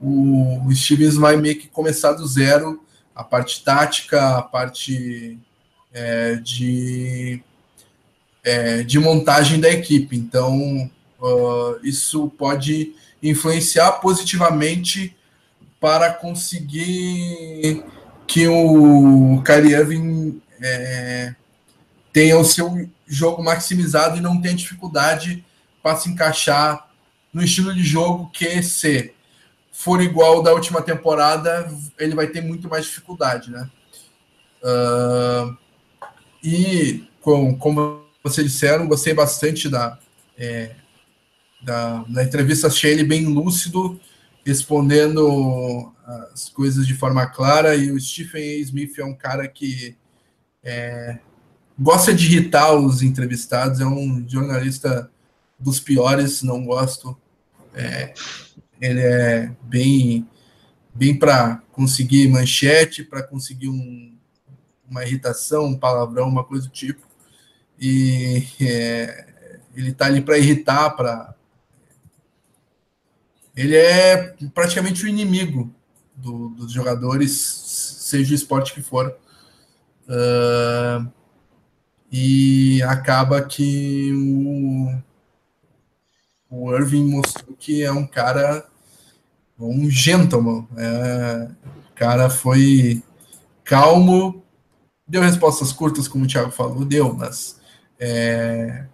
[0.00, 2.82] o, Stevens vai meio que começar do zero
[3.14, 5.38] a parte tática, a parte
[5.92, 7.42] é, de,
[8.42, 10.16] é, de montagem da equipe.
[10.16, 10.90] Então,
[11.20, 12.92] uh, isso pode
[13.22, 15.16] influenciar positivamente
[15.80, 17.84] para conseguir
[18.26, 21.34] que o Kyrie Irving é,
[22.14, 25.44] tenha o seu jogo maximizado e não tenha dificuldade
[25.82, 26.88] para se encaixar
[27.32, 29.12] no estilo de jogo que se
[29.72, 31.68] for igual da última temporada,
[31.98, 33.68] ele vai ter muito mais dificuldade, né?
[34.62, 35.58] Uh,
[36.40, 39.98] e com, como vocês disseram, gostei bastante da,
[40.38, 40.76] é,
[41.60, 44.00] da, da entrevista, achei ele bem lúcido,
[44.46, 45.92] respondendo
[46.32, 48.58] as coisas de forma clara, e o Stephen A.
[48.60, 49.96] Smith é um cara que
[50.62, 51.18] é,
[51.78, 55.10] gosta de irritar os entrevistados, é um jornalista
[55.58, 57.16] dos piores, não gosto.
[57.74, 58.14] É,
[58.80, 60.28] ele é bem,
[60.94, 64.16] bem para conseguir manchete, para conseguir um,
[64.88, 67.04] uma irritação, um palavrão, uma coisa do tipo.
[67.80, 69.26] E é,
[69.74, 71.34] ele está ali para irritar, para.
[73.56, 75.72] Ele é praticamente o inimigo
[76.14, 79.16] do, dos jogadores, seja o esporte que for.
[80.06, 81.10] Uh,
[82.16, 84.96] e acaba que o,
[86.48, 88.68] o Irving mostrou que é um cara,
[89.58, 90.64] um gentleman.
[90.76, 91.48] É,
[91.90, 93.02] o cara foi
[93.64, 94.44] calmo,
[95.08, 97.60] deu respostas curtas, como o Thiago falou, deu, mas
[97.98, 98.86] é,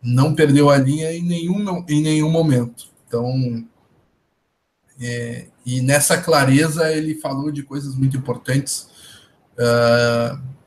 [0.00, 2.88] não perdeu a linha em nenhum, em nenhum momento.
[3.04, 3.66] Então,
[5.00, 8.88] é, e nessa clareza ele falou de coisas muito importantes.
[9.58, 10.59] Uh,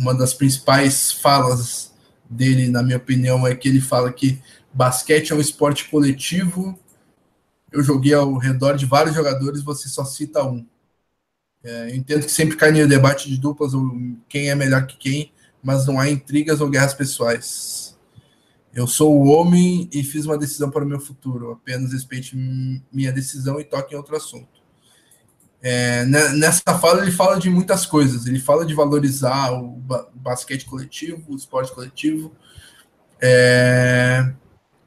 [0.00, 1.92] uma das principais falas
[2.28, 4.40] dele, na minha opinião, é que ele fala que
[4.72, 6.78] basquete é um esporte coletivo.
[7.70, 10.66] Eu joguei ao redor de vários jogadores, você só cita um.
[11.62, 13.92] É, eu entendo que sempre cai no debate de duplas, ou
[14.26, 15.32] quem é melhor que quem,
[15.62, 17.94] mas não há intrigas ou guerras pessoais.
[18.72, 21.52] Eu sou o homem e fiz uma decisão para o meu futuro.
[21.52, 22.34] Apenas respeite
[22.90, 24.59] minha decisão e toque em outro assunto.
[25.62, 28.26] É, nessa fala, ele fala de muitas coisas.
[28.26, 29.78] Ele fala de valorizar o
[30.14, 32.32] basquete coletivo, o esporte coletivo,
[33.20, 34.32] é,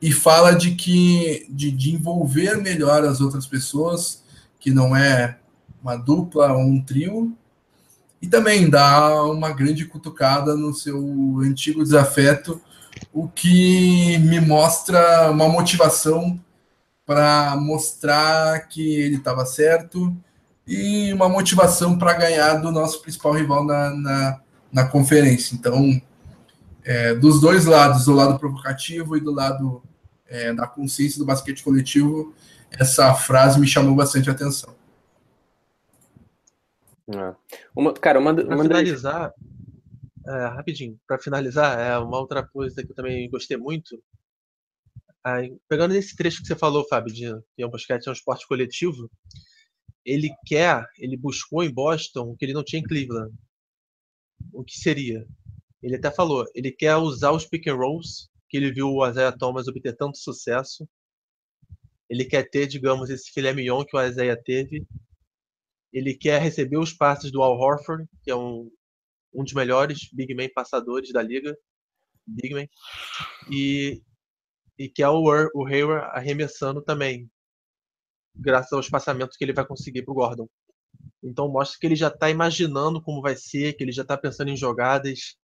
[0.02, 4.24] e fala de que de, de envolver melhor as outras pessoas,
[4.60, 5.38] que não é
[5.82, 7.38] uma dupla ou um trio,
[8.22, 12.60] e também dá uma grande cutucada no seu antigo desafeto,
[13.12, 16.40] o que me mostra uma motivação
[17.06, 20.16] para mostrar que ele estava certo
[20.66, 24.42] e uma motivação para ganhar do nosso principal rival na, na,
[24.72, 25.56] na conferência.
[25.56, 26.02] Então,
[26.84, 29.84] é, dos dois lados, do lado provocativo e do lado
[30.26, 32.34] é, da consciência do basquete coletivo,
[32.72, 34.76] essa frase me chamou bastante atenção.
[37.08, 37.36] É.
[37.76, 39.34] Uma, cara, uma, uma pra finalizar,
[40.26, 44.02] é, rapidinho, para finalizar, é uma outra coisa que eu também gostei muito.
[45.24, 48.14] Aí, pegando esse trecho que você falou, Fábio, de que é um basquete é um
[48.14, 49.10] esporte coletivo,
[50.06, 53.34] ele quer, ele buscou em Boston o que ele não tinha em Cleveland.
[54.52, 55.26] O que seria?
[55.82, 59.36] Ele até falou, ele quer usar os pick and rolls que ele viu o Isaiah
[59.36, 60.88] Thomas obter tanto sucesso.
[62.10, 64.86] Ele quer ter, digamos, esse filé mignon que o Isaiah teve
[65.94, 68.70] ele quer receber os passes do Al Horford, que é um,
[69.34, 71.56] um dos melhores big man passadores da liga.
[72.26, 72.66] Big man.
[73.52, 74.02] E,
[74.78, 75.22] e quer o,
[75.54, 77.30] o Hayward arremessando também,
[78.36, 80.48] graças aos passamentos que ele vai conseguir para o Gordon.
[81.24, 84.50] Então mostra que ele já está imaginando como vai ser, que ele já está pensando
[84.50, 85.36] em jogadas.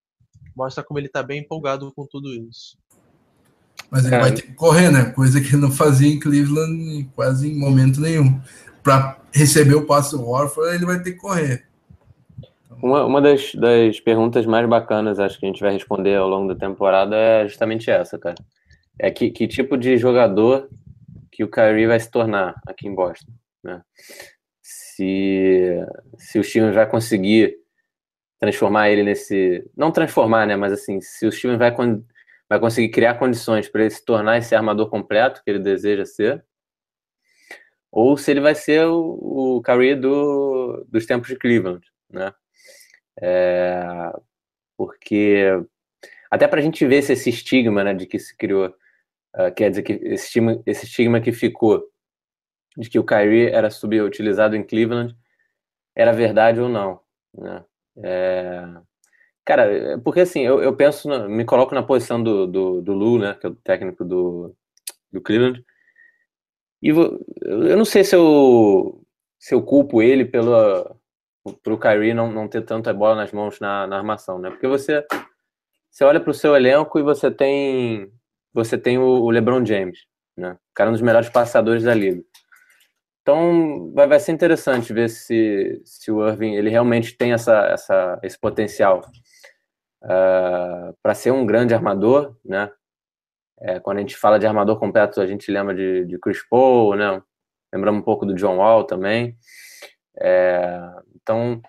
[0.56, 2.78] Mostra como ele está bem empolgado com tudo isso.
[3.90, 5.06] Mas ele vai ter que correr, né?
[5.12, 8.40] Coisa que ele não fazia em Cleveland quase em momento nenhum
[8.84, 11.66] para receber o passe do Warford, ele vai ter que correr.
[12.82, 16.54] Uma, uma das, das perguntas mais bacanas, acho que a gente vai responder ao longo
[16.54, 18.36] da temporada é justamente essa, cara.
[18.98, 20.70] É que, que tipo de jogador
[21.40, 23.32] que o Kyrie vai se tornar aqui em Boston,
[23.64, 23.82] né?
[24.62, 25.74] Se,
[26.18, 27.56] se os times vai conseguir
[28.38, 29.66] transformar ele nesse...
[29.74, 30.58] Não transformar, né?
[30.58, 31.74] Mas assim, se os times vai,
[32.50, 36.44] vai conseguir criar condições para ele se tornar esse armador completo que ele deseja ser,
[37.90, 42.34] ou se ele vai ser o, o Curry do, dos tempos de Cleveland, né?
[43.22, 43.82] É,
[44.76, 45.46] porque
[46.30, 48.76] até para a gente ver se esse estigma, né, de que se criou,
[49.40, 51.84] uh, quer dizer que esse estigma, esse estigma que ficou
[52.78, 55.16] de que o Kyrie era subutilizado em Cleveland
[55.96, 57.00] era verdade ou não,
[57.34, 57.66] né?
[58.02, 58.66] É,
[59.44, 63.34] cara, porque assim, eu, eu penso, me coloco na posição do, do, do Lu, né,
[63.34, 64.56] que é o técnico do,
[65.12, 65.66] do Cleveland,
[66.82, 69.04] e eu não sei se eu,
[69.38, 70.96] se eu culpo ele pelo
[71.64, 74.50] pro Kyrie não, não ter tanta bola nas mãos na, na armação, né?
[74.50, 75.06] Porque você
[75.90, 78.12] você olha para o seu elenco e você tem
[78.54, 80.00] você tem o, LeBron James,
[80.38, 80.54] né?
[80.54, 82.24] O cara é um dos melhores passadores da liga.
[83.22, 88.20] Então vai, vai ser interessante ver se, se o Irving ele realmente tem essa, essa,
[88.24, 89.02] esse potencial
[90.04, 92.72] uh, ah, para ser um grande armador, né?
[93.62, 96.96] É, quando a gente fala de armador completo, a gente lembra de, de Chris Paul,
[96.96, 97.22] né?
[97.74, 99.38] Lembramos um pouco do John Wall também.
[100.18, 100.80] É,
[101.22, 101.62] então,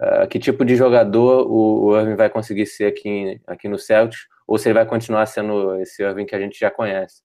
[0.00, 4.26] uh, que tipo de jogador o, o Irving vai conseguir ser aqui, aqui no Celtics?
[4.48, 7.22] Ou se ele vai continuar sendo esse Irving que a gente já conhece,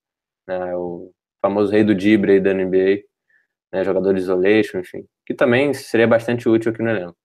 [0.47, 0.75] né?
[0.75, 3.03] O famoso rei do Dibre da NBA,
[3.71, 3.83] né?
[3.83, 5.07] jogador de isolation, enfim.
[5.25, 7.17] Que também seria bastante útil aqui no elenco.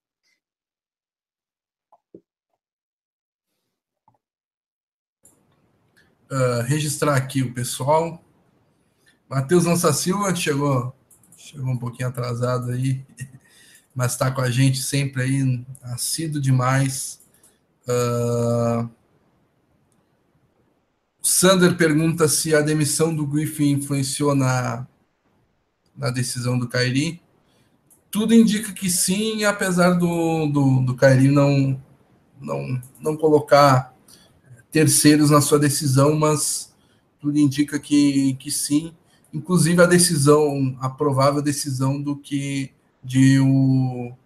[6.30, 8.22] uh, registrar aqui o pessoal.
[9.28, 10.94] Matheus Lança Silva chegou,
[11.36, 13.04] chegou um pouquinho atrasado aí,
[13.94, 17.20] mas está com a gente sempre aí, assíduo demais.
[17.86, 18.88] Uh,
[21.28, 24.86] Sander pergunta se a demissão do Griffin influenciou na,
[25.94, 27.20] na decisão do Kairi.
[28.10, 31.78] Tudo indica que sim, apesar do, do, do Kairi não,
[32.40, 33.94] não, não colocar
[34.70, 36.74] terceiros na sua decisão, mas
[37.20, 38.94] tudo indica que, que sim.
[39.30, 42.72] Inclusive a decisão, a provável decisão do que
[43.04, 44.16] de o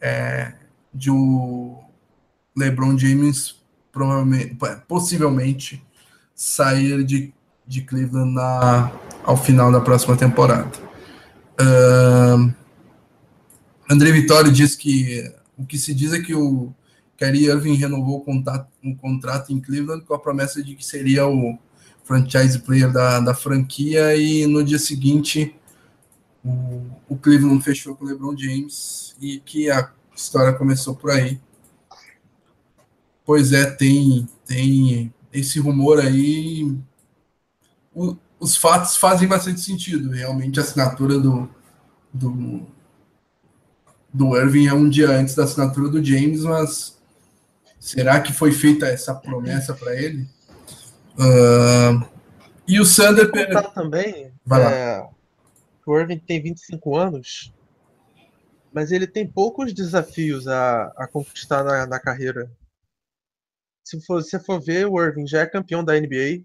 [0.00, 0.54] é,
[0.94, 1.84] de o
[2.56, 3.61] LeBron James
[3.92, 4.56] provavelmente,
[4.88, 5.84] possivelmente
[6.34, 7.32] sair de,
[7.66, 8.90] de Cleveland na,
[9.22, 10.70] ao final da próxima temporada.
[11.60, 12.52] Uh,
[13.90, 16.72] André Vitório diz que o que se diz é que o
[17.16, 21.26] Kyrie Irving renovou o contrato, um contrato em Cleveland com a promessa de que seria
[21.26, 21.58] o,
[22.04, 25.54] franchise player da, da franquia, e no dia seguinte
[26.44, 31.40] o, o Cleveland fechou com o LeBron James e que a história começou por aí.
[33.24, 36.76] Pois é, tem, tem esse rumor aí.
[37.94, 40.10] O, os fatos fazem bastante sentido.
[40.10, 41.48] Realmente a assinatura do,
[42.12, 42.66] do,
[44.12, 46.98] do Irving é um dia antes da assinatura do James, mas
[47.78, 50.26] será que foi feita essa promessa para ele?
[51.14, 52.04] Uh,
[52.66, 53.30] e o Sander.
[53.74, 54.32] também.
[54.50, 55.06] É,
[55.86, 57.52] o Irving tem 25 anos,
[58.72, 62.50] mas ele tem poucos desafios a, a conquistar na, na carreira.
[63.84, 66.44] Se você for ver, o Irving já é campeão da NBA,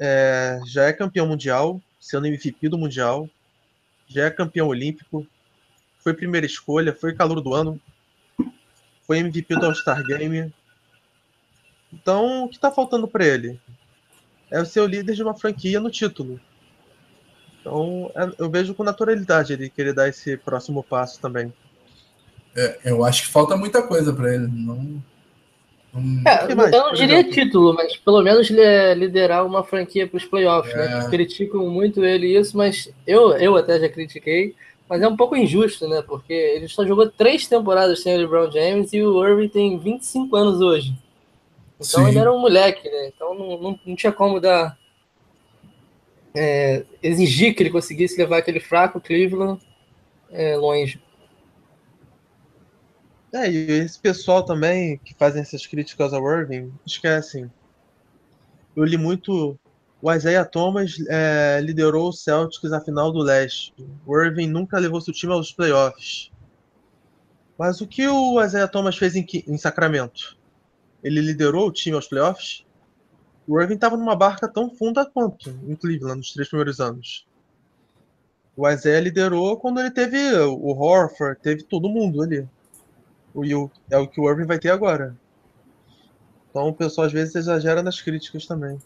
[0.00, 3.28] é, já é campeão mundial, sendo MVP do mundial,
[4.06, 5.26] já é campeão olímpico,
[5.98, 7.80] foi primeira escolha, foi calor do ano,
[9.06, 10.52] foi MVP do All-Star Game.
[11.92, 13.60] Então, o que está faltando para ele?
[14.50, 16.38] É o líder de uma franquia no título.
[17.60, 21.52] Então, é, eu vejo com naturalidade ele querer dar esse próximo passo também.
[22.54, 24.46] É, eu acho que falta muita coisa para ele.
[24.46, 25.02] Não,
[26.26, 30.86] é, eu não diria título, mas pelo menos liderar uma franquia para os playoffs, né?
[30.86, 30.88] é.
[30.88, 31.08] né?
[31.08, 34.54] Criticam muito ele isso, mas eu, eu até já critiquei,
[34.88, 36.02] mas é um pouco injusto, né?
[36.02, 40.34] Porque ele só jogou três temporadas sem o LeBron James e o Irving tem 25
[40.36, 40.94] anos hoje.
[41.80, 42.10] Então Sim.
[42.10, 43.10] ele era um moleque, né?
[43.14, 44.76] Então não, não, não tinha como dar.
[46.36, 49.60] É, exigir que ele conseguisse levar aquele fraco Cleveland
[50.32, 51.00] é, longe.
[53.34, 57.50] É, e esse pessoal também que fazem essas críticas ao Irving, esquecem.
[58.76, 59.58] Eu li muito.
[60.00, 63.74] O Isaiah Thomas é, liderou o Celtics à final do leste.
[64.06, 66.30] O Irving nunca levou seu time aos playoffs.
[67.58, 70.38] Mas o que o Isaiah Thomas fez em, em Sacramento?
[71.02, 72.64] Ele liderou o time aos playoffs?
[73.48, 77.26] O Irving estava numa barca tão funda quanto em Cleveland nos três primeiros anos.
[78.56, 82.48] O Isaiah liderou quando ele teve o Horford, teve todo mundo ali
[83.34, 83.70] o Will.
[83.90, 85.14] É o que o Irving vai ter agora.
[86.48, 88.78] Então o pessoal às vezes exagera nas críticas também.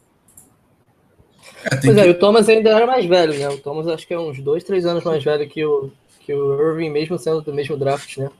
[1.65, 2.01] É, pois que...
[2.01, 3.49] é, o Thomas ainda era mais velho, né?
[3.49, 6.70] O Thomas acho que é uns dois, três anos mais velho que o, que o
[6.70, 8.31] Irving, mesmo sendo do mesmo draft, né?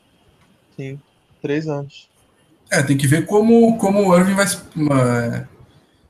[0.77, 1.01] Sim,
[1.43, 2.09] três anos.
[2.71, 4.47] É, tem que ver como, como o Irving vai.
[4.75, 5.49] Uma...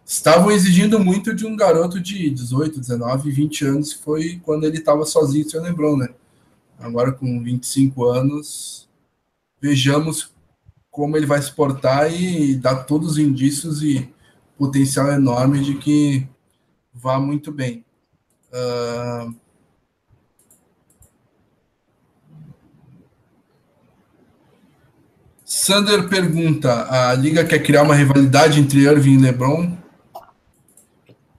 [0.04, 5.04] Estavam exigindo muito de um garoto de 18, 19, 20 anos, foi quando ele estava
[5.04, 6.08] sozinho, se eu lembrou, né?
[6.78, 8.87] Agora com 25 anos,
[9.60, 10.32] vejamos
[10.90, 14.12] como ele vai se portar e dá todos os indícios e
[14.56, 16.26] potencial enorme de que
[16.92, 17.84] vá muito bem.
[18.52, 19.34] Uh...
[25.44, 29.78] Sander pergunta: a liga quer criar uma rivalidade entre Irving e LeBron?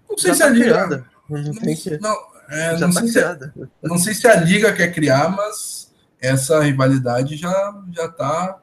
[0.10, 0.66] Não sei Já se tá a liga.
[0.66, 1.10] Criada.
[1.30, 1.50] Não,
[2.00, 2.18] não,
[2.50, 3.52] é, não, tá sei se,
[3.84, 5.78] não sei se a liga quer criar, mas
[6.22, 8.60] essa rivalidade já já está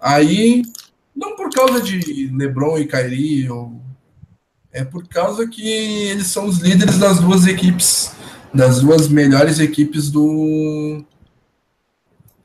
[0.00, 0.62] aí
[1.14, 3.80] não por causa de LeBron e Kyrie ou
[4.72, 8.12] é por causa que eles são os líderes das duas equipes,
[8.52, 11.04] das duas melhores equipes do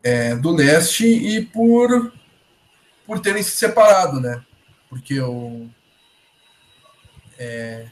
[0.04, 2.14] é, do leste e por
[3.06, 4.44] por terem se separado, né?
[4.88, 5.68] Porque o
[7.40, 7.88] é,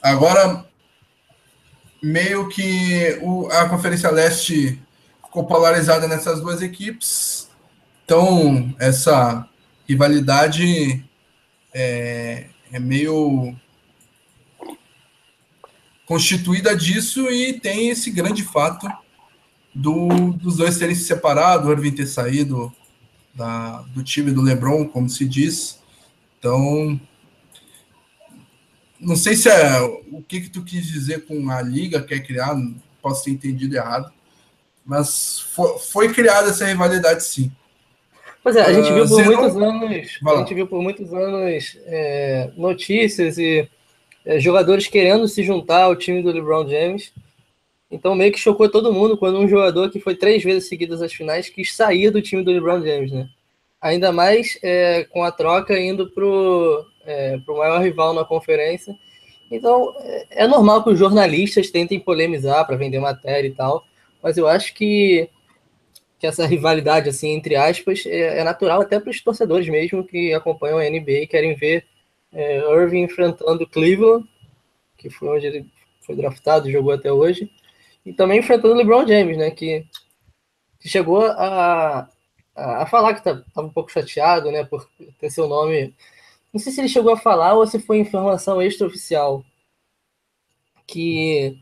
[0.00, 0.64] agora
[2.00, 4.80] meio que o, a Conferência Leste
[5.36, 7.50] ficou polarizada nessas duas equipes.
[8.02, 9.46] Então, essa
[9.86, 11.04] rivalidade
[11.74, 13.54] é, é meio
[16.06, 18.88] constituída disso e tem esse grande fato
[19.74, 22.72] do, dos dois terem se separado, o Irving ter saído
[23.34, 25.78] da, do time do LeBron, como se diz.
[26.38, 26.98] Então,
[28.98, 32.56] não sei se é o que, que tu quis dizer com a liga quer criar,
[33.02, 34.15] posso ter entendido errado,
[34.86, 37.50] mas foi, foi criada essa rivalidade sim.
[38.42, 41.76] Pois é, a gente viu ah, por muitos anos, a gente viu por muitos anos
[41.84, 43.68] é, notícias e
[44.24, 47.12] é, jogadores querendo se juntar ao time do LeBron James.
[47.90, 51.12] Então meio que chocou todo mundo quando um jogador que foi três vezes seguidas às
[51.12, 53.28] finais quis sair do time do LeBron James, né?
[53.80, 58.94] Ainda mais é, com a troca indo pro, é, pro maior rival na conferência.
[59.50, 63.84] Então é, é normal que os jornalistas tentem polemizar para vender matéria e tal
[64.22, 65.28] mas eu acho que,
[66.18, 70.32] que essa rivalidade, assim, entre aspas, é, é natural até para os torcedores mesmo que
[70.32, 71.86] acompanham a NBA e querem ver
[72.32, 74.28] é, Irving enfrentando Cleveland,
[74.96, 75.66] que foi onde ele
[76.00, 77.50] foi draftado jogou até hoje,
[78.04, 79.84] e também enfrentando LeBron James, né, que,
[80.78, 82.08] que chegou a,
[82.54, 84.88] a, a falar que estava tá, um pouco chateado, né, por
[85.18, 85.94] ter seu nome.
[86.52, 89.44] Não sei se ele chegou a falar ou se foi informação extraoficial,
[90.86, 91.58] que,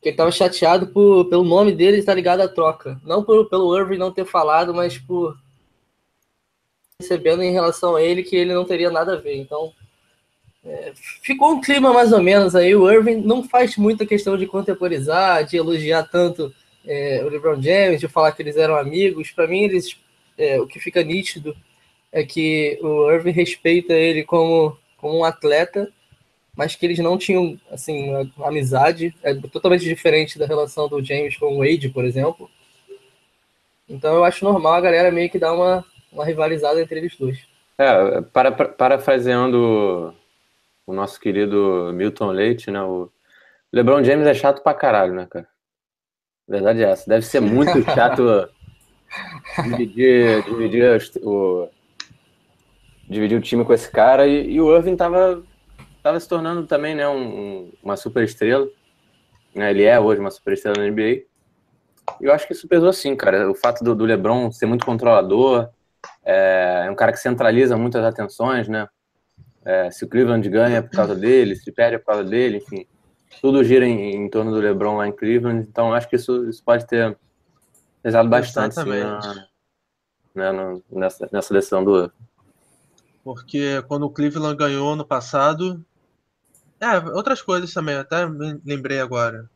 [0.00, 3.00] que ele estava chateado por, pelo nome dele estar ligado à troca.
[3.04, 5.36] Não por, pelo Irving não ter falado, mas por
[7.00, 9.36] recebendo em relação a ele que ele não teria nada a ver.
[9.36, 9.72] Então,
[10.64, 12.74] é, ficou um clima mais ou menos aí.
[12.74, 16.52] O Irving não faz muita questão de contemporizar, de elogiar tanto
[16.86, 19.30] é, o LeBron James, de falar que eles eram amigos.
[19.30, 19.96] Para mim, eles,
[20.36, 21.56] é, o que fica nítido
[22.12, 25.90] é que o Irving respeita ele como, como um atleta,
[26.56, 29.14] mas que eles não tinham assim uma amizade.
[29.22, 32.50] É totalmente diferente da relação do James com o Wade, por exemplo.
[33.88, 37.38] Então eu acho normal a galera meio que dar uma, uma rivalizada entre eles dois.
[37.78, 40.14] É, para, para, parafraseando
[40.86, 42.82] o nosso querido Milton Leite, né?
[42.82, 43.10] O
[43.72, 45.48] LeBron James é chato pra caralho, né, cara?
[46.46, 47.08] Verdade é essa.
[47.08, 48.48] Deve ser muito chato
[49.64, 51.68] dividir, dividir o,
[53.08, 54.26] dividir o time com esse cara.
[54.26, 55.42] E, e, o Irving tava,
[56.02, 58.68] tava se tornando também né, um, um, uma super estrela.
[59.54, 59.70] Né?
[59.70, 61.24] Ele é hoje uma super estrela na NBA.
[62.20, 63.50] E eu acho que isso pesou sim, cara.
[63.50, 65.68] O fato do, do LeBron ser muito controlador,
[66.24, 68.88] é, é um cara que centraliza muitas atenções, né?
[69.64, 72.58] É, se o Cleveland ganha é por causa dele, se perde é por causa dele,
[72.58, 72.86] enfim.
[73.40, 76.62] Tudo gira em, em torno do LeBron lá em Cleveland, então acho que isso, isso
[76.64, 77.16] pode ter
[78.02, 82.10] pesado bastante sim, na, né, nessa, nessa decisão do
[83.22, 85.84] Porque quando o Cleveland ganhou no passado.
[86.80, 89.50] É, outras coisas também, até me lembrei agora.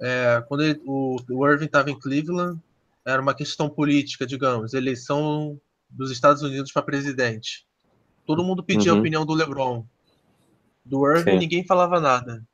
[0.00, 2.60] É, quando ele, o, o Irving estava em Cleveland,
[3.04, 7.66] era uma questão política, digamos, eleição dos Estados Unidos para presidente.
[8.24, 8.98] Todo mundo pedia uhum.
[8.98, 9.84] a opinião do LeBron.
[10.84, 11.38] Do Irving, Sim.
[11.38, 12.44] ninguém falava nada.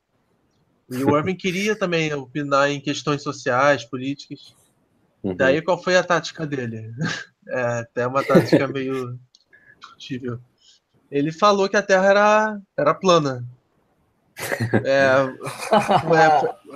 [0.90, 4.54] E o Irving queria também opinar em questões sociais, políticas.
[5.22, 5.34] Uhum.
[5.34, 6.92] Daí qual foi a tática dele?
[7.48, 9.18] É, até uma tática meio
[9.80, 10.38] discutível.
[11.10, 13.44] Ele falou que a Terra era, era plana.
[14.84, 15.28] É,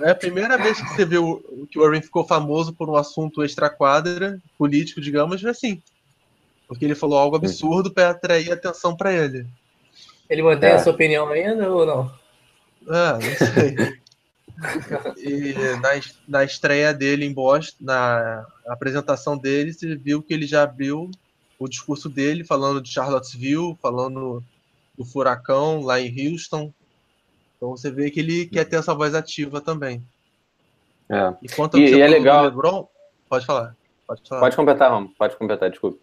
[0.03, 2.95] é, é, a primeira vez que você viu que o Irving ficou famoso por um
[2.95, 5.81] assunto extra-quadra, político, digamos, assim.
[6.67, 9.47] Porque ele falou algo absurdo para atrair atenção para ele.
[10.29, 10.73] Ele mantém é.
[10.73, 12.11] a sua opinião ainda ou não?
[12.89, 13.97] Ah, não sei.
[15.17, 15.89] e na,
[16.27, 21.09] na estreia dele em Boston, na apresentação dele, você viu que ele já abriu
[21.59, 24.43] o discurso dele falando de Charlottesville, falando
[24.97, 26.73] do furacão lá em Houston.
[27.57, 30.03] Então você vê que ele quer ter essa voz ativa também.
[31.09, 31.33] É.
[31.41, 32.45] E, quanto e, e é legal.
[32.45, 32.87] LeBron,
[33.27, 33.75] pode falar.
[34.05, 34.41] Pode, falar.
[34.41, 35.07] pode completar, Rom.
[35.17, 35.97] Pode completar, desculpa.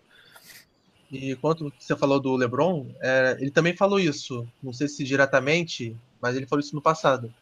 [1.11, 4.47] E quanto você falou do LeBron, é, ele também falou isso.
[4.63, 7.33] Não sei se diretamente, mas ele falou isso no passado.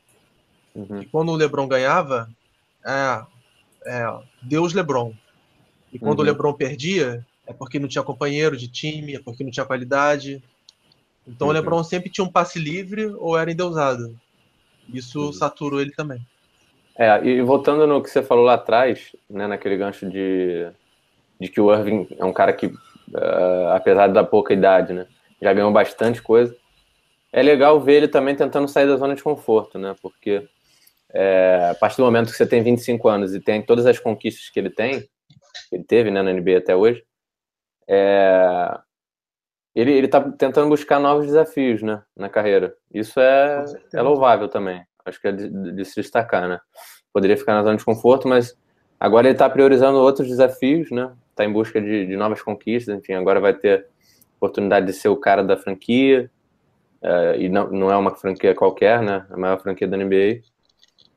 [0.74, 1.00] Uhum.
[1.00, 2.28] E quando o LeBron ganhava,
[2.84, 3.22] é,
[3.86, 4.06] é
[4.42, 5.14] Deus LeBron.
[5.92, 6.24] E quando uhum.
[6.24, 10.42] o LeBron perdia, é porque não tinha companheiro de time, é porque não tinha qualidade.
[11.26, 11.52] Então uhum.
[11.52, 14.14] o LeBron sempre tinha um passe livre ou era endeusado.
[14.92, 15.32] Isso uhum.
[15.32, 16.20] saturou ele também.
[16.96, 20.68] É, e voltando no que você falou lá atrás, né, naquele gancho de,
[21.40, 25.06] de que o Irving é um cara que uh, apesar da pouca idade, né?
[25.40, 26.54] Já ganhou bastante coisa.
[27.32, 29.96] É legal ver ele também tentando sair da zona de conforto, né?
[30.02, 30.46] Porque
[31.12, 34.48] é, a partir do momento que você tem 25 anos e tem todas as conquistas
[34.48, 35.00] que ele tem,
[35.68, 37.04] que ele teve né, na NBA até hoje,
[37.88, 38.78] é,
[39.74, 42.74] ele, ele tá tentando buscar novos desafios né, na carreira.
[42.92, 44.82] Isso é, é louvável também.
[45.04, 46.60] Acho que é de, de, se destacar, né?
[47.12, 48.56] Poderia ficar na zona de conforto, mas
[49.00, 51.12] agora ele está priorizando outros desafios, né?
[51.32, 53.86] está em busca de, de, novas conquistas, enfim, agora vai ter
[54.36, 56.30] oportunidade de ser o cara da franquia,
[57.02, 59.26] uh, e não, não é uma franquia qualquer, né?
[59.30, 60.42] É a maior franquia da NBA.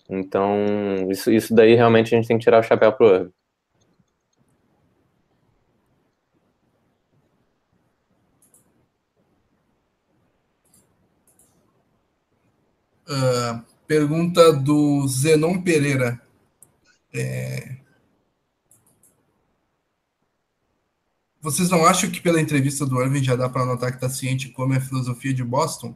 [0.10, 0.66] Então,
[1.10, 3.34] isso, isso daí realmente a gente tem que tirar o chapéu pro Irving.
[13.08, 16.20] Uh, pergunta do Zenon Pereira.
[17.14, 17.78] É,
[21.46, 24.50] Vocês não acham que pela entrevista do Irving já dá para notar que está ciente
[24.50, 25.96] como é a filosofia de Boston?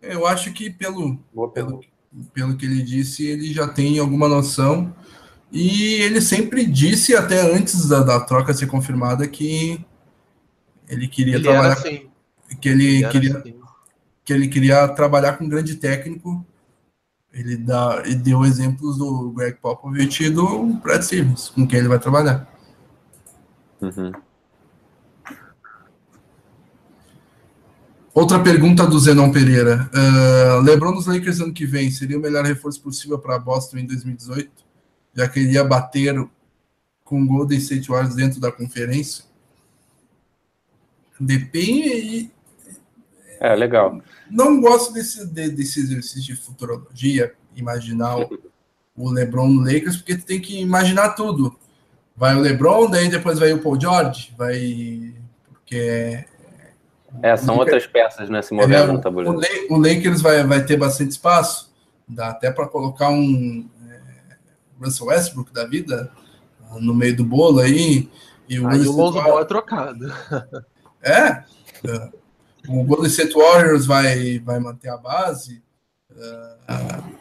[0.00, 1.18] Eu acho que pelo,
[1.52, 1.84] pelo,
[2.32, 4.96] pelo que ele disse, ele já tem alguma noção.
[5.52, 9.84] E ele sempre disse, até antes da, da troca ser confirmada, que
[10.88, 11.74] ele queria ele trabalhar.
[11.74, 12.08] Assim.
[12.62, 13.36] Que ele, ele queria.
[13.36, 13.57] Assim.
[14.28, 16.44] Que ele queria trabalhar com um grande técnico.
[17.32, 21.88] Ele, dá, ele deu exemplos do Greg Popovich e do Brad Stevens, com quem ele
[21.88, 22.46] vai trabalhar.
[23.80, 24.12] Uhum.
[28.12, 29.88] Outra pergunta do Zenon Pereira.
[29.94, 33.86] Uh, LeBron nos Lakers ano que vem seria o melhor reforço possível para Boston em
[33.86, 34.50] 2018,
[35.14, 36.14] já que ele ia bater
[37.02, 39.24] com o Golden State Warriors dentro da conferência?
[41.18, 42.30] Depende.
[43.40, 44.02] É, legal.
[44.30, 48.38] Não gosto desse, de, desse exercício de futurologia, imaginar o,
[48.96, 51.56] o LeBron no Lakers, porque tu tem que imaginar tudo.
[52.16, 55.14] Vai o LeBron, daí depois vai o Paul George, vai.
[55.48, 56.24] Porque.
[57.22, 58.42] É, são outras peças, né?
[58.42, 59.40] Se movendo é, no tabuleiro.
[59.70, 61.72] O, o Lakers vai, vai ter bastante espaço.
[62.06, 64.00] Dá até para colocar um é,
[64.80, 66.10] Russell Westbrook da vida
[66.80, 68.10] no meio do bolo aí.
[68.48, 70.12] E o aí o Lonzo Ball é trocado.
[71.02, 71.44] É.
[72.68, 75.62] O Golden State Warriors vai, vai manter a base.
[76.10, 77.18] Uh,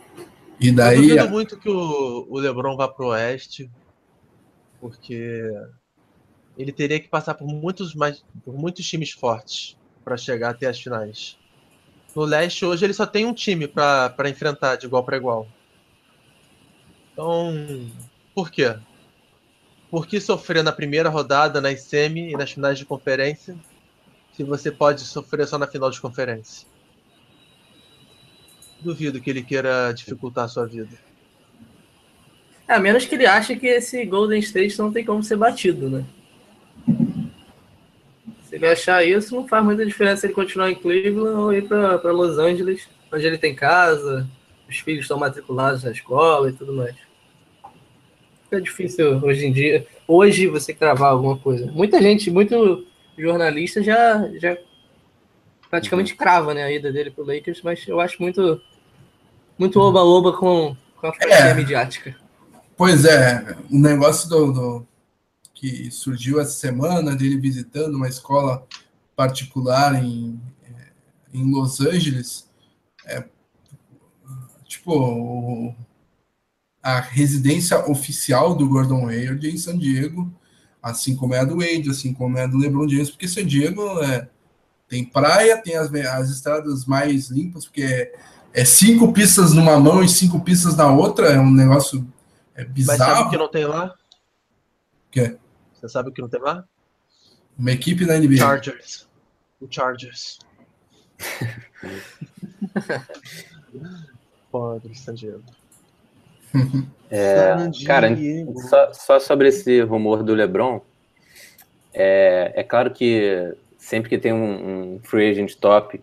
[0.60, 1.10] e daí.
[1.10, 3.72] Eu duvido muito que o, o LeBron vá pro Oeste,
[4.82, 5.50] porque
[6.58, 10.80] ele teria que passar por muitos, mais, por muitos times fortes para chegar até as
[10.80, 11.38] finais.
[12.16, 15.48] No Leste, hoje, ele só tem um time para enfrentar de igual para igual.
[17.14, 17.54] Então,
[18.34, 18.76] por quê?
[19.90, 23.56] Por que sofrer na primeira rodada, nas semi e nas finais de conferência,
[24.38, 26.68] se você pode sofrer só na final de conferência?
[28.80, 30.96] Duvido que ele queira dificultar a sua vida.
[32.68, 35.90] É, a menos que ele ache que esse Golden State não tem como ser batido,
[35.90, 36.06] né?
[38.44, 42.12] Se ele achar isso, não faz muita diferença ele continuar em Cleveland ou ir para
[42.12, 44.30] Los Angeles, onde ele tem casa,
[44.70, 46.96] os filhos estão matriculados na escola e tudo mais.
[48.52, 51.72] É difícil hoje em dia, hoje você cravar alguma coisa.
[51.72, 52.86] Muita gente, muito
[53.18, 54.58] jornalista já, já
[55.70, 58.62] praticamente crava né, a ida dele para o Lakers, mas eu acho muito
[59.58, 61.54] muito oba-oba com, com a franquia é.
[61.54, 62.16] midiática.
[62.76, 64.88] Pois é, o negócio do, do,
[65.54, 68.66] que surgiu essa semana dele visitando uma escola
[69.16, 70.40] particular em,
[71.34, 72.48] em Los Angeles,
[73.04, 73.24] é,
[74.66, 75.76] tipo,
[76.84, 80.32] a residência oficial do Gordon Hayward é em San Diego,
[80.90, 83.46] assim como é a do Wade, assim como é a do LeBron James, porque San
[83.46, 84.28] Diego é,
[84.88, 88.14] tem praia, tem as, as estradas mais limpas, porque é,
[88.54, 92.06] é, cinco pistas numa mão e cinco pistas na outra, é um negócio
[92.56, 93.00] é bizarro.
[93.00, 93.86] Mas sabe o que não tem lá?
[93.86, 95.38] O quê?
[95.74, 96.64] Você sabe o que não tem lá?
[97.58, 98.38] Uma equipe da NBA.
[98.38, 99.08] Chargers.
[99.62, 100.40] O Chargers.
[104.52, 105.44] Pobre San Diego.
[107.10, 107.56] É,
[107.86, 108.10] cara,
[108.70, 110.82] só, só, sobre esse rumor do LeBron,
[111.94, 116.02] é, é claro que sempre que tem um, um free agent top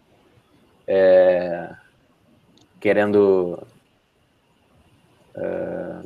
[0.87, 1.69] é,
[2.81, 3.63] querendo.
[5.37, 6.01] É,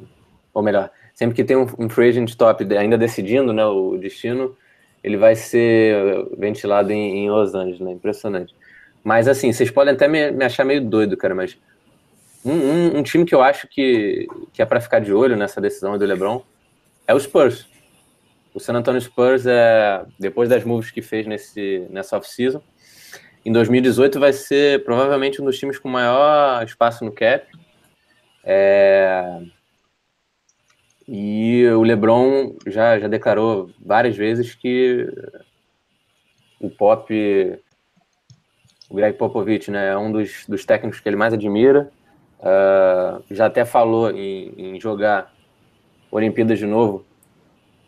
[0.53, 4.57] ou melhor, sempre que tem um, um free agent top ainda decidindo né, o destino,
[5.03, 7.93] ele vai ser ventilado em, em Los Angeles, né?
[7.93, 8.55] Impressionante.
[9.05, 11.57] Mas assim, vocês podem até me, me achar meio doido, cara, mas
[12.49, 15.61] um, um, um, time que eu acho que, que é para ficar de olho nessa
[15.61, 16.43] decisão do LeBron
[17.07, 17.69] é o Spurs.
[18.55, 22.63] O San Antonio Spurs, é, depois das moves que fez nesse, nessa off-season,
[23.45, 27.47] em 2018 vai ser provavelmente um dos times com maior espaço no cap.
[28.43, 29.43] É,
[31.07, 35.07] e o LeBron já, já declarou várias vezes que
[36.59, 37.13] o Pop,
[38.89, 41.91] o Greg Popovich, né, é um dos, dos técnicos que ele mais admira
[42.39, 45.35] Uh, já até falou em, em, jogar
[46.11, 47.05] Olimpíadas de novo,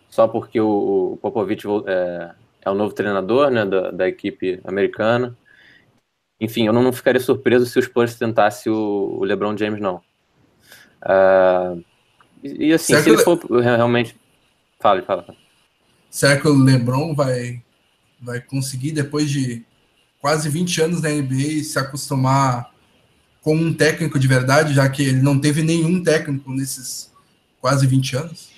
[0.09, 2.31] só porque o, o Popovich é,
[2.63, 5.37] é, o novo treinador né, da, da, equipe americana.
[6.41, 10.03] Enfim, eu não, ficaria surpreso se os Spurs tentasse o, o LeBron James, não.
[11.03, 11.85] Uh,
[12.43, 14.17] e, e, assim, Será se ele for realmente.
[14.81, 15.27] Fale, fala.
[16.11, 17.63] Será que o LeBron vai,
[18.21, 19.65] vai conseguir, depois de
[20.21, 22.71] quase 20 anos na NBA, se acostumar
[23.43, 27.13] como um técnico de verdade, já que ele não teve nenhum técnico nesses
[27.61, 28.51] quase 20 anos?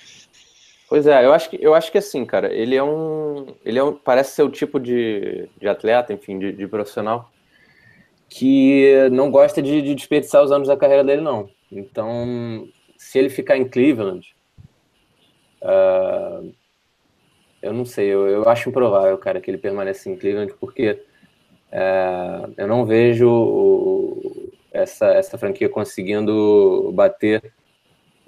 [0.89, 3.83] Pois é, eu acho que eu acho que assim, cara, ele é um, ele é
[3.83, 7.31] um, parece ser o tipo de, de atleta, enfim, de, de profissional
[8.29, 11.47] que não gosta de, de, desperdiçar os anos da carreira dele, não.
[11.71, 14.35] Então, se ele ficar em Cleveland,
[15.61, 16.51] uh,
[17.61, 20.99] eu não sei, eu, eu acho improvável, cara, que ele permaneça em Cleveland, porque
[21.71, 24.42] uh, eu não vejo o,
[24.73, 27.53] essa, essa franquia conseguindo bater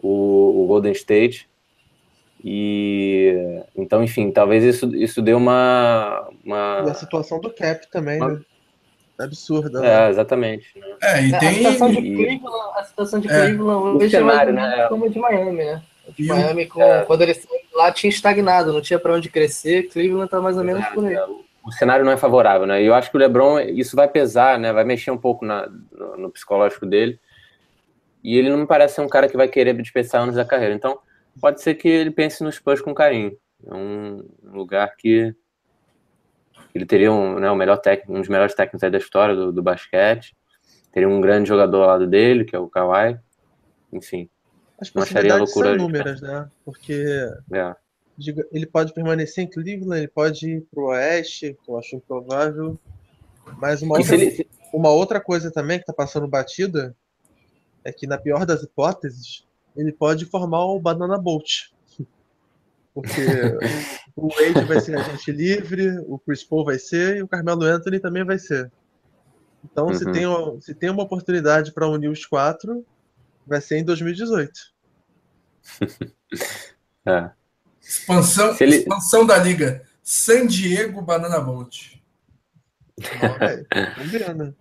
[0.01, 1.49] o, o Golden State.
[2.43, 6.83] E então, enfim, talvez isso, isso dê uma, uma.
[6.85, 8.33] E a situação do cap também, uma...
[8.33, 8.41] né?
[9.17, 9.79] Absurda.
[9.79, 10.09] É, né?
[10.09, 10.77] exatamente.
[10.77, 10.95] Né?
[11.01, 11.49] É, e tem...
[11.49, 14.03] a situação de Cleveland, a situação de Cleveland é.
[14.03, 14.87] hoje cenário, é né?
[14.89, 15.81] como a de Miami, né?
[16.15, 17.03] De Miami, com, é.
[17.05, 19.89] quando eles lá tinha estagnado, não tinha para onde crescer.
[19.89, 21.17] Cleveland tá mais ou menos por aí.
[21.65, 22.81] O cenário não é favorável, né?
[22.81, 24.71] E eu acho que o LeBron, isso vai pesar, né?
[24.71, 27.19] Vai mexer um pouco na, no, no, psicológico dele.
[28.23, 30.75] E ele não me parece ser um cara que vai querer desperdiçar anos da carreira.
[30.75, 30.99] Então,
[31.41, 33.35] pode ser que ele pense nos Spurs com carinho.
[33.65, 35.33] É um lugar que
[36.73, 39.63] ele teria um, né, o melhor técnico, um dos melhores técnicos da história do, do,
[39.63, 40.35] basquete.
[40.91, 43.17] Teria um grande jogador ao lado dele, que é o Kawhi.
[43.91, 44.29] Enfim,
[44.79, 45.69] As não acharia loucura.
[45.69, 46.49] São inúmeras, né?
[46.63, 47.05] Porque
[47.53, 47.75] é.
[48.51, 52.79] Ele pode permanecer em Cleveland, ele pode ir para o Oeste, que eu acho improvável.
[53.57, 54.47] Mas uma outra, ele...
[54.73, 56.95] uma outra coisa também que está passando batida
[57.83, 61.71] é que, na pior das hipóteses, ele pode formar o Banana Bolt.
[62.93, 63.21] Porque
[64.15, 67.99] o Wade vai ser agente livre, o Chris Paul vai ser e o Carmelo Anthony
[67.99, 68.71] também vai ser.
[69.63, 69.93] Então, uhum.
[69.93, 70.25] se, tem,
[70.61, 72.85] se tem uma oportunidade para unir os quatro,
[73.45, 74.73] vai ser em 2018.
[77.05, 77.31] é.
[77.85, 78.77] Expansão, ele...
[78.77, 79.83] expansão da liga.
[80.03, 81.39] San Diego Banana
[83.95, 84.55] combina.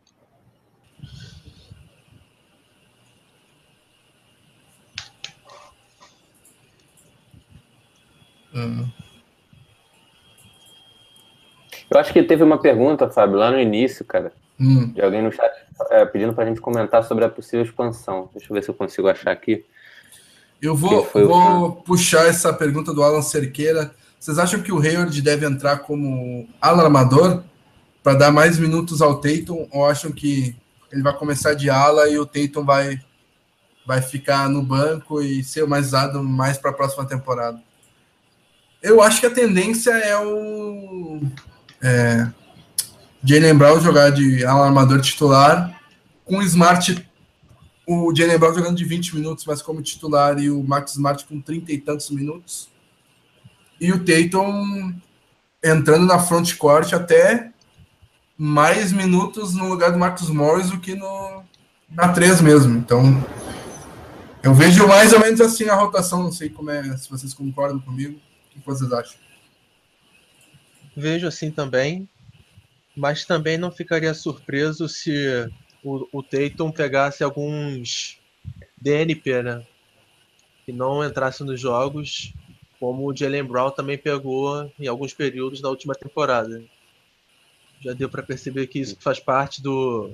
[8.55, 8.89] Hum.
[11.91, 14.93] Eu acho que teve uma pergunta, Fábio, lá no início, cara, hum.
[14.93, 15.53] de alguém no chat
[15.91, 18.31] é, pedindo para a gente comentar sobre a possível expansão.
[18.33, 19.65] Deixa eu ver se eu consigo achar aqui.
[20.65, 23.95] Eu vou, vou puxar essa pergunta do Alan Cerqueira.
[24.19, 27.43] Vocês acham que o Hayward deve entrar como alarmador
[28.03, 30.57] para dar mais minutos ao Tatum ou acham que
[30.91, 32.99] ele vai começar de ala e o Tatum vai,
[33.87, 37.61] vai ficar no banco e ser mais usado mais para a próxima temporada?
[38.83, 41.21] Eu acho que a tendência é o
[41.83, 42.27] é,
[43.23, 45.79] Jalen Brown jogar de alarmador titular,
[46.25, 47.07] com o Smart,
[47.87, 51.41] o Jalen Brown jogando de 20 minutos, mas como titular, e o Max Smart com
[51.41, 52.69] 30 e tantos minutos.
[53.81, 54.95] E o Tatum
[55.63, 57.51] entrando na front court até
[58.37, 61.43] mais minutos no lugar do Marcos Morris do que no,
[61.91, 62.77] na 3 mesmo.
[62.77, 63.03] Então,
[64.43, 66.23] eu vejo mais ou menos assim a rotação.
[66.23, 68.19] Não sei como é, se vocês concordam comigo
[68.51, 69.19] que vocês acham?
[70.97, 72.09] Vejo assim também,
[72.97, 75.49] mas também não ficaria surpreso se
[75.85, 78.19] o, o Tatum pegasse alguns
[78.81, 79.67] DNP, né?
[80.65, 82.33] Que não entrasse nos jogos,
[82.81, 86.63] como o Jalen Brown também pegou em alguns períodos da última temporada.
[87.81, 90.11] Já deu para perceber que isso faz parte do,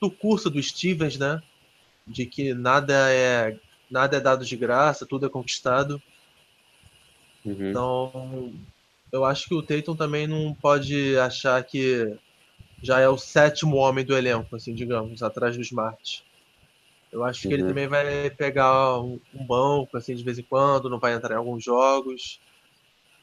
[0.00, 1.42] do curso do Stevens, né?
[2.06, 3.58] De que nada é
[3.90, 6.00] nada é dado de graça, tudo é conquistado.
[7.44, 7.70] Uhum.
[7.70, 8.54] Então,
[9.12, 12.16] eu acho que o Tatum também não pode achar que
[12.84, 16.22] já é o sétimo homem do elenco, assim, digamos, atrás do Smart.
[17.10, 17.54] Eu acho que uhum.
[17.54, 21.34] ele também vai pegar um, um, banco, assim, de vez em quando, não vai entrar
[21.34, 22.38] em alguns jogos.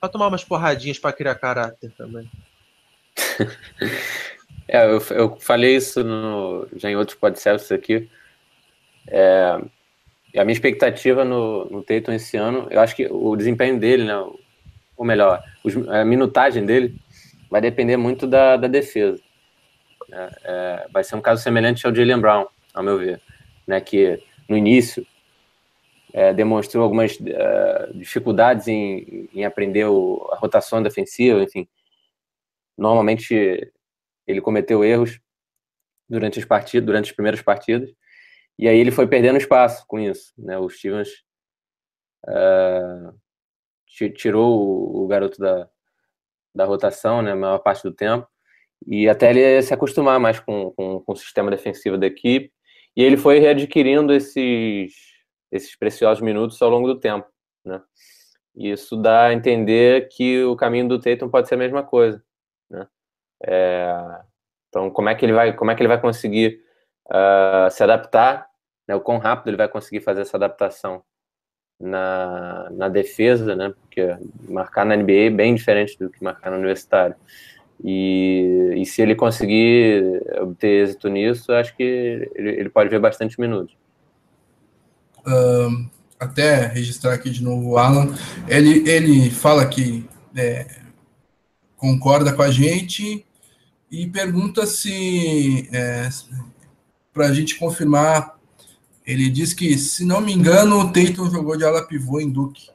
[0.02, 2.28] Vai tomar umas porradinhas para criar caráter também.
[4.68, 8.10] é, eu, eu falei isso no, já em outros podcasts aqui.
[9.08, 9.62] É,
[10.36, 14.16] a minha expectativa no, no Tatum esse ano, eu acho que o desempenho dele, né,
[14.98, 15.44] ou melhor,
[15.90, 17.00] a minutagem dele,
[17.48, 19.22] vai depender muito da, da defesa.
[20.12, 23.22] É, é, vai ser um caso semelhante ao Jalen Brown, ao meu ver,
[23.66, 25.06] né, que no início
[26.14, 31.68] é, demonstrou algumas é, dificuldades em, em aprender o, a rotação defensiva, enfim.
[32.78, 33.72] Normalmente
[34.28, 35.20] ele cometeu erros
[36.10, 37.90] durante as partidas, durante as primeiras partidas,
[38.60, 40.34] e aí ele foi perdendo espaço com isso.
[40.38, 40.58] Né?
[40.58, 41.10] O Stevens
[42.28, 43.18] uh,
[43.86, 45.70] tirou o, garoto da,
[46.54, 48.28] da rotação né, a maior parte do tempo,
[48.88, 52.52] e até ele se acostumar mais com, com, com o sistema defensivo da equipe,
[52.96, 54.94] e ele foi readquirindo esses,
[55.52, 57.28] esses preciosos minutos ao longo do tempo.
[57.66, 57.82] Né?
[58.56, 62.22] E isso dá a entender que o caminho do Tatum pode ser a mesma coisa.
[62.70, 62.88] Né?
[63.44, 64.22] É,
[64.70, 66.62] então, como é que ele vai, como é que ele vai conseguir
[67.08, 68.48] uh, se adaptar,
[68.88, 71.04] né, o quão rápido ele vai conseguir fazer essa adaptação
[71.80, 74.16] na, na defesa, né, porque
[74.48, 77.16] marcar na NBA é bem diferente do que marcar no universitário.
[77.84, 83.40] E, e se ele conseguir obter êxito nisso, acho que ele, ele pode ver bastante
[83.40, 83.76] minutos.
[86.20, 88.16] Até registrar aqui de novo o Alan,
[88.48, 90.06] ele, ele fala que
[90.36, 90.68] é,
[91.76, 93.26] concorda com a gente
[93.92, 96.08] e pergunta se é,
[97.12, 98.40] para a gente confirmar.
[99.04, 102.70] Ele diz que, se não me engano, o Tatum jogou de ala pivô em Duke.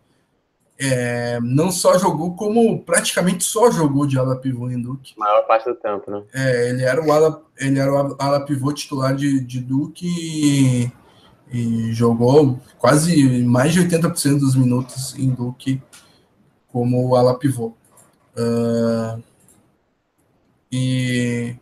[0.78, 5.14] É, não só jogou, como praticamente só jogou de ala pivô em Duke.
[5.16, 6.22] Maior parte do tempo, né?
[6.34, 10.92] É, ele era o ala, ele era o ala pivô titular de, de Duke e,
[11.50, 15.82] e jogou quase mais de 80% dos minutos em Duke
[16.68, 17.72] como ala pivô.
[18.36, 19.22] Uh,
[20.70, 21.56] e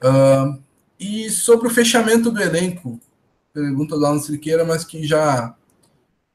[0.00, 0.62] uh,
[0.98, 2.98] e sobre o fechamento do elenco,
[3.52, 5.54] pergunta do Alan Silqueira, mas que já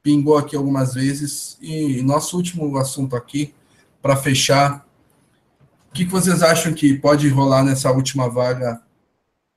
[0.02, 1.56] pingou aqui algumas vezes.
[1.60, 3.54] E nosso último assunto aqui,
[4.00, 4.84] para fechar,
[5.90, 8.80] O que, que vocês acham que pode rolar nessa última vaga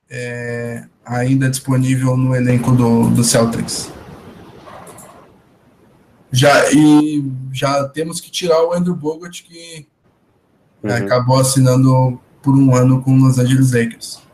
[0.09, 3.89] é, ainda disponível no elenco do, do Celtics?
[6.31, 7.23] Já, e
[7.53, 9.87] já temos que tirar o Andrew Bogut, que
[10.83, 10.93] uhum.
[10.93, 14.24] acabou assinando por um ano com os Los Angeles Lakers.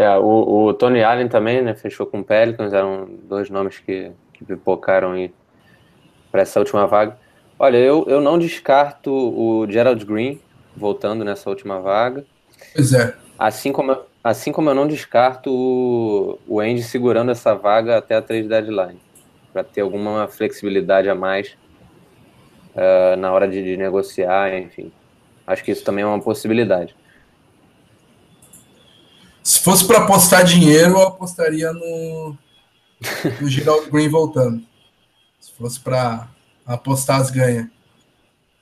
[0.00, 4.10] É, o, o, Tony Allen também, né, fechou com o Pelicans, eram dois nomes que,
[4.32, 5.30] que pipocaram aí
[6.32, 7.18] para essa última vaga.
[7.58, 10.40] Olha, eu, eu não descarto o Gerald Green
[10.74, 12.24] voltando nessa última vaga.
[12.74, 13.14] Pois é.
[13.38, 13.94] Assim como,
[14.24, 18.98] assim como eu não descarto o, o Andy segurando essa vaga até a trade deadline,
[19.52, 21.58] para ter alguma flexibilidade a mais
[22.74, 24.90] uh, na hora de, de negociar, enfim.
[25.46, 26.96] Acho que isso também é uma possibilidade.
[29.42, 32.36] Se fosse para apostar dinheiro, eu apostaria no,
[33.40, 34.62] no Green voltando.
[35.40, 36.28] Se fosse para
[36.66, 37.66] apostar as ganhas.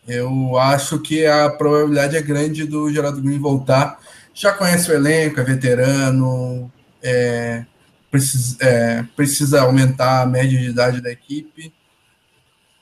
[0.07, 4.01] Eu acho que a probabilidade é grande do Geraldo Green voltar.
[4.33, 6.73] Já conhece o elenco, é veterano,
[7.03, 7.67] é,
[8.11, 11.75] precisa, é, precisa aumentar a média de idade da equipe.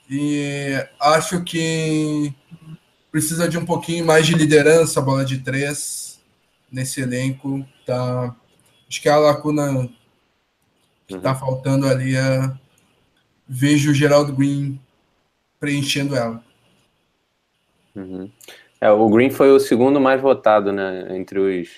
[0.08, 2.32] E acho que
[3.10, 6.20] precisa de um pouquinho mais de liderança, bola de três
[6.70, 7.66] nesse elenco.
[7.86, 8.34] Tá,
[8.88, 9.88] acho que é a lacuna
[11.06, 11.38] que está uhum.
[11.38, 12.52] faltando ali é
[13.48, 14.80] vejo o Geraldo Green
[15.60, 16.42] preenchendo ela.
[17.94, 18.28] Uhum.
[18.80, 21.68] É, o Green foi o segundo mais votado, né, entre os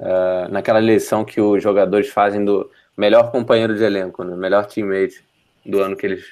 [0.00, 5.24] uh, naquela eleição que os jogadores fazem do melhor companheiro de elenco, né, melhor teammate
[5.64, 6.24] do ano que eles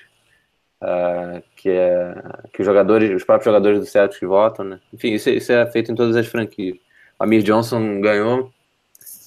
[0.83, 2.15] uh, que é
[2.53, 4.81] que os jogadores, os próprios jogadores do Celtics votam, né.
[4.93, 6.77] Enfim, isso, isso é feito em todas as franquias.
[7.19, 8.53] O Amir Johnson ganhou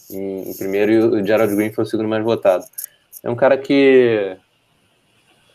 [0.10, 2.64] em, em primeiro e o Gerald Green foi o segundo mais votado.
[3.24, 4.38] É um cara que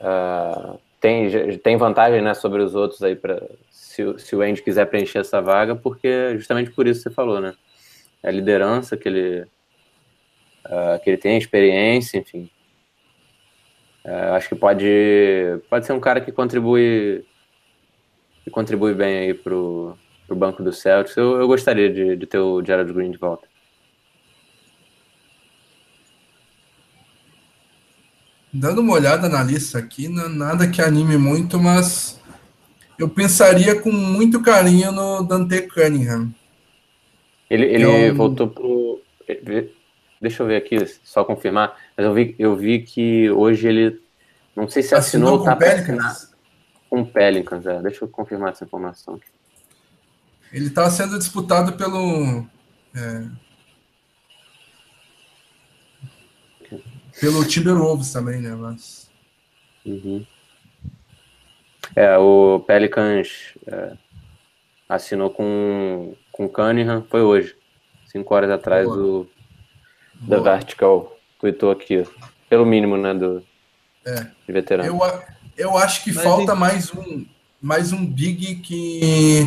[0.01, 4.87] uh, tem, tem vantagem né, sobre os outros aí para se, se o Andy quiser
[4.87, 7.55] preencher essa vaga, porque justamente por isso você falou, né?
[8.23, 9.43] É a liderança que ele,
[10.67, 12.51] uh, que ele tem, a experiência, enfim.
[14.05, 14.87] Uh, acho que pode,
[15.69, 17.25] pode ser um cara que contribui
[18.43, 19.97] que contribui bem aí pro,
[20.27, 21.17] pro banco do Celtics.
[21.17, 23.47] Eu, eu gostaria de, de ter o Gerald Green de volta.
[28.53, 32.21] Dando uma olhada na lista aqui, não, nada que anime muito, mas
[32.99, 36.35] eu pensaria com muito carinho no Dante Cunningham.
[37.49, 38.15] Ele, ele é um...
[38.15, 39.03] voltou pro.
[40.21, 41.77] Deixa eu ver aqui, só confirmar.
[41.97, 44.01] Mas eu vi, eu vi que hoje ele.
[44.55, 46.31] Não sei se assinou, assinou tá com Pelicans.
[46.91, 47.83] Com Pelicans, é.
[47.83, 49.27] Deixa eu confirmar essa informação aqui.
[50.53, 52.45] Ele está sendo disputado pelo.
[52.95, 53.25] É,
[57.21, 58.55] Pelo Timberwolves também, né?
[58.55, 59.11] Mas...
[59.85, 60.25] Uhum.
[61.95, 63.93] É, o Pelicans é,
[64.89, 67.57] assinou com, com Cunningham, foi hoje.
[68.11, 68.99] Cinco horas atrás Boa.
[68.99, 69.31] o
[70.21, 72.05] da Vertical tweetou aqui.
[72.49, 73.15] Pelo mínimo, né?
[73.15, 73.45] Do,
[74.05, 74.27] é.
[74.47, 74.89] De veterano.
[74.89, 75.01] Eu,
[75.57, 77.25] eu acho que Mas falta mais um
[77.61, 79.47] mais um big que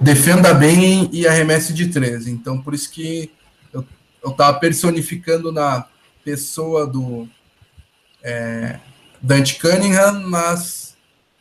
[0.00, 2.28] defenda bem e arremesse de três.
[2.28, 3.30] Então, por isso que
[3.72, 3.84] eu,
[4.22, 5.86] eu tava personificando na
[6.24, 7.28] pessoa do
[8.22, 8.78] é,
[9.20, 10.96] Dante Cunningham, mas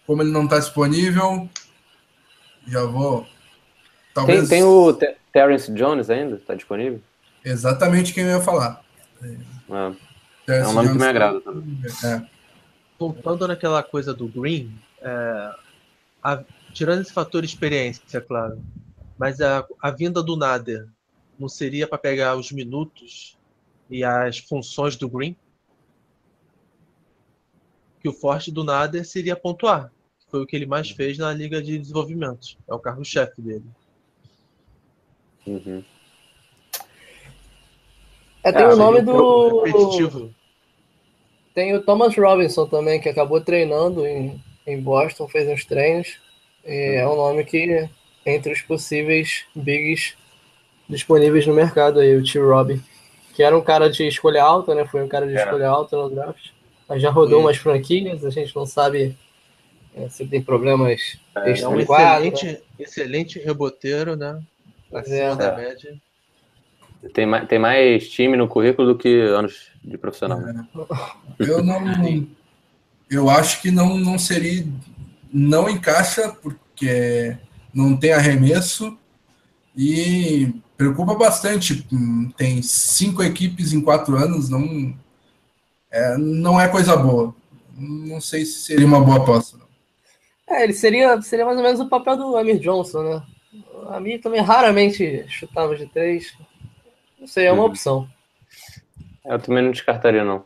[0.05, 1.49] como ele não está disponível,
[2.67, 3.27] já vou.
[4.13, 4.49] Talvez...
[4.49, 4.97] Tem, tem o
[5.31, 6.35] Terence Jones ainda?
[6.35, 7.01] Está disponível?
[7.43, 8.83] Exatamente quem eu ia falar.
[9.21, 11.79] É, é um nome Jones que me agrada também.
[12.03, 12.21] É.
[12.97, 15.51] Voltando naquela coisa do Green, é,
[16.23, 16.43] a,
[16.73, 18.61] tirando esse fator experiência, é claro,
[19.17, 20.87] mas a, a vinda do Nader
[21.39, 23.37] não seria para pegar os minutos
[23.89, 25.35] e as funções do Green,
[28.01, 29.91] que o forte do Nader seria pontuar.
[30.19, 32.57] Que foi o que ele mais fez na Liga de Desenvolvimento.
[32.67, 33.65] É o carro-chefe dele.
[35.45, 35.83] Uhum.
[38.43, 39.63] É, tem é, o nome do.
[39.63, 40.33] Repetitivo.
[41.53, 46.19] Tem o Thomas Robinson também, que acabou treinando em, em Boston, fez uns treinos.
[46.63, 47.89] E é um nome que,
[48.25, 50.15] entre os possíveis bigs
[50.87, 52.39] disponíveis no mercado aí, o T.
[52.39, 52.81] Robbie
[53.39, 54.83] que era um cara de escolha alta, né?
[54.83, 55.41] Foi um cara de é.
[55.41, 56.49] escolha alta no draft.
[56.89, 59.15] Mas já rodou umas franquias, a gente não sabe
[59.95, 64.41] é, se tem problemas é, é um excelente, excelente reboteiro, né?
[64.93, 65.35] Acima é.
[65.37, 65.95] da média.
[67.13, 70.41] Tem mais, tem mais time no currículo do que anos de profissional.
[70.41, 70.65] É.
[71.39, 72.27] Eu não.
[73.09, 74.65] Eu acho que não, não seria.
[75.31, 77.37] Não encaixa, porque
[77.73, 78.99] não tem arremesso.
[79.77, 81.85] E preocupa bastante.
[82.37, 84.95] Tem cinco equipes em quatro anos, não
[85.91, 87.35] é, não é coisa boa.
[87.77, 89.57] não sei se seria uma boa aposta.
[89.57, 89.67] Não.
[90.55, 93.23] É, ele seria, seria mais ou menos o papel do Amir Johnson, né?
[93.73, 96.33] O Amir também raramente chutava de três.
[97.19, 97.69] Não sei, é uma uhum.
[97.69, 98.09] opção.
[99.25, 100.45] Eu também não descartaria, não.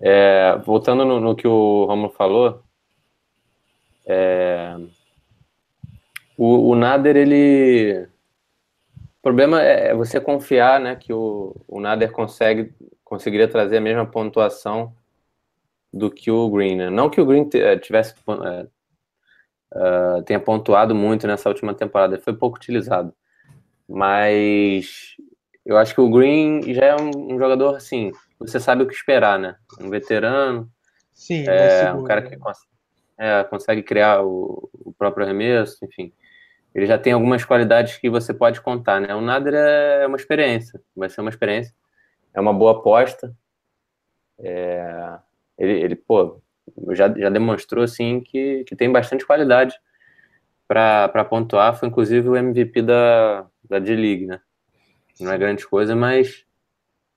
[0.00, 2.62] É, voltando no, no, que o Romulo falou,
[4.06, 4.74] é,
[6.36, 8.08] o, o Nader, ele.
[9.22, 12.74] O problema é você confiar né, que o, o Nader consegue,
[13.04, 14.92] conseguiria trazer a mesma pontuação
[15.92, 16.74] do que o Green.
[16.74, 16.90] Né?
[16.90, 18.66] Não que o Green eh, tivesse é,
[20.18, 23.14] uh, tenha pontuado muito nessa última temporada, ele foi pouco utilizado.
[23.88, 25.14] Mas
[25.64, 28.94] eu acho que o Green já é um, um jogador assim, você sabe o que
[28.94, 29.54] esperar, né?
[29.80, 30.68] Um veterano,
[31.12, 32.58] Sim, é, um cara que cons
[33.16, 36.12] é, consegue criar o, o, próprio arremesso, enfim.
[36.74, 39.14] Ele já tem algumas qualidades que você pode contar, né?
[39.14, 41.74] O Nader é uma experiência, vai ser uma experiência,
[42.32, 43.34] é uma boa aposta.
[44.38, 45.18] É,
[45.58, 46.40] ele, ele, pô,
[46.90, 49.74] já, já demonstrou assim que, que tem bastante qualidade
[50.66, 51.78] para pontuar.
[51.78, 54.40] Foi inclusive o MVP da, da D-League, né?
[55.20, 56.44] Não é grande coisa, mas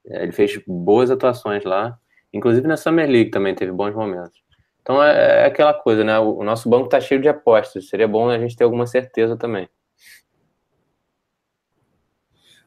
[0.06, 1.98] é, ele fez boas atuações lá.
[2.34, 4.45] Inclusive na Summer League também teve bons momentos.
[4.86, 6.20] Então é, é aquela coisa, né?
[6.20, 7.90] O, o nosso banco está cheio de apostas.
[7.90, 9.68] Seria bom a gente ter alguma certeza também.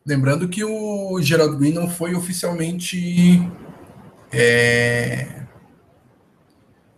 [0.04, 3.40] Lembrando que o Gerald Green não foi oficialmente
[4.32, 5.44] é,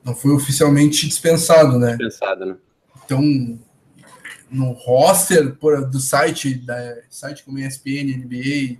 [0.02, 1.90] não foi oficialmente dispensado, né?
[1.90, 2.56] Dispensado, né?
[3.04, 3.20] Então,
[4.50, 5.54] no roster
[5.90, 8.78] do site, da site como ESPN, NBA,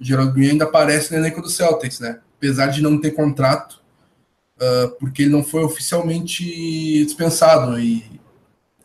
[0.00, 2.20] o Gerald Green ainda aparece no elenco do Celtics, né?
[2.36, 3.82] Apesar de não ter contrato,
[4.56, 6.44] uh, porque ele não foi oficialmente
[7.04, 8.20] dispensado e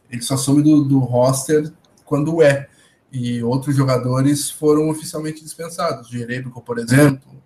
[0.10, 1.72] ele só soube do, do roster
[2.06, 2.70] quando é.
[3.12, 6.10] E outros jogadores foram oficialmente dispensados.
[6.10, 7.42] Jerebico, por exemplo.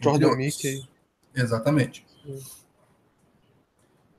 [0.00, 0.88] Jordan Mickey.
[1.34, 2.04] Exatamente.
[2.24, 2.40] Sim.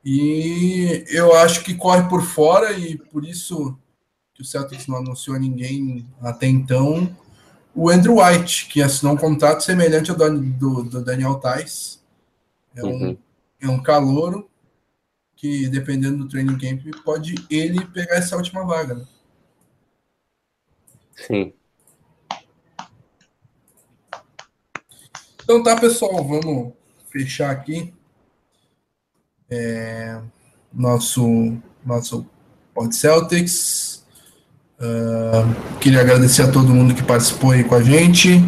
[0.06, 3.78] E eu acho que corre por fora e por isso
[4.34, 7.16] que o Celtics não anunciou ninguém até então.
[7.74, 12.04] O Andrew White, que assinou um contrato semelhante ao do, do, do Daniel Tais.
[12.76, 13.18] É um, uhum.
[13.64, 14.50] É um calouro
[15.36, 18.96] que, dependendo do training camp, pode ele pegar essa última vaga.
[18.96, 19.06] Né?
[21.16, 21.54] Sim.
[25.44, 26.74] Então tá, pessoal, vamos
[27.10, 27.94] fechar aqui
[29.50, 30.22] é,
[30.74, 32.26] nosso, nosso
[32.74, 34.06] Pod Celtics.
[34.80, 38.40] Uh, queria agradecer a todo mundo que participou aí com a gente,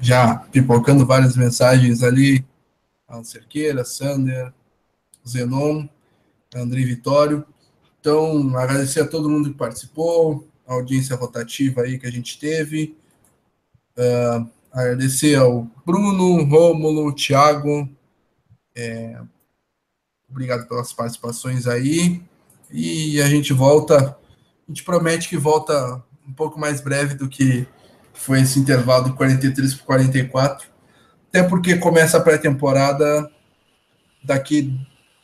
[0.00, 2.44] já pipocando várias mensagens ali.
[3.08, 4.52] Alan Cerqueira, Sander,
[5.26, 5.88] Zenon,
[6.54, 7.44] André Vitório.
[8.00, 12.96] Então, agradecer a todo mundo que participou, a audiência rotativa aí que a gente teve.
[13.96, 17.88] Uh, agradecer ao Bruno, Rômulo, Thiago,
[18.76, 19.20] é,
[20.30, 22.22] Obrigado pelas participações aí.
[22.70, 23.96] E a gente volta.
[23.96, 27.66] A gente promete que volta um pouco mais breve do que
[28.12, 30.68] foi esse intervalo de 43 para 44.
[31.28, 33.30] Até porque começa a pré-temporada
[34.22, 34.74] daqui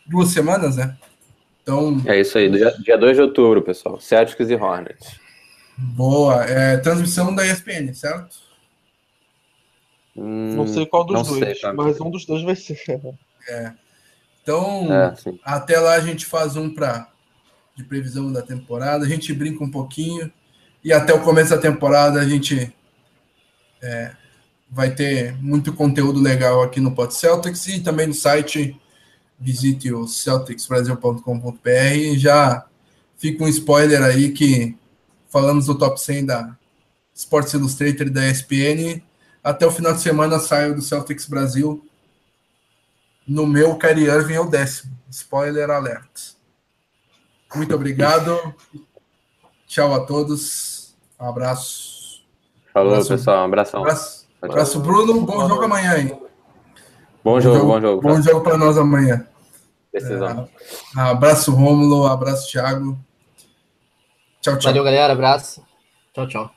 [0.07, 0.97] duas semanas, né?
[1.63, 2.03] Então.
[2.07, 3.99] É isso aí, dia, dia 2 de outubro, pessoal.
[3.99, 5.19] Celtics e Hornets.
[5.77, 6.45] Boa.
[6.45, 8.37] É, transmissão da ESPN, certo?
[10.17, 12.79] Hum, não sei qual dos dois, sei, mas um dos dois vai ser.
[13.49, 13.73] É.
[14.43, 17.09] Então, é, até lá a gente faz um para
[17.75, 20.31] de previsão da temporada, a gente brinca um pouquinho
[20.85, 22.73] e até o começo da temporada a gente
[23.83, 24.13] é,
[24.75, 28.79] vai ter muito conteúdo legal aqui no Pod Celtics e também no site
[29.39, 32.67] visite o celticsbrasil.com.br já
[33.17, 34.77] fica um spoiler aí que
[35.29, 36.57] falamos do top 100 da
[37.15, 39.03] Sports Illustrated da ESPN
[39.43, 41.85] até o final de semana saio do Celtics Brasil
[43.27, 44.93] no meu, Kyrie Irving é o décimo.
[45.11, 46.35] Spoiler alert.
[47.55, 48.55] Muito obrigado.
[49.67, 50.95] Tchau a todos.
[51.19, 52.23] Um abraço.
[52.73, 53.09] Falou, abraço.
[53.09, 53.43] pessoal.
[53.43, 53.81] Um abração.
[53.81, 55.21] Abraço, abraço Bruno.
[55.23, 56.19] Bom jogo amanhã, hein?
[57.25, 58.03] Bom jogo, bom jogo.
[58.03, 59.27] Bom jogo para nós amanhã.
[59.93, 60.49] Decisão.
[60.97, 62.07] É, abraço, Rômulo.
[62.07, 62.99] Abraço, Thiago.
[64.41, 64.71] Tchau, tchau.
[64.71, 65.13] Valeu, galera.
[65.13, 65.65] Abraço.
[66.13, 66.51] Tchau, tchau.